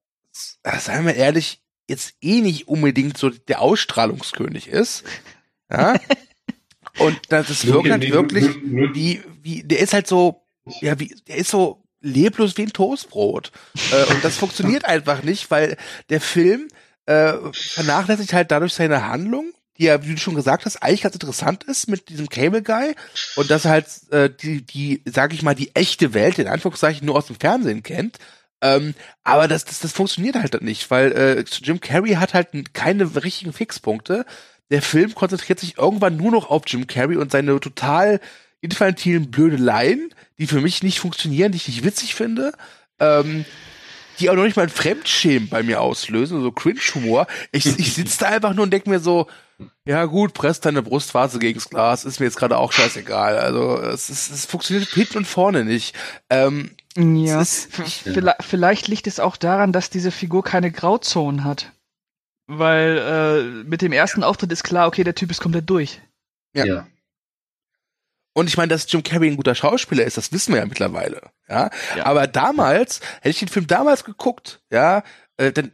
äh, 0.64 0.78
seien 0.78 1.06
wir 1.06 1.16
ehrlich, 1.16 1.62
jetzt 1.90 2.16
eh 2.22 2.42
nicht 2.42 2.68
unbedingt 2.68 3.18
so 3.18 3.30
der 3.30 3.62
Ausstrahlungskönig 3.62 4.68
ist. 4.68 5.04
Ja. 5.70 6.00
Und 7.00 7.20
das, 7.30 7.66
wirkt 7.66 7.90
halt 7.90 8.12
wirklich 8.12 8.48
wie, 8.64 9.22
wie, 9.42 9.64
der 9.64 9.80
ist 9.80 9.94
halt 9.94 10.08
so, 10.08 10.46
ja, 10.82 11.00
wie, 11.00 11.16
der 11.28 11.38
ist 11.38 11.50
so 11.50 11.84
leblos 12.02 12.58
wie 12.58 12.64
ein 12.64 12.74
Toastbrot. 12.74 13.52
äh, 13.92 14.12
und 14.12 14.24
das 14.24 14.36
funktioniert 14.36 14.86
einfach 14.86 15.24
nicht, 15.24 15.50
weil 15.52 15.78
der 16.10 16.20
Film 16.20 16.68
äh, 17.12 17.54
vernachlässigt 17.54 18.34
halt 18.34 18.52
dadurch 18.52 18.74
seine 18.74 19.08
Handlung, 19.08 19.52
die 19.78 19.86
ja, 19.86 20.04
wie 20.04 20.14
du 20.14 20.18
schon 20.18 20.36
gesagt 20.36 20.66
hast, 20.66 20.82
eigentlich 20.82 21.02
ganz 21.02 21.16
interessant 21.16 21.64
ist 21.64 21.88
mit 21.88 22.10
diesem 22.10 22.30
Cable 22.30 22.62
Guy 22.62 22.96
und 23.36 23.50
dass 23.50 23.66
er 23.66 23.72
halt 23.72 23.88
äh, 24.12 24.30
die, 24.30 24.62
die, 24.62 25.02
sag 25.06 25.34
ich 25.34 25.42
mal, 25.42 25.56
die 25.56 25.76
echte 25.76 26.14
Welt 26.14 26.40
in 26.40 26.48
Anführungszeichen 26.48 27.06
nur 27.06 27.16
aus 27.16 27.28
dem 27.28 27.40
Fernsehen 27.40 27.84
kennt. 27.84 28.18
Ähm, 28.62 28.94
aber 29.24 29.48
das, 29.48 29.66
das, 29.66 29.80
das 29.80 29.92
funktioniert 29.92 30.36
halt 30.36 30.54
dann 30.54 30.64
nicht, 30.64 30.92
weil 30.92 31.12
äh, 31.14 31.44
Jim 31.64 31.82
Carrey 31.82 32.14
hat 32.14 32.34
halt 32.34 32.50
keine 32.74 33.24
richtigen 33.24 33.54
Fixpunkte. 33.54 34.26
Der 34.70 34.82
Film 34.82 35.16
konzentriert 35.16 35.60
sich 35.60 35.78
irgendwann 35.78 36.16
nur 36.16 36.32
noch 36.32 36.50
auf 36.50 36.64
Jim 36.68 36.88
Carrey 36.88 37.18
und 37.18 37.32
seine 37.32 37.60
total 37.60 38.22
infantilen 38.62 39.32
Blödeleien, 39.32 40.14
die 40.38 40.48
für 40.48 40.62
mich 40.62 40.84
nicht 40.84 41.00
funktionieren, 41.00 41.52
die 41.52 41.58
ich 41.58 41.68
nicht 41.68 41.84
witzig 41.84 42.14
finde. 42.14 42.54
Ähm, 43.00 43.46
die 44.22 44.30
auch 44.30 44.36
noch 44.36 44.44
nicht 44.44 44.56
mal 44.56 44.64
ein 44.64 44.70
Fremdschämen 44.70 45.50
bei 45.50 45.64
mir 45.64 45.82
auslösen, 45.82 46.42
so 46.42 46.52
Cringe-Humor. 46.52 47.28
Ich, 47.52 47.66
ich 47.80 47.94
sitze 47.94 48.20
da 48.22 48.28
einfach 48.28 48.54
nur 48.54 48.64
und 48.64 48.72
denke 48.72 48.90
mir 48.90 49.00
so, 49.00 49.28
ja 49.86 50.06
gut, 50.06 50.34
presst 50.34 50.66
deine 50.66 50.82
Brustwarze 50.82 51.38
gegens 51.40 51.70
Glas, 51.70 52.06
ist 52.06 52.20
mir 52.20 52.26
jetzt 52.28 52.38
gerade 52.38 52.58
auch 52.58 52.72
scheißegal. 52.72 53.38
Also 53.38 53.78
es, 53.80 54.10
ist, 54.10 54.32
es 54.32 54.46
funktioniert 54.46 54.88
hinten 54.90 55.18
und 55.20 55.26
vorne 55.28 55.66
nicht. 55.66 55.96
Ähm, 56.30 56.72
Ja. 56.98 57.42
ist- 57.42 57.70
Vielleicht, 57.74 58.44
vielleicht 58.44 58.88
liegt 58.88 59.08
es 59.08 59.20
auch 59.20 59.38
daran, 59.38 59.72
dass 59.72 59.90
diese 59.90 60.12
Figur 60.12 60.44
keine 60.44 60.72
Grauzonen 60.72 61.44
hat. 61.44 61.72
Weil 62.48 62.98
äh, 63.64 63.64
mit 63.68 63.82
dem 63.82 63.92
ersten 63.94 64.24
Auftritt 64.24 64.52
ist 64.52 64.64
klar, 64.64 64.88
okay, 64.88 65.04
der 65.04 65.16
Typ 65.16 65.32
ist 65.32 65.42
komplett 65.42 65.70
durch. 65.70 66.02
Ja. 66.56 66.66
ja. 66.66 66.88
Und 68.34 68.48
ich 68.48 68.58
meine, 68.58 68.70
dass 68.70 68.90
Jim 68.92 69.04
Carrey 69.04 69.30
ein 69.30 69.36
guter 69.36 69.56
Schauspieler 69.56 70.06
ist, 70.06 70.18
das 70.18 70.32
wissen 70.32 70.54
wir 70.54 70.62
ja 70.62 70.66
mittlerweile. 70.66 71.22
Ja. 71.50 71.70
Ja. 71.98 72.06
Aber 72.06 72.28
damals, 72.28 73.02
hätte 73.18 73.30
ich 73.30 73.40
den 73.40 73.50
Film 73.50 73.68
damals 73.68 74.04
geguckt, 74.04 74.62
ja, 74.72 75.04
äh, 75.38 75.52
dann 75.52 75.72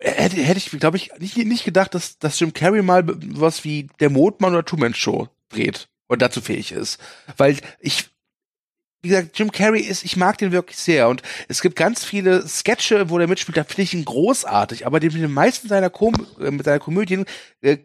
hätte, 0.00 0.36
hätte 0.36 0.58
ich, 0.58 0.70
glaube 0.70 0.96
ich, 0.96 1.12
nicht, 1.18 1.36
nicht 1.36 1.64
gedacht, 1.64 1.94
dass, 1.94 2.18
dass 2.18 2.38
Jim 2.40 2.52
Carrey 2.52 2.82
mal 2.82 3.04
was 3.06 3.64
wie 3.64 3.88
der 4.00 4.10
Mondmann 4.10 4.54
oder 4.54 4.64
Two-Man 4.64 4.94
Show 4.94 5.28
dreht 5.48 5.88
und 6.06 6.22
dazu 6.22 6.40
fähig 6.40 6.72
ist. 6.72 6.98
Weil 7.36 7.56
ich, 7.80 8.08
wie 9.02 9.08
gesagt, 9.08 9.38
Jim 9.38 9.52
Carrey 9.52 9.82
ist, 9.82 10.04
ich 10.04 10.16
mag 10.16 10.38
den 10.38 10.52
wirklich 10.52 10.78
sehr 10.78 11.08
und 11.08 11.22
es 11.48 11.60
gibt 11.60 11.76
ganz 11.76 12.04
viele 12.04 12.46
Sketche, 12.46 13.10
wo 13.10 13.18
der 13.18 13.28
mitspielt, 13.28 13.56
da 13.56 13.64
finde 13.64 13.82
ich 13.82 13.94
ihn 13.94 14.04
großartig, 14.04 14.86
aber 14.86 15.00
den, 15.00 15.12
mit 15.12 15.22
den 15.22 15.32
meisten 15.32 15.68
seiner, 15.68 15.90
Kom 15.90 16.26
äh, 16.40 16.50
mit 16.50 16.64
seiner 16.64 16.80
Komödien 16.80 17.26
äh, 17.60 17.78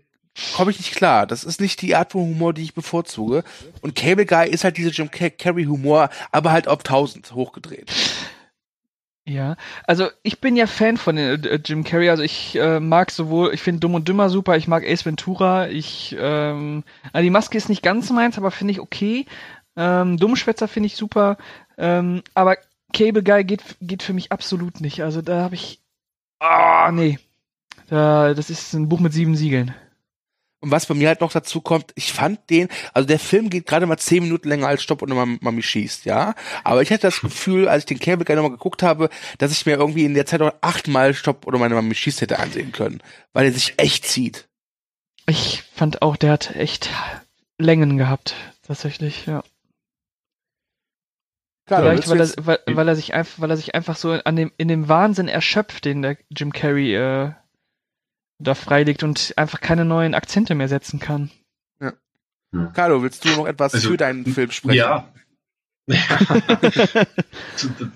komme 0.55 0.71
ich 0.71 0.77
nicht 0.79 0.95
klar. 0.95 1.27
Das 1.27 1.43
ist 1.43 1.61
nicht 1.61 1.81
die 1.81 1.95
Art 1.95 2.11
von 2.13 2.21
Humor, 2.21 2.53
die 2.53 2.63
ich 2.63 2.73
bevorzuge. 2.73 3.43
Und 3.81 3.95
Cable 3.95 4.25
Guy 4.25 4.49
ist 4.49 4.63
halt 4.63 4.77
dieser 4.77 4.91
Jim 4.91 5.11
Car- 5.11 5.29
Carrey 5.29 5.65
Humor, 5.65 6.09
aber 6.31 6.51
halt 6.51 6.67
auf 6.67 6.79
1000 6.79 7.34
hochgedreht. 7.34 7.91
Ja, 9.25 9.55
also 9.88 10.09
ich 10.21 10.41
bin 10.41 10.57
ja 10.57 10.67
Fan 10.67 10.97
von 10.97 11.17
äh, 11.17 11.36
äh, 11.36 11.59
Jim 11.63 11.84
Carrey. 11.86 12.09
Also 12.09 12.23
ich 12.23 12.55
äh, 12.57 12.79
mag 12.81 13.09
sowohl, 13.09 13.53
ich 13.53 13.61
finde 13.61 13.79
Dumm 13.79 13.95
und 13.95 14.07
Dümmer 14.07 14.29
super, 14.29 14.57
ich 14.57 14.67
mag 14.67 14.84
Ace 14.86 15.05
Ventura. 15.05 15.69
Ich, 15.69 16.15
ähm, 16.19 16.84
also 17.13 17.23
die 17.23 17.29
Maske 17.29 17.57
ist 17.57 17.69
nicht 17.69 17.84
ganz 17.84 18.09
meins, 18.09 18.38
aber 18.38 18.51
finde 18.51 18.73
ich 18.73 18.79
okay. 18.81 19.25
Ähm, 19.77 20.17
Dummschwätzer 20.17 20.67
finde 20.67 20.88
ich 20.88 20.97
super. 20.97 21.38
Ähm, 21.77 22.21
aber 22.34 22.57
Cable 22.93 23.23
Guy 23.23 23.43
geht, 23.45 23.63
geht 23.81 24.03
für 24.03 24.13
mich 24.13 24.31
absolut 24.31 24.81
nicht. 24.81 25.03
Also 25.03 25.21
da 25.21 25.41
habe 25.41 25.55
ich, 25.55 25.79
ah 26.39 26.91
nee, 26.91 27.17
da, 27.88 28.34
das 28.34 28.49
ist 28.49 28.73
ein 28.73 28.89
Buch 28.89 28.99
mit 28.99 29.13
sieben 29.13 29.36
Siegeln. 29.36 29.73
Und 30.64 30.72
was 30.72 30.86
bei 30.86 30.93
mir 30.93 31.09
halt 31.09 31.20
noch 31.20 31.34
dazu 31.34 31.59
kommt, 31.59 31.91
ich 31.95 32.14
fand 32.14 32.49
den, 32.49 32.70
also 32.93 33.05
der 33.05 33.20
Film 33.20 33.49
geht 33.49 33.66
gerade 33.66 33.86
mal 33.86 33.97
zehn 33.97 34.24
Minuten 34.24 34.47
länger 34.47 34.70
als 34.70 34.82
Stopp 34.82 35.01
und 35.01 35.09
Mami, 35.09 35.38
Mami 35.41 35.61
schießt, 35.61 36.05
ja. 36.05 36.36
Aber 36.64 36.82
ich 36.82 36.89
hatte 36.89 37.01
das 37.01 37.20
Gefühl, 37.20 37.68
als 37.68 37.82
ich 37.82 37.88
den 37.88 37.99
Cable 37.99 38.24
Guy 38.24 38.38
nochmal 38.38 38.51
geguckt 38.51 38.82
habe, 38.82 39.09
dass 39.39 39.51
ich 39.51 39.66
mir 39.66 39.74
irgendwie 39.74 40.05
in 40.05 40.14
der 40.14 40.26
Zeit 40.26 40.41
auch 40.41 40.53
achtmal 40.61 41.14
Stopp 41.14 41.45
oder 41.47 41.59
meine 41.59 41.76
Mami 41.76 41.93
schießt 41.93 42.22
hätte 42.22 42.39
ansehen 42.39 42.72
können, 42.72 43.03
weil 43.34 43.47
er 43.47 43.51
sich 43.51 43.74
echt 43.76 44.05
zieht. 44.05 44.47
Ich 45.28 45.64
fand 45.76 46.01
auch, 46.01 46.16
der 46.16 46.32
hat 46.32 46.55
echt 46.55 46.89
Längen 47.57 47.97
gehabt, 47.97 48.34
tatsächlich, 48.66 49.26
ja. 49.26 49.43
Klar, 51.66 51.82
Vielleicht, 51.82 52.07
weil 52.07 52.22
er, 52.22 52.30
weil, 52.38 52.59
weil 52.68 52.88
er 52.88 52.95
sich 52.95 53.14
einfach, 53.14 53.41
weil 53.41 53.49
er 53.49 53.57
sich 53.57 53.76
einfach 53.76 53.97
so 53.97 54.11
an 54.11 54.36
dem, 54.38 54.53
in 54.55 54.70
dem 54.70 54.88
Wahnsinn 54.88 55.28
erschöpft, 55.28 55.84
den 55.84 56.01
der 56.01 56.16
Jim 56.30 56.53
Carrey 56.53 56.95
äh, 56.95 57.34
da 58.43 58.55
freilegt 58.55 59.03
und 59.03 59.33
einfach 59.37 59.61
keine 59.61 59.85
neuen 59.85 60.13
Akzente 60.13 60.55
mehr 60.55 60.67
setzen 60.67 60.99
kann. 60.99 61.31
Ja. 61.79 61.93
Carlo, 62.73 63.01
willst 63.01 63.25
du 63.25 63.29
noch 63.29 63.47
etwas 63.47 63.73
also, 63.73 63.89
für 63.89 63.97
deinen 63.97 64.25
Film 64.25 64.51
sprechen? 64.51 64.77
Ja. 64.77 65.09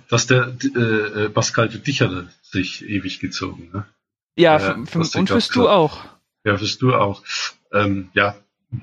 Dass 0.09 0.27
der 0.27 0.57
äh, 0.75 1.29
Pascal 1.29 1.69
für 1.69 1.79
dich 1.79 2.01
hat 2.01 2.11
er 2.11 2.27
sich 2.41 2.83
ewig 2.83 3.19
gezogen. 3.19 3.69
Ne? 3.73 3.85
Ja, 4.35 4.57
äh, 4.57 4.85
für, 4.85 4.99
und 4.99 5.27
fürs 5.29 5.47
du 5.49 5.69
auch. 5.69 6.03
Ja, 6.43 6.57
fürs 6.57 6.77
du 6.77 6.93
auch. 6.93 7.23
Ähm, 7.71 8.09
ja, 8.13 8.35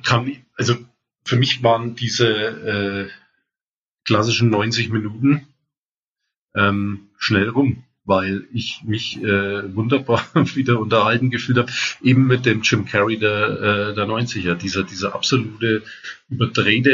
kann, 0.04 0.44
also 0.56 0.76
für 1.24 1.36
mich 1.36 1.62
waren 1.62 1.94
diese 1.94 2.28
äh, 2.28 3.10
klassischen 4.04 4.50
90 4.50 4.90
Minuten 4.90 5.48
ähm, 6.54 7.10
schnell 7.18 7.48
rum, 7.48 7.83
weil 8.04 8.44
ich 8.52 8.82
mich 8.84 9.22
äh, 9.22 9.74
wunderbar 9.74 10.24
wieder 10.54 10.78
unterhalten 10.78 11.30
gefühlt 11.30 11.58
habe, 11.58 11.72
eben 12.02 12.26
mit 12.26 12.46
dem 12.46 12.62
Jim 12.62 12.84
Carrey 12.84 13.18
der, 13.18 13.90
äh, 13.90 13.94
der 13.94 14.06
90er, 14.06 14.54
dieser, 14.54 14.82
dieser 14.82 15.14
absolute 15.14 15.82
überdrehte 16.28 16.90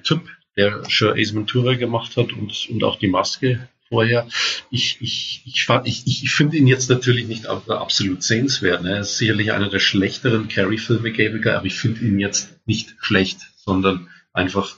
äh, 0.00 0.02
Typ, 0.02 0.28
der 0.56 0.88
schon 0.88 1.18
Ace 1.18 1.34
Ventura 1.34 1.74
gemacht 1.74 2.16
hat 2.16 2.32
und, 2.32 2.68
und 2.70 2.84
auch 2.84 2.98
die 2.98 3.08
Maske 3.08 3.68
vorher. 3.88 4.26
Ich, 4.70 4.98
ich, 5.00 5.42
ich, 5.44 5.68
ich, 5.84 6.22
ich 6.24 6.32
finde 6.32 6.56
ihn 6.56 6.66
jetzt 6.66 6.90
natürlich 6.90 7.26
nicht 7.26 7.46
absolut 7.46 8.22
sehenswert. 8.22 8.82
Ne? 8.82 8.90
Er 8.90 9.00
ist 9.00 9.18
sicherlich 9.18 9.52
einer 9.52 9.68
der 9.68 9.78
schlechteren 9.78 10.48
Carrey-Filme, 10.48 11.12
Gable 11.12 11.56
aber 11.56 11.66
ich 11.66 11.74
finde 11.74 12.00
ihn 12.00 12.18
jetzt 12.18 12.58
nicht 12.66 12.94
schlecht, 13.00 13.38
sondern 13.56 14.08
einfach 14.32 14.76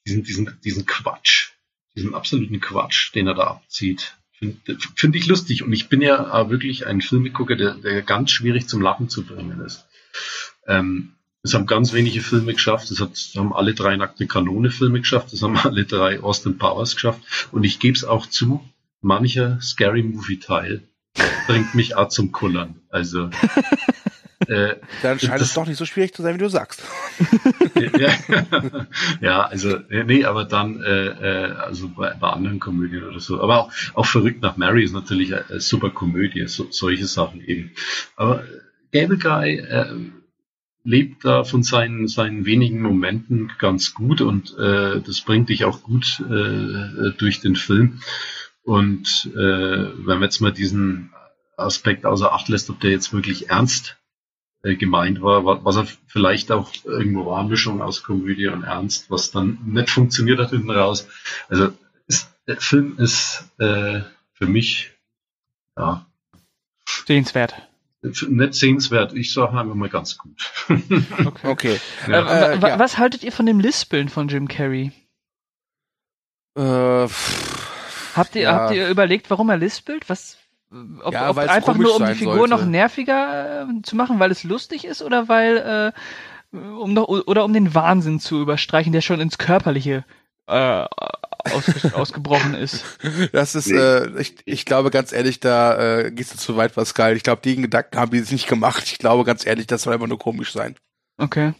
diesen, 0.05 0.23
diesen, 0.23 0.59
diesen 0.63 0.85
Quatsch, 0.85 1.51
diesen 1.95 2.13
absoluten 2.13 2.59
Quatsch, 2.59 3.13
den 3.15 3.27
er 3.27 3.33
da 3.33 3.47
abzieht, 3.47 4.17
finde 4.37 4.77
find 4.95 5.15
ich 5.15 5.27
lustig. 5.27 5.63
Und 5.63 5.73
ich 5.73 5.89
bin 5.89 6.01
ja 6.01 6.49
wirklich 6.49 6.85
ein 6.85 7.01
Filmegucker, 7.01 7.55
der, 7.55 7.75
der 7.75 8.01
ganz 8.01 8.31
schwierig 8.31 8.67
zum 8.67 8.81
Lachen 8.81 9.09
zu 9.09 9.23
bringen 9.23 9.61
ist. 9.61 9.87
Ähm, 10.67 11.13
es 11.41 11.53
haben 11.53 11.65
ganz 11.65 11.93
wenige 11.93 12.21
Filme 12.21 12.53
geschafft. 12.53 12.91
Es 12.91 12.99
hat, 12.99 13.17
haben 13.35 13.53
alle 13.53 13.73
drei 13.73 13.95
nackte 13.95 14.27
Kanone 14.27 14.69
Filme 14.69 14.99
geschafft. 14.99 15.33
Es 15.33 15.41
haben 15.41 15.57
alle 15.57 15.85
drei 15.85 16.21
Austin 16.21 16.57
Powers 16.57 16.95
geschafft. 16.95 17.21
Und 17.51 17.63
ich 17.63 17.79
gebe 17.79 17.97
es 17.97 18.05
auch 18.05 18.27
zu, 18.27 18.63
mancher 19.01 19.59
Scary 19.61 20.03
Movie 20.03 20.39
Teil 20.39 20.87
bringt 21.47 21.75
mich 21.75 21.95
auch 21.95 22.09
zum 22.09 22.31
Kullern. 22.31 22.81
Also 22.89 23.29
äh, 24.47 24.75
dann 25.01 25.19
scheint 25.19 25.41
es 25.41 25.53
doch 25.53 25.65
nicht 25.65 25.77
so 25.77 25.85
schwierig 25.85 26.13
zu 26.13 26.21
sein, 26.21 26.35
wie 26.35 26.39
du 26.39 26.49
sagst. 26.49 26.83
ja, 27.99 28.11
ja, 29.21 29.41
also 29.43 29.79
nee, 29.89 30.25
aber 30.25 30.45
dann 30.45 30.81
äh, 30.81 31.07
äh, 31.07 31.51
also 31.53 31.89
bei, 31.89 32.13
bei 32.13 32.29
anderen 32.29 32.59
Komödien 32.59 33.03
oder 33.03 33.19
so. 33.19 33.41
Aber 33.41 33.59
auch, 33.59 33.71
auch 33.93 34.05
verrückt 34.05 34.41
nach 34.41 34.57
Mary 34.57 34.83
ist 34.83 34.93
natürlich 34.93 35.33
eine, 35.33 35.45
eine 35.49 35.59
super 35.59 35.89
Komödie, 35.89 36.47
so, 36.47 36.67
solche 36.69 37.05
Sachen 37.05 37.41
eben. 37.41 37.71
Aber 38.15 38.43
Gable 38.91 39.17
Guy 39.17 39.57
äh, 39.57 39.95
lebt 40.83 41.23
da 41.23 41.43
von 41.43 41.63
seinen, 41.63 42.07
seinen 42.07 42.45
wenigen 42.45 42.81
Momenten 42.81 43.51
ganz 43.57 43.93
gut 43.93 44.21
und 44.21 44.57
äh, 44.57 44.99
das 45.01 45.21
bringt 45.21 45.49
dich 45.49 45.65
auch 45.65 45.81
gut 45.83 46.21
äh, 46.29 47.11
durch 47.17 47.39
den 47.39 47.55
Film. 47.55 48.01
Und 48.63 49.29
äh, 49.33 49.37
wenn 49.37 50.05
man 50.05 50.23
jetzt 50.23 50.39
mal 50.39 50.53
diesen 50.53 51.13
Aspekt 51.57 52.05
außer 52.05 52.31
Acht 52.31 52.47
lässt, 52.49 52.69
ob 52.69 52.79
der 52.79 52.91
jetzt 52.91 53.13
wirklich 53.13 53.49
ernst 53.49 53.97
äh, 54.63 54.75
gemeint 54.75 55.21
war, 55.21 55.65
was 55.65 55.75
er 55.75 55.87
vielleicht 56.07 56.51
auch 56.51 56.71
irgendwo 56.85 57.25
war, 57.25 57.43
Mischung 57.43 57.81
aus 57.81 58.03
Komödie 58.03 58.47
und 58.47 58.63
Ernst, 58.63 59.11
was 59.11 59.31
dann 59.31 59.59
nicht 59.65 59.89
funktioniert 59.89 60.39
hat 60.39 60.51
hinten 60.51 60.71
raus. 60.71 61.07
Also 61.49 61.73
ist, 62.07 62.33
der 62.47 62.57
Film 62.59 62.97
ist 62.97 63.49
äh, 63.57 64.01
für 64.33 64.47
mich 64.47 64.91
ja 65.77 66.05
sehenswert. 67.05 67.53
Nicht 68.01 68.55
sehenswert, 68.55 69.13
ich 69.13 69.31
sage 69.31 69.57
einfach 69.57 69.75
mal 69.75 69.89
ganz 69.89 70.17
gut. 70.17 70.51
okay. 71.25 71.47
okay. 71.47 71.79
Ja. 72.07 72.51
Äh, 72.51 72.59
ja. 72.59 72.79
Was 72.79 72.97
haltet 72.97 73.23
ihr 73.23 73.31
von 73.31 73.45
dem 73.45 73.61
Lispeln 73.61 74.09
von 74.09 74.27
Jim 74.27 74.47
Carrey? 74.47 74.91
Äh, 76.57 77.07
Habt 78.15 78.35
ihr, 78.35 78.43
ja. 78.43 78.53
habt 78.53 78.73
ihr 78.73 78.89
überlegt, 78.89 79.29
warum 79.29 79.49
er 79.49 79.57
lispelt? 79.57 80.09
Was, 80.09 80.37
ob, 81.03 81.13
ja, 81.13 81.29
ob 81.29 81.37
einfach 81.37 81.75
nur 81.75 81.95
um 81.95 82.05
die 82.05 82.15
Figur 82.15 82.35
sollte. 82.35 82.49
noch 82.55 82.65
nerviger 82.65 83.67
äh, 83.67 83.81
zu 83.83 83.95
machen, 83.95 84.19
weil 84.19 84.31
es 84.31 84.43
lustig 84.43 84.85
ist 84.85 85.01
oder 85.01 85.27
weil 85.27 85.93
äh, 86.53 86.57
um 86.57 86.93
noch 86.93 87.07
oder 87.07 87.45
um 87.45 87.53
den 87.53 87.73
Wahnsinn 87.73 88.19
zu 88.19 88.41
überstreichen, 88.41 88.93
der 88.93 89.01
schon 89.01 89.19
ins 89.19 89.37
Körperliche 89.37 90.05
äh, 90.47 90.85
aus, 91.51 91.85
ausgebrochen 91.93 92.53
ist. 92.53 92.83
Das 93.31 93.55
ist, 93.55 93.71
äh, 93.71 94.09
ich, 94.19 94.35
ich 94.45 94.65
glaube 94.65 94.91
ganz 94.91 95.11
ehrlich, 95.11 95.39
da 95.39 95.99
äh, 95.99 96.11
gehst 96.11 96.33
du 96.33 96.37
zu 96.37 96.55
weit, 96.57 96.75
Pascal. 96.75 97.15
Ich 97.15 97.23
glaube, 97.23 97.41
den 97.41 97.63
Gedanken 97.63 97.97
haben 97.97 98.11
die 98.11 98.19
sich 98.19 98.31
nicht 98.31 98.47
gemacht. 98.47 98.83
Ich 98.85 98.97
glaube 98.97 99.23
ganz 99.23 99.45
ehrlich, 99.45 99.67
das 99.67 99.83
soll 99.83 99.93
einfach 99.93 100.07
nur 100.07 100.19
komisch 100.19 100.53
sein. 100.53 100.75
Okay. 101.17 101.53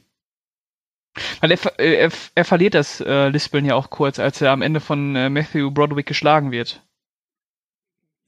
Weil 1.42 1.52
er, 1.52 1.80
äh, 1.80 1.94
er, 1.96 2.12
er 2.36 2.46
verliert 2.46 2.74
das 2.74 3.02
äh, 3.02 3.30
Lispeln 3.30 3.66
ja 3.66 3.76
auch 3.76 3.90
kurz, 3.90 4.20
als 4.20 4.42
er 4.42 4.52
am 4.52 4.62
Ende 4.62 4.80
von 4.80 5.16
äh, 5.16 5.30
Matthew 5.30 5.72
Broderick 5.72 6.06
geschlagen 6.06 6.52
wird. 6.52 6.82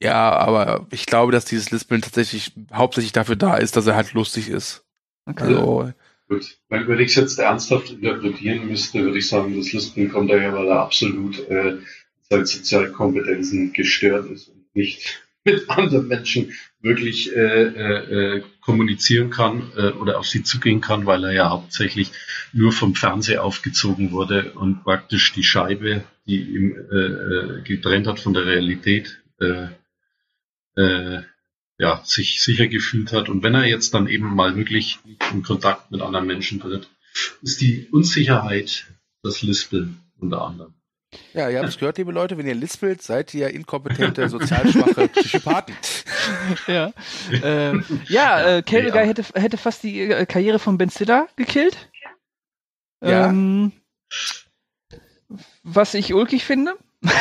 Ja, 0.00 0.30
aber 0.32 0.86
ich 0.90 1.06
glaube, 1.06 1.32
dass 1.32 1.46
dieses 1.46 1.70
Lispeln 1.70 2.02
tatsächlich 2.02 2.52
hauptsächlich 2.72 3.12
dafür 3.12 3.36
da 3.36 3.56
ist, 3.56 3.76
dass 3.76 3.86
er 3.86 3.96
halt 3.96 4.12
lustig 4.12 4.48
ist. 4.48 4.84
Okay. 5.24 5.44
Also, 5.44 5.92
Gut. 6.28 6.58
Wenn, 6.68 6.88
wenn 6.88 6.98
ich 6.98 7.10
es 7.10 7.14
jetzt 7.14 7.38
ernsthaft 7.38 7.90
interpretieren 7.90 8.66
müsste, 8.66 9.02
würde 9.02 9.18
ich 9.18 9.28
sagen, 9.28 9.56
das 9.56 9.72
Lispeln 9.72 10.10
kommt 10.10 10.30
daher, 10.30 10.52
weil 10.52 10.66
er 10.66 10.80
absolut 10.80 11.38
äh, 11.48 11.78
seine 12.28 12.46
Sozialkompetenzen 12.46 13.72
gestört 13.72 14.30
ist 14.30 14.48
und 14.48 14.74
nicht 14.74 15.22
mit 15.44 15.68
anderen 15.70 16.08
Menschen 16.08 16.52
wirklich 16.86 17.34
äh, 17.34 17.62
äh, 17.62 18.36
äh, 18.36 18.42
kommunizieren 18.60 19.30
kann 19.30 19.70
äh, 19.76 19.90
oder 19.90 20.18
auf 20.18 20.26
sie 20.26 20.42
zugehen 20.42 20.80
kann, 20.80 21.06
weil 21.06 21.24
er 21.24 21.32
ja 21.32 21.50
hauptsächlich 21.50 22.12
nur 22.52 22.72
vom 22.72 22.94
Fernseher 22.94 23.44
aufgezogen 23.44 24.12
wurde 24.12 24.52
und 24.52 24.84
praktisch 24.84 25.32
die 25.32 25.42
Scheibe, 25.42 26.04
die 26.26 26.40
ihm 26.40 26.76
äh, 26.90 26.96
äh, 26.96 27.62
getrennt 27.62 28.06
hat 28.06 28.20
von 28.20 28.34
der 28.34 28.46
Realität, 28.46 29.22
äh, 29.40 29.66
äh, 30.76 31.22
ja, 31.78 32.02
sich 32.04 32.42
sicher 32.42 32.68
gefühlt 32.68 33.12
hat. 33.12 33.28
Und 33.28 33.42
wenn 33.42 33.54
er 33.54 33.66
jetzt 33.66 33.92
dann 33.92 34.08
eben 34.08 34.34
mal 34.34 34.56
wirklich 34.56 34.98
in 35.32 35.42
Kontakt 35.42 35.90
mit 35.90 36.00
anderen 36.00 36.26
Menschen 36.26 36.60
tritt, 36.60 36.88
ist 37.42 37.60
die 37.60 37.88
Unsicherheit 37.90 38.86
das 39.22 39.42
Lispeln 39.42 39.98
unter 40.18 40.42
anderem. 40.42 40.74
Ja, 41.32 41.50
ihr 41.50 41.58
habt 41.58 41.68
es 41.68 41.78
gehört, 41.78 41.98
liebe 41.98 42.12
Leute, 42.12 42.38
wenn 42.38 42.46
ihr 42.46 42.54
lispelt, 42.54 43.02
seid 43.02 43.34
ihr 43.34 43.50
inkompetente, 43.50 44.28
sozial 44.28 44.70
schwache 44.70 45.08
Psychopathen. 45.14 45.76
ja, 46.66 46.92
ähm, 47.42 47.84
ja, 48.08 48.56
äh, 48.56 48.62
Cable 48.62 48.90
Guy 48.90 49.06
hätte, 49.06 49.24
hätte 49.34 49.56
fast 49.58 49.82
die 49.82 50.00
äh, 50.00 50.26
Karriere 50.26 50.58
von 50.58 50.78
Ben 50.78 50.90
Stiller 50.90 51.26
gekillt. 51.36 51.90
Ja. 53.02 53.28
Ähm, 53.28 53.72
was 55.62 55.94
ich 55.94 56.14
ulkig 56.14 56.44
finde. 56.44 56.74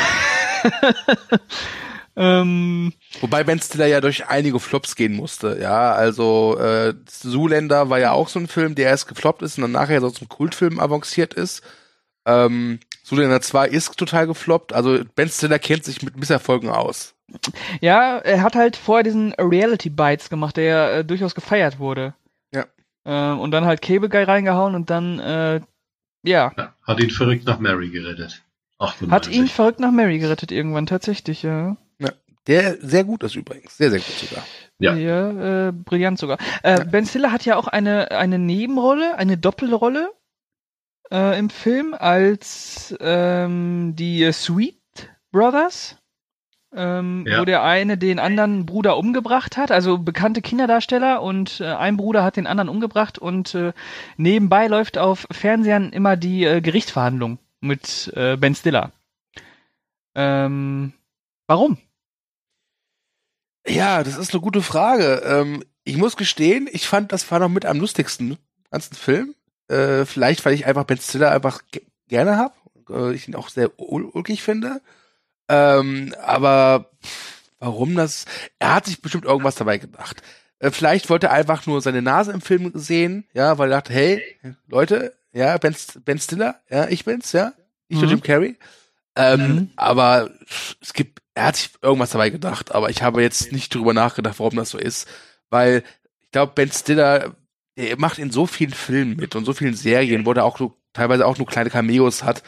ähm, 2.15 2.93
Wobei 3.19 3.43
Ben 3.43 3.59
Stiller 3.59 3.87
ja 3.87 4.01
durch 4.01 4.27
einige 4.27 4.59
Flops 4.59 4.95
gehen 4.95 5.13
musste, 5.13 5.57
ja. 5.61 5.91
Also 5.93 6.57
äh, 6.59 6.93
Zoolander 7.05 7.89
war 7.89 7.99
ja 7.99 8.11
auch 8.11 8.29
so 8.29 8.39
ein 8.39 8.47
Film, 8.47 8.75
der 8.75 8.89
erst 8.89 9.07
gefloppt 9.07 9.41
ist 9.41 9.57
und 9.57 9.63
dann 9.63 9.71
nachher 9.71 10.01
so 10.01 10.09
zum 10.09 10.29
Kultfilm 10.29 10.79
avanciert 10.79 11.33
ist. 11.33 11.61
Ähm, 12.25 12.79
Zoolander 13.05 13.39
2 13.39 13.67
ist 13.67 13.95
total 13.97 14.25
gefloppt. 14.25 14.73
Also 14.73 14.99
Ben 15.15 15.29
Stiller 15.29 15.59
kennt 15.59 15.83
sich 15.85 16.01
mit 16.01 16.17
Misserfolgen 16.17 16.69
aus. 16.69 17.13
Ja, 17.79 18.17
er 18.17 18.41
hat 18.41 18.55
halt 18.55 18.75
vorher 18.75 19.03
diesen 19.03 19.33
Reality 19.33 19.89
Bites 19.89 20.29
gemacht, 20.29 20.57
der 20.57 20.93
äh, 20.93 21.05
durchaus 21.05 21.35
gefeiert 21.35 21.77
wurde. 21.77 22.15
Ja. 22.53 22.65
Äh, 23.03 23.37
und 23.37 23.51
dann 23.51 23.65
halt 23.65 23.81
Cable 23.81 24.09
Guy 24.09 24.23
reingehauen 24.23 24.73
und 24.73 24.89
dann, 24.89 25.19
äh, 25.19 25.61
ja. 26.23 26.51
Ja, 26.57 26.73
hat 26.83 26.99
ihn 26.99 27.11
verrückt 27.11 27.45
nach 27.45 27.59
Mary 27.59 27.89
gerettet. 27.89 28.43
98. 28.79 29.11
Hat 29.11 29.27
ihn 29.35 29.47
verrückt 29.47 29.79
nach 29.79 29.91
Mary 29.91 30.17
gerettet 30.17 30.51
irgendwann, 30.51 30.87
tatsächlich, 30.87 31.43
ja. 31.43 31.77
Der 32.47 32.77
sehr 32.79 33.03
gut 33.03 33.23
ist 33.23 33.35
übrigens. 33.35 33.75
Sehr, 33.75 33.89
sehr 33.89 33.99
gut 33.99 34.07
sogar. 34.07 34.43
Ja. 34.77 34.93
Ja, 34.95 35.67
äh, 35.69 35.71
brillant 35.71 36.19
sogar. 36.19 36.37
Äh, 36.61 36.77
Ja. 36.77 36.83
Ben 36.83 37.05
Stiller 37.05 37.31
hat 37.31 37.43
ja 37.45 37.55
auch 37.57 37.67
eine, 37.67 38.11
eine 38.11 38.37
Nebenrolle, 38.37 39.17
eine 39.17 39.35
Doppelrolle 39.37 40.11
äh, 41.11 41.37
im 41.37 41.49
Film 41.49 41.93
als 41.97 42.95
ähm, 42.99 43.95
die 43.95 44.31
Sweet 44.31 44.79
Brothers, 45.31 45.97
ähm, 46.73 47.25
Ja. 47.27 47.39
wo 47.41 47.45
der 47.45 47.63
eine 47.63 47.97
den 47.97 48.19
anderen 48.19 48.65
Bruder 48.65 48.97
umgebracht 48.97 49.57
hat, 49.57 49.71
also 49.71 49.97
bekannte 49.97 50.41
Kinderdarsteller 50.41 51.21
und 51.21 51.59
äh, 51.61 51.65
ein 51.73 51.97
Bruder 51.97 52.23
hat 52.23 52.37
den 52.37 52.47
anderen 52.47 52.69
umgebracht 52.69 53.17
und 53.19 53.55
äh, 53.55 53.73
nebenbei 54.17 54.67
läuft 54.67 54.97
auf 54.97 55.27
Fernsehern 55.31 55.91
immer 55.91 56.17
die 56.17 56.43
äh, 56.45 56.61
Gerichtsverhandlung 56.61 57.39
mit 57.61 58.11
äh, 58.15 58.37
Ben 58.37 58.55
Stiller. 58.55 58.91
Ähm, 60.15 60.93
warum? 61.47 61.77
Ja, 63.67 64.03
das 64.03 64.17
ist 64.17 64.33
eine 64.33 64.41
gute 64.41 64.61
Frage. 64.61 65.21
Ähm, 65.25 65.63
ich 65.83 65.97
muss 65.97 66.17
gestehen, 66.17 66.69
ich 66.71 66.87
fand, 66.87 67.11
das 67.11 67.29
war 67.31 67.39
noch 67.39 67.49
mit 67.49 67.65
am 67.65 67.79
lustigsten 67.79 68.37
ganzen 68.71 68.95
Film. 68.95 69.35
Äh, 69.67 70.05
vielleicht, 70.05 70.45
weil 70.45 70.53
ich 70.53 70.65
einfach 70.65 70.83
Ben 70.83 70.97
Stiller 70.99 71.31
einfach 71.31 71.61
ge 71.71 71.81
gerne 72.07 72.37
hab. 72.37 72.55
Äh, 72.89 73.13
ich 73.13 73.27
ihn 73.27 73.35
auch 73.35 73.49
sehr 73.49 73.71
ul 73.79 74.05
ulkig 74.05 74.43
finde. 74.43 74.81
Ähm, 75.49 76.13
aber 76.21 76.91
warum 77.59 77.95
das? 77.95 78.25
Er 78.59 78.75
hat 78.75 78.85
sich 78.85 79.01
bestimmt 79.01 79.25
irgendwas 79.25 79.55
dabei 79.55 79.77
gedacht. 79.77 80.21
Äh, 80.59 80.71
vielleicht 80.71 81.09
wollte 81.09 81.27
er 81.27 81.33
einfach 81.33 81.65
nur 81.65 81.81
seine 81.81 82.01
Nase 82.01 82.31
im 82.31 82.41
Film 82.41 82.71
sehen, 82.75 83.25
ja, 83.33 83.57
weil 83.57 83.71
er 83.71 83.77
dachte, 83.77 83.93
hey, 83.93 84.21
Leute, 84.67 85.13
ja, 85.33 85.57
Ben, 85.57 85.75
ben 86.05 86.19
Stiller, 86.19 86.61
ja, 86.69 86.87
ich 86.87 87.05
bin's, 87.05 87.31
ja, 87.31 87.53
nicht 87.89 87.99
nur 88.01 88.09
Mhm. 88.09 88.09
Jim 88.17 88.23
Carrey. 88.23 88.57
Ähm, 89.15 89.39
Mhm. 89.39 89.69
Aber 89.75 90.29
es 90.81 90.93
gibt, 90.93 91.21
er 91.33 91.45
hat 91.47 91.55
sich 91.57 91.71
irgendwas 91.81 92.11
dabei 92.11 92.29
gedacht, 92.29 92.73
aber 92.73 92.89
ich 92.89 93.01
habe 93.03 93.21
jetzt 93.21 93.51
nicht 93.51 93.73
drüber 93.73 93.93
nachgedacht, 93.93 94.39
warum 94.39 94.55
das 94.55 94.69
so 94.69 94.77
ist, 94.77 95.07
weil 95.49 95.83
ich 96.21 96.31
glaube, 96.31 96.53
Ben 96.55 96.71
Stiller, 96.71 97.35
der 97.77 97.99
macht 97.99 98.19
in 98.19 98.31
so 98.31 98.45
vielen 98.45 98.73
Filmen 98.73 99.17
mit 99.17 99.35
und 99.35 99.45
so 99.45 99.53
vielen 99.53 99.75
Serien, 99.75 100.25
wo 100.25 100.31
er 100.33 100.45
auch 100.45 100.57
so, 100.57 100.75
teilweise 100.93 101.25
auch 101.25 101.37
nur 101.37 101.47
kleine 101.47 101.69
Cameos 101.69 102.23
hat. 102.23 102.43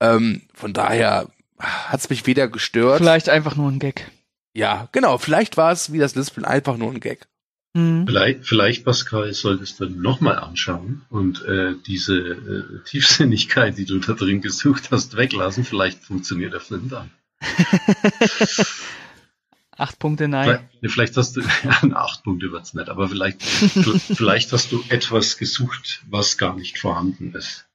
Ähm, 0.00 0.42
von 0.54 0.72
daher 0.72 1.28
hat 1.58 2.00
es 2.00 2.08
mich 2.08 2.26
weder 2.26 2.48
gestört. 2.48 2.98
Vielleicht 2.98 3.28
einfach 3.28 3.56
nur 3.56 3.70
ein 3.70 3.78
Gag. 3.78 4.10
Ja, 4.54 4.88
genau. 4.92 5.18
Vielleicht 5.18 5.56
war 5.56 5.72
es 5.72 5.92
wie 5.92 5.98
das 5.98 6.14
Lispeln 6.14 6.44
einfach 6.44 6.76
nur 6.76 6.90
ein 6.90 7.00
Gag. 7.00 7.28
Mhm. 7.74 8.06
Vielleicht, 8.06 8.46
vielleicht, 8.46 8.84
Pascal, 8.84 9.32
solltest 9.32 9.78
du 9.78 9.88
nochmal 9.88 10.38
anschauen 10.38 11.02
und 11.08 11.44
äh, 11.44 11.74
diese 11.86 12.16
äh, 12.18 12.84
Tiefsinnigkeit, 12.84 13.78
die 13.78 13.84
du 13.84 13.98
da 13.98 14.14
drin 14.14 14.40
gesucht 14.40 14.90
hast, 14.90 15.16
weglassen. 15.16 15.64
Vielleicht 15.64 16.02
funktioniert 16.02 16.52
der 16.52 16.60
Film 16.60 16.88
dann. 16.88 17.10
Acht 19.80 19.98
Punkte, 19.98 20.28
nein. 20.28 20.68
Vielleicht, 20.82 20.92
vielleicht 20.92 21.16
hast 21.16 21.36
du, 21.36 21.40
ja, 21.64 21.96
acht 21.96 22.22
Punkte 22.22 22.52
wird's 22.52 22.74
nicht, 22.74 22.90
aber 22.90 23.08
vielleicht, 23.08 23.42
vielleicht 23.42 24.52
hast 24.52 24.72
du 24.72 24.84
etwas 24.90 25.38
gesucht, 25.38 26.02
was 26.06 26.36
gar 26.36 26.54
nicht 26.54 26.78
vorhanden 26.78 27.34
ist. 27.34 27.66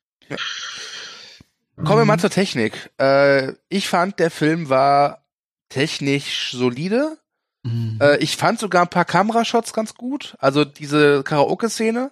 Kommen 1.75 2.01
wir 2.01 2.05
mal 2.05 2.19
zur 2.19 2.29
Technik. 2.29 2.91
Äh, 2.99 3.53
ich 3.69 3.89
fand, 3.89 4.19
der 4.19 4.29
Film 4.29 4.69
war 4.69 5.25
technisch 5.69 6.51
solide. 6.51 7.17
Mhm. 7.63 7.97
Äh, 7.99 8.17
ich 8.17 8.37
fand 8.37 8.59
sogar 8.59 8.83
ein 8.83 8.89
paar 8.89 9.05
Kamerashots 9.05 9.73
ganz 9.73 9.95
gut. 9.95 10.35
Also 10.37 10.63
diese 10.63 11.23
Karaoke-Szene 11.23 12.11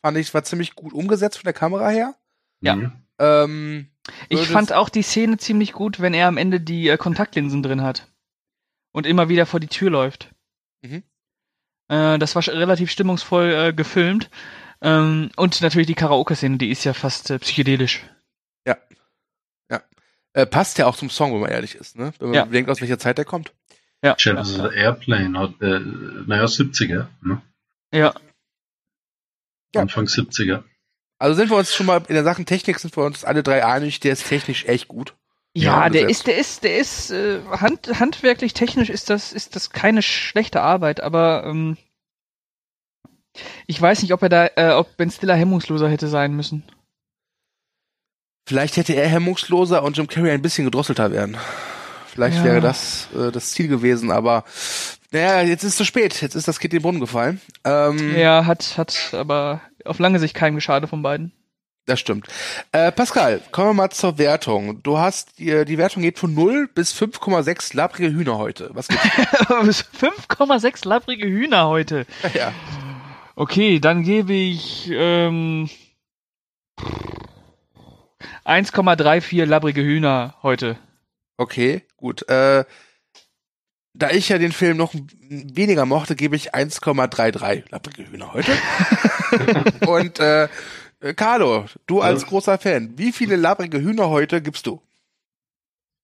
fand 0.00 0.16
ich 0.16 0.32
war 0.32 0.44
ziemlich 0.44 0.74
gut 0.74 0.94
umgesetzt 0.94 1.36
von 1.36 1.44
der 1.44 1.52
Kamera 1.52 1.90
her. 1.90 2.14
Ja. 2.62 2.76
Mhm. 2.76 2.92
Ähm, 3.18 3.88
Ich 4.30 4.48
fand 4.48 4.72
auch 4.72 4.88
die 4.88 5.02
Szene 5.02 5.36
ziemlich 5.36 5.74
gut, 5.74 6.00
wenn 6.00 6.14
er 6.14 6.28
am 6.28 6.38
Ende 6.38 6.60
die 6.60 6.88
äh, 6.88 6.96
Kontaktlinsen 6.96 7.62
drin 7.62 7.82
hat 7.82 8.08
und 8.94 9.06
immer 9.06 9.28
wieder 9.28 9.44
vor 9.44 9.60
die 9.60 9.68
Tür 9.68 9.90
läuft. 9.90 10.30
Mhm. 10.82 11.02
Äh, 11.88 12.18
das 12.18 12.34
war 12.34 12.46
relativ 12.46 12.90
stimmungsvoll 12.90 13.52
äh, 13.52 13.72
gefilmt. 13.72 14.30
Ähm, 14.80 15.30
und 15.36 15.60
natürlich 15.60 15.86
die 15.86 15.94
Karaoke-Szene, 15.94 16.58
die 16.58 16.70
ist 16.70 16.84
ja 16.84 16.94
fast 16.94 17.30
äh, 17.30 17.38
psychedelisch. 17.38 18.04
äh, 20.34 20.46
passt 20.46 20.78
ja 20.78 20.86
auch 20.86 20.96
zum 20.96 21.10
Song, 21.10 21.32
wenn 21.32 21.40
man 21.40 21.50
ehrlich 21.50 21.76
ist, 21.76 21.96
ne? 21.96 22.12
Wenn 22.18 22.28
man 22.28 22.34
Ja. 22.34 22.44
bedenkt, 22.44 22.68
aus 22.68 22.80
welcher 22.80 22.98
Zeit 22.98 23.18
der 23.18 23.24
kommt. 23.24 23.54
Ja, 24.02 24.16
Jefferson 24.18 24.64
ja, 24.66 24.70
Airplane 24.72 25.38
hat, 25.38 25.62
äh, 25.62 25.78
naja, 26.26 26.44
70er, 26.44 27.06
ne? 27.22 27.40
ja. 27.92 28.12
Ja. 29.74 29.80
Anfang 29.80 30.06
70er. 30.06 30.64
Also 31.18 31.36
sind 31.36 31.50
wir 31.50 31.56
uns 31.56 31.72
schon 31.74 31.86
mal 31.86 32.02
in 32.08 32.14
der 32.14 32.24
Sachen 32.24 32.46
Technik 32.46 32.78
sind 32.78 32.96
wir 32.96 33.04
uns 33.04 33.24
alle 33.24 33.42
drei 33.42 33.64
einig, 33.64 34.00
der 34.00 34.12
ist 34.12 34.26
technisch 34.28 34.64
echt 34.66 34.88
gut. 34.88 35.14
Ja, 35.56 35.88
der 35.88 36.08
ist, 36.08 36.26
der 36.26 36.36
ist, 36.36 36.64
der 36.64 36.78
ist, 36.78 37.10
äh, 37.10 37.40
hand, 37.48 38.00
handwerklich, 38.00 38.54
technisch 38.54 38.90
ist 38.90 39.08
das, 39.08 39.32
ist 39.32 39.54
das 39.54 39.70
keine 39.70 40.02
schlechte 40.02 40.60
Arbeit, 40.60 41.00
aber 41.00 41.44
ähm, 41.46 41.76
ich 43.66 43.80
weiß 43.80 44.02
nicht, 44.02 44.12
ob 44.12 44.22
er 44.22 44.28
da, 44.28 44.46
äh, 44.56 44.72
ob 44.72 44.96
Ben 44.96 45.10
Stiller 45.10 45.36
hemmungsloser 45.36 45.88
hätte 45.88 46.08
sein 46.08 46.34
müssen. 46.34 46.64
Vielleicht 48.48 48.76
hätte 48.76 48.94
er 48.94 49.08
hemmungsloser 49.08 49.82
und 49.82 49.96
Jim 49.96 50.06
Carrey 50.08 50.32
ein 50.32 50.42
bisschen 50.42 50.64
gedrosselter 50.64 51.12
werden. 51.12 51.36
Vielleicht 52.08 52.38
Ja. 52.38 52.44
wäre 52.44 52.60
das 52.60 53.08
äh, 53.16 53.32
das 53.32 53.50
Ziel 53.52 53.68
gewesen, 53.68 54.10
aber 54.10 54.44
naja, 55.10 55.42
jetzt 55.42 55.62
ist 55.62 55.70
es 55.70 55.76
zu 55.76 55.84
spät. 55.84 56.20
Jetzt 56.20 56.34
ist 56.34 56.46
das 56.48 56.58
Kind 56.58 56.74
in 56.74 56.78
den 56.80 56.82
Brunnen 56.82 57.00
gefallen. 57.00 57.40
Ähm, 57.64 58.16
Ja, 58.16 58.44
hat, 58.46 58.76
hat 58.76 59.14
aber 59.14 59.60
auf 59.84 59.98
lange 59.98 60.18
Sicht 60.18 60.34
keinem 60.34 60.56
geschadet 60.56 60.90
von 60.90 61.02
beiden. 61.02 61.32
Das 61.86 62.00
stimmt. 62.00 62.28
Äh, 62.72 62.92
Pascal, 62.92 63.42
kommen 63.50 63.68
wir 63.68 63.74
mal 63.74 63.90
zur 63.90 64.16
Wertung. 64.16 64.82
Du 64.82 64.96
hast, 64.96 65.38
die, 65.38 65.66
die 65.66 65.76
Wertung 65.76 66.02
geht 66.02 66.18
von 66.18 66.32
0 66.32 66.66
bis 66.68 66.94
5,6 66.94 67.76
labrige 67.76 68.10
Hühner 68.10 68.38
heute. 68.38 68.70
Was 68.72 68.88
gibt's? 68.88 69.06
5,6 69.06 70.88
labbrige 70.88 71.26
Hühner 71.28 71.68
heute. 71.68 72.06
ja. 72.34 72.52
Okay, 73.36 73.80
dann 73.80 74.02
gebe 74.02 74.32
ich 74.32 74.90
ähm, 74.92 75.68
1,34 78.46 79.44
labbrige 79.44 79.82
Hühner 79.82 80.36
heute. 80.42 80.78
Okay, 81.36 81.82
gut. 81.96 82.26
Äh, 82.30 82.64
da 83.92 84.10
ich 84.10 84.30
ja 84.30 84.38
den 84.38 84.52
Film 84.52 84.78
noch 84.78 84.94
weniger 85.28 85.84
mochte, 85.84 86.16
gebe 86.16 86.34
ich 86.34 86.54
1,33 86.54 87.64
labrige 87.70 88.10
Hühner 88.10 88.32
heute. 88.32 88.52
Und 89.86 90.18
äh, 90.18 90.48
Carlo, 91.12 91.66
du 91.86 92.00
als 92.00 92.22
Ja. 92.22 92.28
großer 92.28 92.58
Fan, 92.58 92.96
wie 92.96 93.12
viele 93.12 93.36
labrige 93.36 93.80
Hühner 93.80 94.08
heute 94.08 94.40
gibst 94.40 94.66
du? 94.66 94.80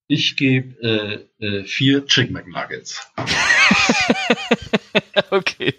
Ich 0.08 0.36
gebe 0.36 1.28
äh, 1.40 1.44
äh, 1.46 1.64
vier 1.64 2.04
Chicken 2.06 2.32
McNuggets. 2.34 3.00
Okay, 5.30 5.74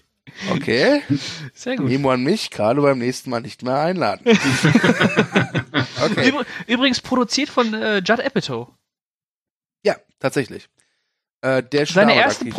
Okay, 0.51 1.01
sehr 1.53 1.75
gut. 1.75 1.87
Memo 1.87 2.09
an 2.11 2.23
mich, 2.23 2.49
Carlo 2.49 2.81
beim 2.83 2.99
nächsten 2.99 3.29
Mal 3.29 3.41
nicht 3.41 3.63
mehr 3.63 3.79
einladen. 3.79 4.25
Okay, 6.03 6.29
Übr 6.29 6.45
übrigens 6.67 6.99
produziert 7.01 7.49
von 7.49 7.73
äh, 7.73 7.97
Judd 7.97 8.19
Apatow. 8.21 8.69
ja, 9.83 9.97
tatsächlich. 10.19 10.67
Äh, 11.41 11.63
Seine 11.85 12.15
erste 12.15 12.45
aktiv 12.45 12.55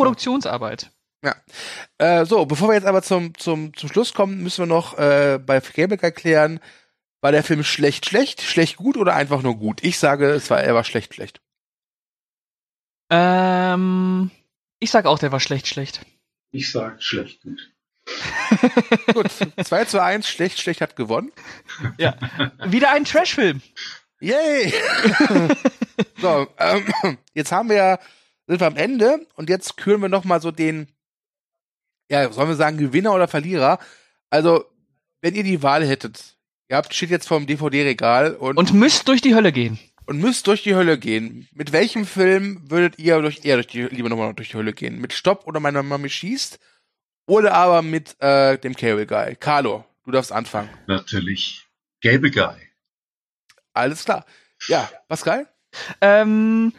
Produktionsarbeit. 1.23 1.43
Äh, 1.97 2.25
so, 2.25 2.45
bevor 2.45 2.69
wir 2.69 2.75
jetzt 2.75 2.85
aber 2.85 3.01
zum, 3.01 3.37
zum, 3.37 3.75
zum 3.75 3.89
Schluss 3.89 4.13
kommen, 4.13 4.43
müssen 4.43 4.63
wir 4.63 4.67
noch 4.67 4.97
äh, 4.97 5.39
bei 5.43 5.59
Cable 5.61 5.97
erklären, 6.01 6.59
war 7.21 7.31
der 7.31 7.43
Film 7.43 7.63
schlecht, 7.63 8.05
schlecht, 8.05 8.41
schlecht, 8.41 8.77
gut 8.77 8.97
oder 8.97 9.15
einfach 9.15 9.41
nur 9.41 9.57
gut? 9.57 9.83
Ich 9.83 9.97
sage, 9.97 10.29
es 10.31 10.49
war, 10.49 10.61
er 10.61 10.75
war 10.75 10.83
schlecht, 10.83 11.13
schlecht. 11.13 11.41
Ähm, 13.09 14.31
ich 14.79 14.91
sag 14.91 15.05
auch, 15.05 15.19
der 15.19 15.31
war 15.31 15.39
schlecht, 15.39 15.67
schlecht. 15.67 16.01
Ich 16.51 16.71
sag 16.71 17.01
schlecht 17.01 17.41
gut. 17.41 17.69
Gut, 19.13 19.31
2 19.31 19.85
zu 19.85 20.03
1, 20.03 20.27
schlecht, 20.27 20.59
schlecht 20.59 20.81
hat 20.81 20.97
gewonnen. 20.97 21.31
Ja. 21.97 22.17
Wieder 22.65 22.91
ein 22.91 23.05
Trashfilm. 23.05 23.61
Yay! 24.19 24.73
so, 26.17 26.47
ähm, 26.57 27.17
jetzt 27.33 27.53
haben 27.53 27.69
wir 27.69 27.75
ja, 27.77 27.99
sind 28.45 28.59
wir 28.59 28.67
am 28.67 28.75
Ende 28.75 29.25
und 29.35 29.49
jetzt 29.49 29.77
küren 29.77 30.01
wir 30.01 30.09
noch 30.09 30.25
mal 30.25 30.41
so 30.41 30.51
den, 30.51 30.92
ja, 32.09 32.31
sollen 32.31 32.49
wir 32.49 32.55
sagen, 32.55 32.77
Gewinner 32.77 33.13
oder 33.13 33.27
Verlierer? 33.27 33.79
Also, 34.29 34.65
wenn 35.21 35.35
ihr 35.35 35.43
die 35.43 35.63
Wahl 35.63 35.85
hättet, 35.85 36.37
ihr 36.69 36.77
habt, 36.77 36.93
steht 36.93 37.09
jetzt 37.09 37.27
vorm 37.27 37.45
DVD-Regal 37.47 38.35
und, 38.35 38.57
Und 38.57 38.73
müsst 38.73 39.07
durch 39.07 39.21
die 39.21 39.35
Hölle 39.35 39.51
gehen. 39.51 39.79
und 40.05 40.19
müsst 40.19 40.47
durch 40.47 40.63
die 40.63 40.75
Hölle 40.75 40.97
gehen. 40.97 41.47
Mit 41.53 41.71
welchem 41.71 42.05
Film 42.05 42.69
würdet 42.69 42.99
ihr 42.99 43.21
durch, 43.21 43.45
eher 43.45 43.55
durch 43.55 43.67
die, 43.67 43.83
lieber 43.83 44.09
nochmal 44.09 44.33
durch 44.33 44.49
die 44.49 44.57
Hölle 44.57 44.73
gehen? 44.73 44.99
Mit 44.99 45.13
Stopp 45.13 45.47
oder 45.47 45.59
meine 45.59 45.81
Mami 45.83 46.09
schießt? 46.09 46.59
Oder 47.25 47.53
aber 47.53 47.81
mit 47.81 48.19
äh, 48.21 48.57
dem 48.57 48.75
Cable 48.75 49.05
Guy? 49.07 49.35
Carlo, 49.37 49.85
du 50.03 50.11
darfst 50.11 50.31
anfangen. 50.33 50.69
Natürlich 50.87 51.65
Gable 52.01 52.31
Guy. 52.31 52.55
Alles 53.73 54.03
klar. 54.03 54.25
Ja, 54.67 54.89
Pascal? 55.07 55.47
Ähm, 56.01 56.73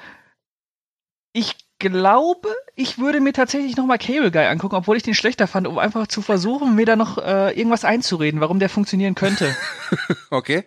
ich 1.33 1.57
glaube, 1.91 2.49
ich 2.75 2.99
würde 2.99 3.21
mir 3.21 3.33
tatsächlich 3.33 3.77
nochmal 3.77 3.99
Cable 3.99 4.31
Guy 4.31 4.47
angucken, 4.47 4.77
obwohl 4.77 4.97
ich 4.97 5.03
den 5.03 5.15
schlechter 5.15 5.47
fand, 5.47 5.67
um 5.67 5.79
einfach 5.79 6.07
zu 6.07 6.23
versuchen, 6.23 6.75
mir 6.75 6.87
da 6.87 6.97
noch 6.97 7.19
äh, 7.19 7.51
irgendwas 7.53 7.85
einzureden, 7.85 8.41
warum 8.41 8.59
der 8.59 8.69
funktionieren 8.71 9.15
könnte. 9.15 9.55
okay. 10.31 10.65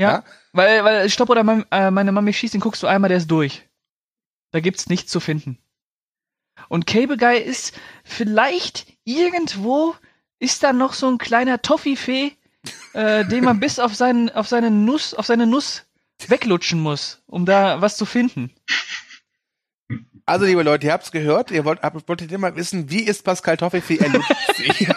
Ja, 0.00 0.10
Ja. 0.10 0.24
weil, 0.52 0.84
weil 0.84 1.10
Stopp 1.10 1.30
oder 1.30 1.42
Mam 1.42 1.64
äh, 1.70 1.90
meine 1.90 2.12
Mami 2.12 2.32
schießt, 2.32 2.54
den 2.54 2.60
guckst 2.60 2.82
du 2.82 2.86
einmal, 2.86 3.08
der 3.08 3.18
ist 3.18 3.30
durch. 3.30 3.68
Da 4.52 4.60
gibt's 4.60 4.88
nichts 4.88 5.10
zu 5.10 5.20
finden. 5.20 5.58
Und 6.68 6.86
Cable 6.86 7.16
Guy 7.16 7.38
ist 7.38 7.74
vielleicht 8.04 8.86
irgendwo 9.04 9.94
ist 10.38 10.62
da 10.62 10.72
noch 10.72 10.92
so 10.92 11.08
ein 11.08 11.18
kleiner 11.18 11.60
Toffifee, 11.62 12.32
äh, 12.92 13.24
den 13.26 13.44
man 13.44 13.58
bis 13.60 13.78
auf 13.80 13.94
seinen 13.94 14.30
auf 14.30 14.46
seine 14.48 14.70
Nuss 14.70 15.14
auf 15.14 15.26
seine 15.26 15.46
Nuss 15.46 15.84
weglutschen 16.28 16.80
muss, 16.80 17.22
um 17.26 17.44
da 17.44 17.80
was 17.80 17.96
zu 17.96 18.04
finden. 18.06 18.52
Also, 20.28 20.44
liebe 20.44 20.62
Leute, 20.62 20.86
ihr 20.86 20.92
habt's 20.92 21.10
gehört. 21.10 21.50
Ihr 21.50 21.64
wollt, 21.64 21.82
habt, 21.82 22.08
wolltet 22.08 22.30
immer 22.32 22.54
wissen, 22.56 22.90
wie 22.90 23.02
ist 23.02 23.24
Pascal 23.24 23.56
Toffifee? 23.56 23.96
Er 23.98 24.10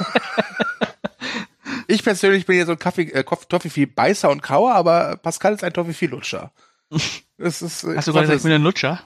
ich 1.87 2.03
persönlich 2.03 2.45
bin 2.45 2.57
ja 2.57 2.65
so 2.65 2.73
ein 2.73 2.79
Kaffee, 2.79 3.03
äh, 3.11 3.23
Koff- 3.23 3.45
Toffifee-Beißer 3.47 4.29
und 4.29 4.41
Kauer, 4.41 4.73
aber 4.73 5.17
Pascal 5.17 5.53
ist 5.53 5.63
ein 5.63 5.73
Toffifee-Lutscher. 5.73 6.51
Das 7.37 7.63
ist, 7.63 7.83
äh, 7.83 7.95
Hast 7.97 8.05
du 8.05 8.11
ich 8.11 8.15
gerade 8.15 8.27
gesagt, 8.27 8.37
ich 8.37 8.43
bin 8.43 8.51
ein 8.51 8.61
Lutscher? 8.61 9.01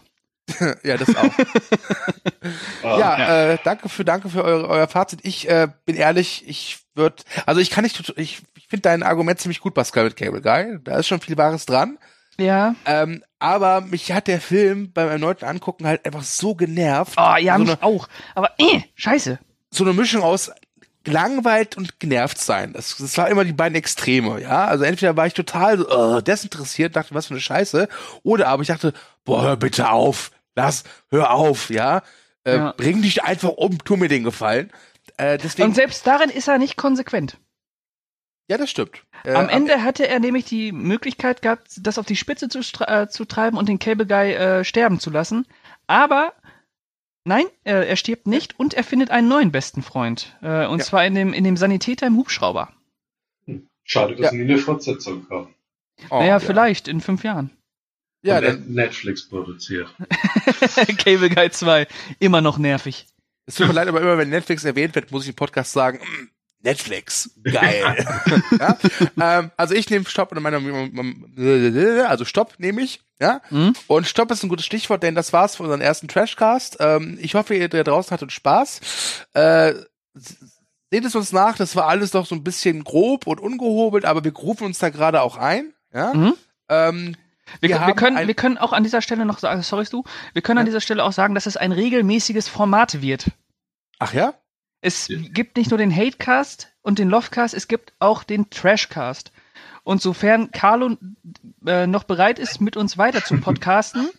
ja, 0.83 0.97
das 0.97 1.15
auch. 1.15 1.29
Ah, 2.83 2.99
Ja, 2.99 3.51
Äh, 3.53 3.57
danke 3.63 3.87
für 3.87 4.03
danke 4.03 4.27
für 4.27 4.43
eure, 4.43 4.67
euer 4.67 4.87
Fazit. 4.89 5.21
Ich 5.23 5.47
äh, 5.49 5.69
bin 5.85 5.95
ehrlich, 5.95 6.43
ich 6.45 6.79
würde, 6.95 7.23
also 7.45 7.61
ich 7.61 7.69
kann 7.69 7.85
nicht, 7.85 7.95
tot- 7.95 8.17
ich, 8.17 8.41
ich 8.57 8.67
finde 8.67 8.81
dein 8.81 9.03
Argument 9.03 9.39
ziemlich 9.39 9.61
gut, 9.61 9.73
Pascal 9.73 10.03
mit 10.03 10.17
Cable 10.17 10.41
Guy. 10.41 10.79
Da 10.83 10.97
ist 10.97 11.07
schon 11.07 11.21
viel 11.21 11.37
Wahres 11.37 11.65
dran. 11.65 11.97
Ja. 12.37 12.75
Ähm, 12.85 13.23
aber 13.39 13.81
mich 13.81 14.11
hat 14.11 14.27
der 14.27 14.41
Film 14.41 14.91
beim 14.91 15.09
erneuten 15.09 15.45
Angucken 15.45 15.85
halt 15.87 16.05
einfach 16.05 16.23
so 16.23 16.55
genervt. 16.55 17.13
Oh, 17.17 17.35
ja, 17.37 17.55
so 17.55 17.59
mich 17.63 17.69
eine, 17.71 17.83
auch. 17.83 18.07
Aber 18.33 18.51
äh, 18.57 18.81
scheiße. 18.95 19.39
so 19.71 19.83
eine 19.83 19.93
Mischung 19.93 20.23
aus 20.23 20.51
gelangweilt 21.03 21.77
und 21.77 21.99
genervt 21.99 22.39
sein. 22.39 22.73
Das, 22.73 22.97
das 22.97 23.17
war 23.17 23.29
immer 23.29 23.45
die 23.45 23.53
beiden 23.53 23.75
Extreme, 23.75 24.41
ja. 24.41 24.65
Also 24.65 24.83
entweder 24.85 25.15
war 25.15 25.27
ich 25.27 25.35
total 25.35 25.77
so, 25.77 25.87
uh, 25.89 26.21
desinteressiert, 26.21 26.95
dachte, 26.95 27.13
was 27.13 27.27
für 27.27 27.35
eine 27.35 27.41
Scheiße, 27.41 27.87
oder 28.23 28.47
aber 28.47 28.63
ich 28.63 28.69
dachte, 28.69 28.91
boah, 29.23 29.43
hör 29.43 29.55
bitte 29.55 29.89
auf, 29.91 30.31
lass, 30.55 30.83
hör 31.11 31.31
auf, 31.31 31.69
ja. 31.69 32.01
Äh, 32.43 32.57
Ja. 32.57 32.73
Bring 32.75 33.03
dich 33.03 33.23
einfach 33.23 33.49
um, 33.49 33.77
tu 33.83 33.97
mir 33.97 34.07
den 34.07 34.23
Gefallen. 34.23 34.71
Äh, 35.17 35.37
deswegen, 35.37 35.69
Und 35.69 35.75
selbst 35.75 36.05
darin 36.07 36.31
ist 36.31 36.47
er 36.47 36.57
nicht 36.57 36.75
konsequent. 36.75 37.37
Ja, 38.49 38.57
das 38.57 38.69
stimmt. 38.69 39.03
Äh, 39.23 39.33
Am 39.33 39.49
Ende 39.49 39.83
hatte 39.83 40.07
er 40.07 40.19
nämlich 40.19 40.45
die 40.45 40.71
Möglichkeit 40.71 41.41
gehabt, 41.41 41.71
das 41.81 41.97
auf 41.97 42.05
die 42.05 42.15
Spitze 42.15 42.47
zu, 42.49 42.59
äh, 42.87 43.07
zu 43.07 43.25
treiben 43.25 43.57
und 43.57 43.67
den 43.69 43.79
Cable 43.79 44.05
Guy 44.05 44.33
äh, 44.33 44.63
sterben 44.63 44.99
zu 44.99 45.09
lassen. 45.09 45.45
Aber 45.87 46.33
nein, 47.23 47.45
äh, 47.63 47.87
er 47.87 47.95
stirbt 47.95 48.27
nicht 48.27 48.59
und 48.59 48.73
er 48.73 48.83
findet 48.83 49.09
einen 49.11 49.27
neuen 49.27 49.51
besten 49.51 49.81
Freund. 49.81 50.35
Äh, 50.41 50.67
und 50.67 50.79
Ja. 50.79 50.85
zwar 50.85 51.05
in 51.05 51.15
dem, 51.15 51.33
in 51.33 51.43
dem 51.43 51.57
Sanitäter 51.57 52.07
im 52.07 52.17
Hubschrauber. 52.17 52.71
Schade, 53.83 54.15
dass 54.15 54.31
Ja. 54.31 54.37
nie 54.37 54.43
eine 54.43 54.57
Fortsetzung 54.57 55.27
kam. 55.27 55.53
oh, 56.09 56.19
naja, 56.19 56.27
ja. 56.27 56.39
vielleicht 56.39 56.87
in 56.87 57.01
fünf 57.01 57.23
Jahren. 57.23 57.51
Ja, 58.23 58.41
dann, 58.41 58.65
Netflix 58.73 59.29
produziert. 59.29 59.93
Cable 60.97 61.29
Guy 61.29 61.51
2, 61.51 61.87
immer 62.19 62.41
noch 62.41 62.57
nervig. 62.57 63.05
es 63.45 63.55
tut 63.55 63.67
mir 63.67 63.73
leid, 63.73 63.87
aber 63.87 64.01
immer 64.01 64.17
wenn 64.17 64.29
Netflix 64.29 64.63
erwähnt 64.63 64.95
wird, 64.95 65.11
muss 65.11 65.23
ich 65.23 65.29
im 65.29 65.35
Podcast 65.35 65.71
sagen, 65.73 65.99
Netflix, 66.65 67.29
geil. 67.43 68.05
ja? 68.59 68.77
ähm, 69.39 69.51
also 69.55 69.73
ich 69.73 69.89
nehme 69.89 70.05
Stopp 70.05 70.31
und 70.31 70.41
meine, 70.41 70.57
also 72.09 72.25
Stopp 72.25 72.55
nehme 72.57 72.81
ich, 72.81 73.01
ja. 73.19 73.39
Hm? 73.49 73.73
Und 73.87 74.07
Stopp 74.07 74.31
ist 74.31 74.43
ein 74.43 74.49
gutes 74.49 74.65
Stichwort, 74.65 75.03
denn 75.03 75.15
das 75.15 75.31
war's 75.31 75.55
für 75.55 75.63
unseren 75.63 75.81
ersten 75.81 76.07
Trashcast. 76.07 76.77
Ähm, 76.79 77.17
ich 77.21 77.35
hoffe, 77.35 77.55
ihr 77.55 77.69
da 77.69 77.83
draußen 77.83 78.11
hattet 78.11 78.31
Spaß. 78.31 78.81
Äh, 79.33 79.73
seht 80.91 81.05
es 81.05 81.15
uns 81.15 81.31
nach, 81.31 81.55
das 81.57 81.75
war 81.75 81.87
alles 81.87 82.11
doch 82.11 82.25
so 82.25 82.35
ein 82.35 82.43
bisschen 82.43 82.83
grob 82.83 83.27
und 83.27 83.39
ungehobelt, 83.39 84.05
aber 84.05 84.23
wir 84.23 84.33
rufen 84.33 84.65
uns 84.65 84.79
da 84.79 84.89
gerade 84.89 85.21
auch 85.21 85.37
ein. 85.37 85.73
Ja? 85.93 86.13
Mhm. 86.13 86.33
Ähm, 86.69 87.15
Wir, 87.61 87.69
Wir 87.69 87.87
wir, 87.87 87.93
können, 87.95 88.27
wir 88.27 88.33
können 88.33 88.57
auch 88.57 88.73
an 88.73 88.83
dieser 88.83 89.01
Stelle 89.01 89.23
noch 89.25 89.37
sagen, 89.39 89.61
sorry 89.61 89.85
du, 89.89 90.03
wir 90.33 90.41
können 90.41 90.57
an 90.57 90.65
Ja. 90.65 90.71
dieser 90.71 90.81
Stelle 90.81 91.03
auch 91.03 91.11
sagen, 91.13 91.35
dass 91.35 91.45
es 91.45 91.57
ein 91.57 91.71
regelmäßiges 91.71 92.47
Format 92.47 93.01
wird. 93.01 93.27
ach 93.99 94.13
ja? 94.13 94.33
Es 94.85 95.07
Ja. 95.07 95.17
gibt 95.19 95.57
nicht 95.57 95.71
nur 95.71 95.79
den 95.79 95.89
Hatecast 95.93 96.71
und 96.83 96.99
den 96.99 97.09
Lovecast, 97.09 97.55
es 97.55 97.67
gibt 97.67 97.93
auch 97.97 98.23
den 98.23 98.51
Trashcast. 98.51 99.31
Und 99.83 99.99
sofern 100.01 100.51
Carlo 100.51 100.95
äh, 101.65 101.87
noch 101.87 102.03
bereit 102.03 102.37
ist, 102.37 102.61
mit 102.61 102.77
uns 102.77 102.95
weiter 102.97 103.23
zu 103.23 103.35
podcasten, 103.41 104.09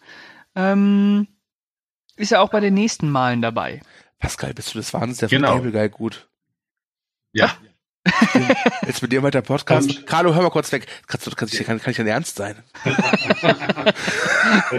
ähm, 0.57 1.29
ist 2.17 2.33
er 2.33 2.41
auch 2.43 2.51
bei 2.51 2.59
den 2.61 2.75
nächsten 2.75 3.09
Malen 3.11 3.43
dabei. 3.43 3.81
Pascal, 4.19 4.55
bist 4.55 4.75
du 4.75 4.79
des 4.79 4.93
Wahnsinns? 4.93 5.19
Der 5.19 5.29
Genau. 5.29 5.55
Cable 5.57 5.71
Guy 5.71 5.89
gut. 5.89 6.29
Ja. 7.33 7.57
Jetzt 8.87 9.03
mit 9.03 9.13
dir 9.13 9.23
weiter 9.23 9.43
Podcast. 9.43 9.89
Und- 9.91 10.07
Carlo, 10.07 10.35
hör 10.35 10.43
mal 10.43 10.51
kurz 10.51 10.71
weg. 10.73 10.87
Kannst 11.07 11.27
du, 11.27 11.31
kann, 11.33 11.49
ich, 11.51 11.65
kann, 11.65 11.81
kann 11.81 11.91
ich 11.91 11.97
denn 11.97 12.07
ernst 12.07 12.37
sein? 12.37 12.57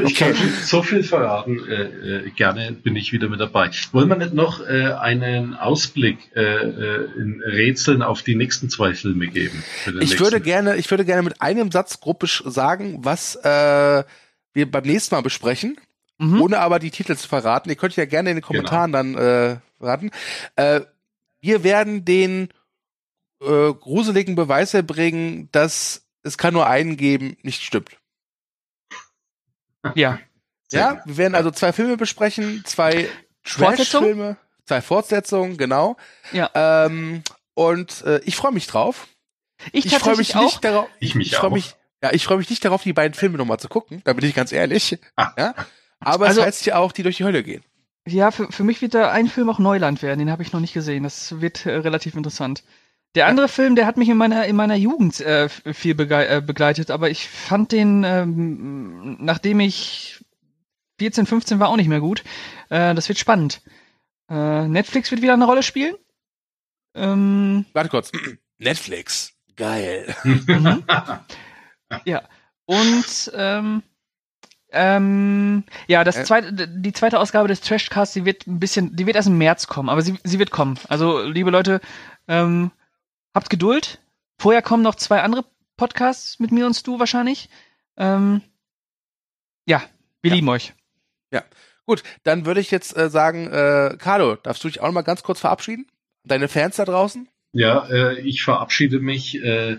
Ich 0.06 0.16
kann 0.16 0.34
so 0.64 0.82
viel 0.82 1.04
verraten. 1.04 1.60
Äh, 1.70 2.26
äh, 2.28 2.30
gerne 2.32 2.72
bin 2.72 2.96
ich 2.96 3.12
wieder 3.12 3.28
mit 3.30 3.40
dabei. 3.40 3.70
Wollen 3.92 4.08
wir 4.10 4.16
nicht 4.16 4.34
noch 4.34 4.66
äh, 4.66 4.94
einen 4.94 5.54
Ausblick 5.56 6.18
äh, 6.36 6.42
äh, 6.42 7.10
in 7.18 7.42
Rätseln 7.46 8.02
auf 8.02 8.22
die 8.22 8.36
nächsten 8.36 8.70
zwei 8.70 8.94
Filme 8.94 9.28
geben? 9.28 9.64
Ich 9.86 9.94
nächsten? 9.94 10.20
würde 10.20 10.40
gerne, 10.42 10.76
ich 10.78 10.90
würde 10.90 11.06
gerne 11.06 11.22
mit 11.22 11.42
einem 11.42 11.72
Satz 11.72 12.00
gruppisch 12.00 12.44
sagen, 12.46 13.00
was 13.04 13.36
äh, 13.36 14.04
wir 14.54 14.72
beim 14.72 14.84
nächsten 14.84 15.16
Mal 15.16 15.22
besprechen, 15.22 15.78
Mhm. 16.20 16.42
ohne 16.42 16.60
aber 16.60 16.80
die 16.80 16.90
Titel 16.90 17.16
zu 17.16 17.28
verraten. 17.28 17.70
Ihr 17.70 17.76
könnt 17.76 17.96
ja 17.96 18.06
gerne 18.06 18.32
in 18.32 18.38
den 18.38 18.42
Kommentaren 18.42 18.92
dann 18.92 19.14
äh, 19.16 19.58
verraten. 19.78 20.10
Äh, 20.56 20.82
wir 21.42 21.64
werden 21.64 22.06
den 22.06 22.50
äh, 23.42 23.74
gruseligen 23.74 24.36
Beweis 24.36 24.74
erbringen, 24.74 25.50
dass 25.52 26.06
es 26.24 26.38
kann 26.38 26.54
nur 26.54 26.68
einen 26.68 26.98
geben, 26.98 27.38
nicht 27.44 27.62
stimmt. 27.64 27.98
Ja. 29.96 30.20
Ja, 30.72 31.02
wir 31.06 31.16
werden 31.18 31.36
also 31.36 31.50
zwei 31.52 31.72
Filme 31.72 31.96
besprechen, 31.96 32.64
zwei? 32.66 33.08
Trash-Filme, 33.46 34.36
zwei 34.66 34.82
Fortsetzungen, 34.82 35.56
genau. 35.56 35.96
Ja. 36.34 36.50
Ähm, 36.54 37.24
und 37.54 38.02
äh, 38.06 38.20
ich 38.26 38.36
freue 38.36 38.52
mich 38.52 38.68
drauf. 38.68 39.08
Ich, 39.72 39.86
Ich 39.86 39.96
freue 39.98 40.18
mich 40.18 40.36
auch. 40.36 40.42
nicht 40.44 40.64
darauf. 40.64 40.90
Ich 41.00 41.16
mich 41.16 41.34
freue 41.34 41.50
auch. 41.50 41.54
mich, 41.54 41.76
ja, 42.04 42.12
ich 42.12 42.26
freue 42.26 42.38
mich 42.38 42.50
nicht 42.50 42.66
darauf, 42.66 42.84
die 42.84 42.92
beiden 42.92 43.14
Filme 43.14 43.38
nochmal 43.38 43.60
zu 43.60 43.70
gucken. 43.70 44.02
Da 44.04 44.12
bin 44.12 44.26
ich 44.26 44.36
ganz 44.36 44.52
ehrlich. 44.52 45.00
Ah. 45.16 45.32
Ja. 45.38 45.56
Aber 46.02 46.28
Also- 46.28 46.42
es 46.42 46.48
heißt 46.48 46.66
ja 46.66 46.78
auch, 46.78 46.92
die 46.92 47.04
durch 47.04 47.16
die 47.18 47.24
Hölle 47.24 47.44
gehen. 47.44 47.64
Ja, 48.06 48.32
für, 48.32 48.52
für 48.52 48.64
mich 48.64 48.82
wird 48.82 48.94
da 48.94 49.12
ein 49.12 49.28
Film 49.28 49.50
auch 49.50 49.60
Neuland 49.60 50.02
werden. 50.02 50.20
Den 50.20 50.32
habe 50.32 50.42
ich 50.44 50.52
noch 50.54 50.60
nicht 50.62 50.74
gesehen. 50.74 51.04
Das 51.04 51.40
wird 51.42 51.66
äh, 51.66 51.72
relativ 51.76 52.16
interessant. 52.16 52.64
Der 53.16 53.26
andere 53.28 53.48
Film, 53.48 53.76
der 53.76 53.86
hat 53.88 53.98
mich 53.98 54.10
in 54.10 54.18
meiner 54.18 54.46
in 54.46 54.56
meiner 54.56 54.76
Jugend 54.76 55.20
äh, 55.22 55.50
viel 55.50 55.96
begei- 55.96 56.28
äh, 56.28 56.42
begleitet, 56.42 56.92
aber 56.92 57.10
ich 57.10 57.28
fand 57.28 57.72
den, 57.72 58.04
ähm, 58.04 59.18
nachdem 59.20 59.60
ich 59.60 60.24
14, 61.00 61.26
15 61.26 61.60
war, 61.60 61.70
auch 61.70 61.78
nicht 61.78 61.88
mehr 61.88 62.00
gut. 62.00 62.24
Äh, 62.70 62.94
das 62.96 63.08
wird 63.08 63.18
spannend. 63.18 63.62
Äh, 64.30 64.68
Netflix 64.68 65.10
wird 65.12 65.22
wieder 65.22 65.34
eine 65.34 65.46
Rolle 65.46 65.64
spielen. 65.64 65.96
Ähm, 66.96 67.66
Warte 67.74 67.90
kurz. 67.90 68.12
Netflix. 68.60 69.34
Geil. 69.56 70.14
mhm. 70.24 70.84
ja. 72.06 72.22
Und 72.66 73.32
ähm, 73.34 73.82
ähm, 74.72 75.64
ja, 75.88 76.04
das 76.04 76.18
Äh. 76.18 76.24
zweite, 76.26 76.68
die 76.68 76.92
zweite 76.94 77.20
Ausgabe 77.20 77.48
des 77.48 77.62
Trashcasts, 77.62 78.14
die 78.14 78.26
wird 78.26 78.46
ein 78.46 78.60
bisschen, 78.60 78.96
die 78.96 79.06
wird 79.06 79.16
erst 79.16 79.30
im 79.30 79.38
März 79.38 79.68
kommen, 79.68 79.90
aber 79.90 80.02
sie, 80.02 80.20
sie 80.24 80.38
wird 80.40 80.52
kommen. 80.52 80.78
Also, 80.90 81.22
liebe 81.24 81.50
Leute, 81.50 81.80
ähm, 82.28 82.72
habt 83.34 83.50
Geduld. 83.50 84.00
Vorher 84.40 84.62
kommen 84.62 84.84
noch 84.84 84.96
zwei 84.96 85.22
andere 85.22 85.46
Podcasts 85.78 86.40
mit 86.40 86.52
mir 86.52 86.66
und 86.66 86.74
Stu 86.74 87.00
wahrscheinlich. 87.00 87.50
Ähm, 87.98 88.42
ja, 89.66 89.82
wir 90.22 90.30
Ja. 90.30 90.36
lieben 90.36 90.50
euch. 90.50 90.74
Gut, 91.90 92.04
dann 92.24 92.46
würde 92.46 92.60
ich 92.60 92.70
jetzt 92.70 92.98
äh, 92.98 93.10
sagen, 93.10 93.48
äh, 93.48 93.96
Carlo, 93.98 94.36
darfst 94.36 94.62
du 94.62 94.68
dich 94.68 94.82
auch 94.82 94.88
noch 94.88 94.94
mal 94.94 95.04
ganz 95.04 95.24
kurz 95.24 95.40
verabschieden? 95.40 95.88
Deine 96.26 96.50
Fans 96.50 96.76
da 96.76 96.84
draußen? 96.84 97.30
Ja, 97.54 97.86
äh, 97.88 98.20
ich 98.20 98.44
verabschiede 98.44 99.00
mich 99.00 99.42
äh, 99.42 99.78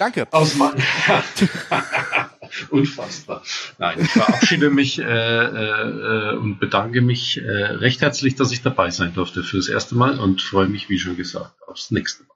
Danke. 0.00 0.26
aus 0.32 0.56
meinem. 0.56 0.82
Unfassbar. 2.70 3.44
Nein, 3.78 4.00
ich 4.02 4.10
verabschiede 4.10 4.70
mich 4.70 4.98
äh, 4.98 5.04
äh, 5.04 6.36
und 6.36 6.58
bedanke 6.58 7.02
mich 7.02 7.40
äh, 7.40 7.48
recht 7.48 8.00
herzlich, 8.00 8.34
dass 8.34 8.50
ich 8.50 8.62
dabei 8.62 8.90
sein 8.90 9.14
durfte 9.14 9.44
für 9.44 9.58
das 9.58 9.68
erste 9.68 9.94
Mal 9.94 10.18
und 10.18 10.40
freue 10.42 10.66
mich, 10.66 10.88
wie 10.88 10.98
schon 10.98 11.16
gesagt, 11.16 11.54
aufs 11.68 11.92
nächste 11.92 12.24
Mal. 12.24 12.34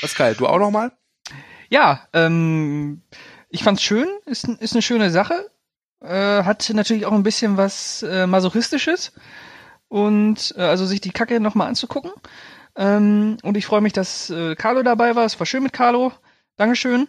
Pascal, 0.00 0.34
du 0.34 0.46
auch 0.46 0.58
noch 0.58 0.70
mal? 0.70 0.92
Ja, 1.70 2.08
ähm, 2.12 3.02
ich 3.50 3.62
fand's 3.62 3.82
schön, 3.82 4.08
ist, 4.26 4.48
ist 4.48 4.72
eine 4.72 4.82
schöne 4.82 5.10
Sache. 5.10 5.50
Äh, 6.00 6.44
hat 6.44 6.70
natürlich 6.74 7.06
auch 7.06 7.12
ein 7.12 7.22
bisschen 7.22 7.56
was 7.56 8.02
äh, 8.02 8.26
Masochistisches. 8.26 9.12
Und 9.88 10.54
äh, 10.56 10.62
also 10.62 10.86
sich 10.86 11.00
die 11.00 11.10
Kacke 11.10 11.40
nochmal 11.40 11.68
anzugucken. 11.68 12.12
Ähm, 12.76 13.38
und 13.42 13.56
ich 13.56 13.66
freue 13.66 13.80
mich, 13.80 13.92
dass 13.92 14.30
äh, 14.30 14.54
Carlo 14.54 14.82
dabei 14.82 15.16
war. 15.16 15.24
Es 15.24 15.38
war 15.38 15.46
schön 15.46 15.62
mit 15.62 15.72
Carlo. 15.72 16.12
Dankeschön. 16.56 17.08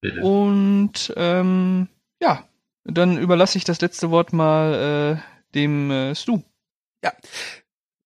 Bitte. 0.00 0.20
Und 0.20 1.12
ähm, 1.16 1.88
Ja, 2.20 2.44
dann 2.84 3.18
überlasse 3.18 3.56
ich 3.58 3.64
das 3.64 3.80
letzte 3.80 4.10
Wort 4.10 4.32
mal 4.32 5.18
äh, 5.18 5.54
dem 5.54 5.90
äh, 5.90 6.14
Stu. 6.14 6.42
Ja. 7.04 7.12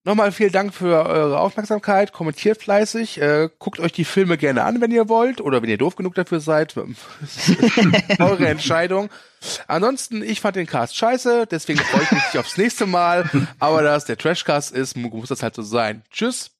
Nochmal 0.07 0.30
vielen 0.30 0.52
Dank 0.52 0.72
für 0.72 1.04
eure 1.04 1.40
Aufmerksamkeit. 1.40 2.12
Kommentiert 2.12 2.62
fleißig. 2.62 3.20
Äh, 3.20 3.48
guckt 3.59 3.80
euch 3.80 3.90
die 3.90 4.04
Filme 4.04 4.38
gerne 4.38 4.62
an, 4.62 4.80
wenn 4.80 4.92
ihr 4.92 5.09
wollt. 5.09 5.40
Oder 5.40 5.62
wenn 5.62 5.68
ihr 5.68 5.78
doof 5.78 5.96
genug 5.96 6.14
dafür 6.14 6.38
seid. 6.38 6.76
eure 8.20 8.46
Entscheidung. 8.46 9.11
Ansonsten, 9.66 10.22
ich 10.22 10.40
fand 10.40 10.54
den 10.54 10.68
Cast 10.68 10.96
scheiße. 10.96 11.48
Deswegen 11.50 11.80
freue 11.80 12.02
ich 12.04 12.12
mich 12.12 12.38
aufs 12.38 12.57
nächste 12.57 12.86
Mal. 12.86 13.28
Aber 13.59 13.82
da 13.82 13.96
es 13.96 14.04
der 14.04 14.16
Trashcast 14.16 14.70
ist, 14.70 14.96
muss 14.96 15.28
das 15.28 15.42
halt 15.42 15.57
so 15.57 15.62
sein. 15.62 16.04
Tschüss. 16.12 16.55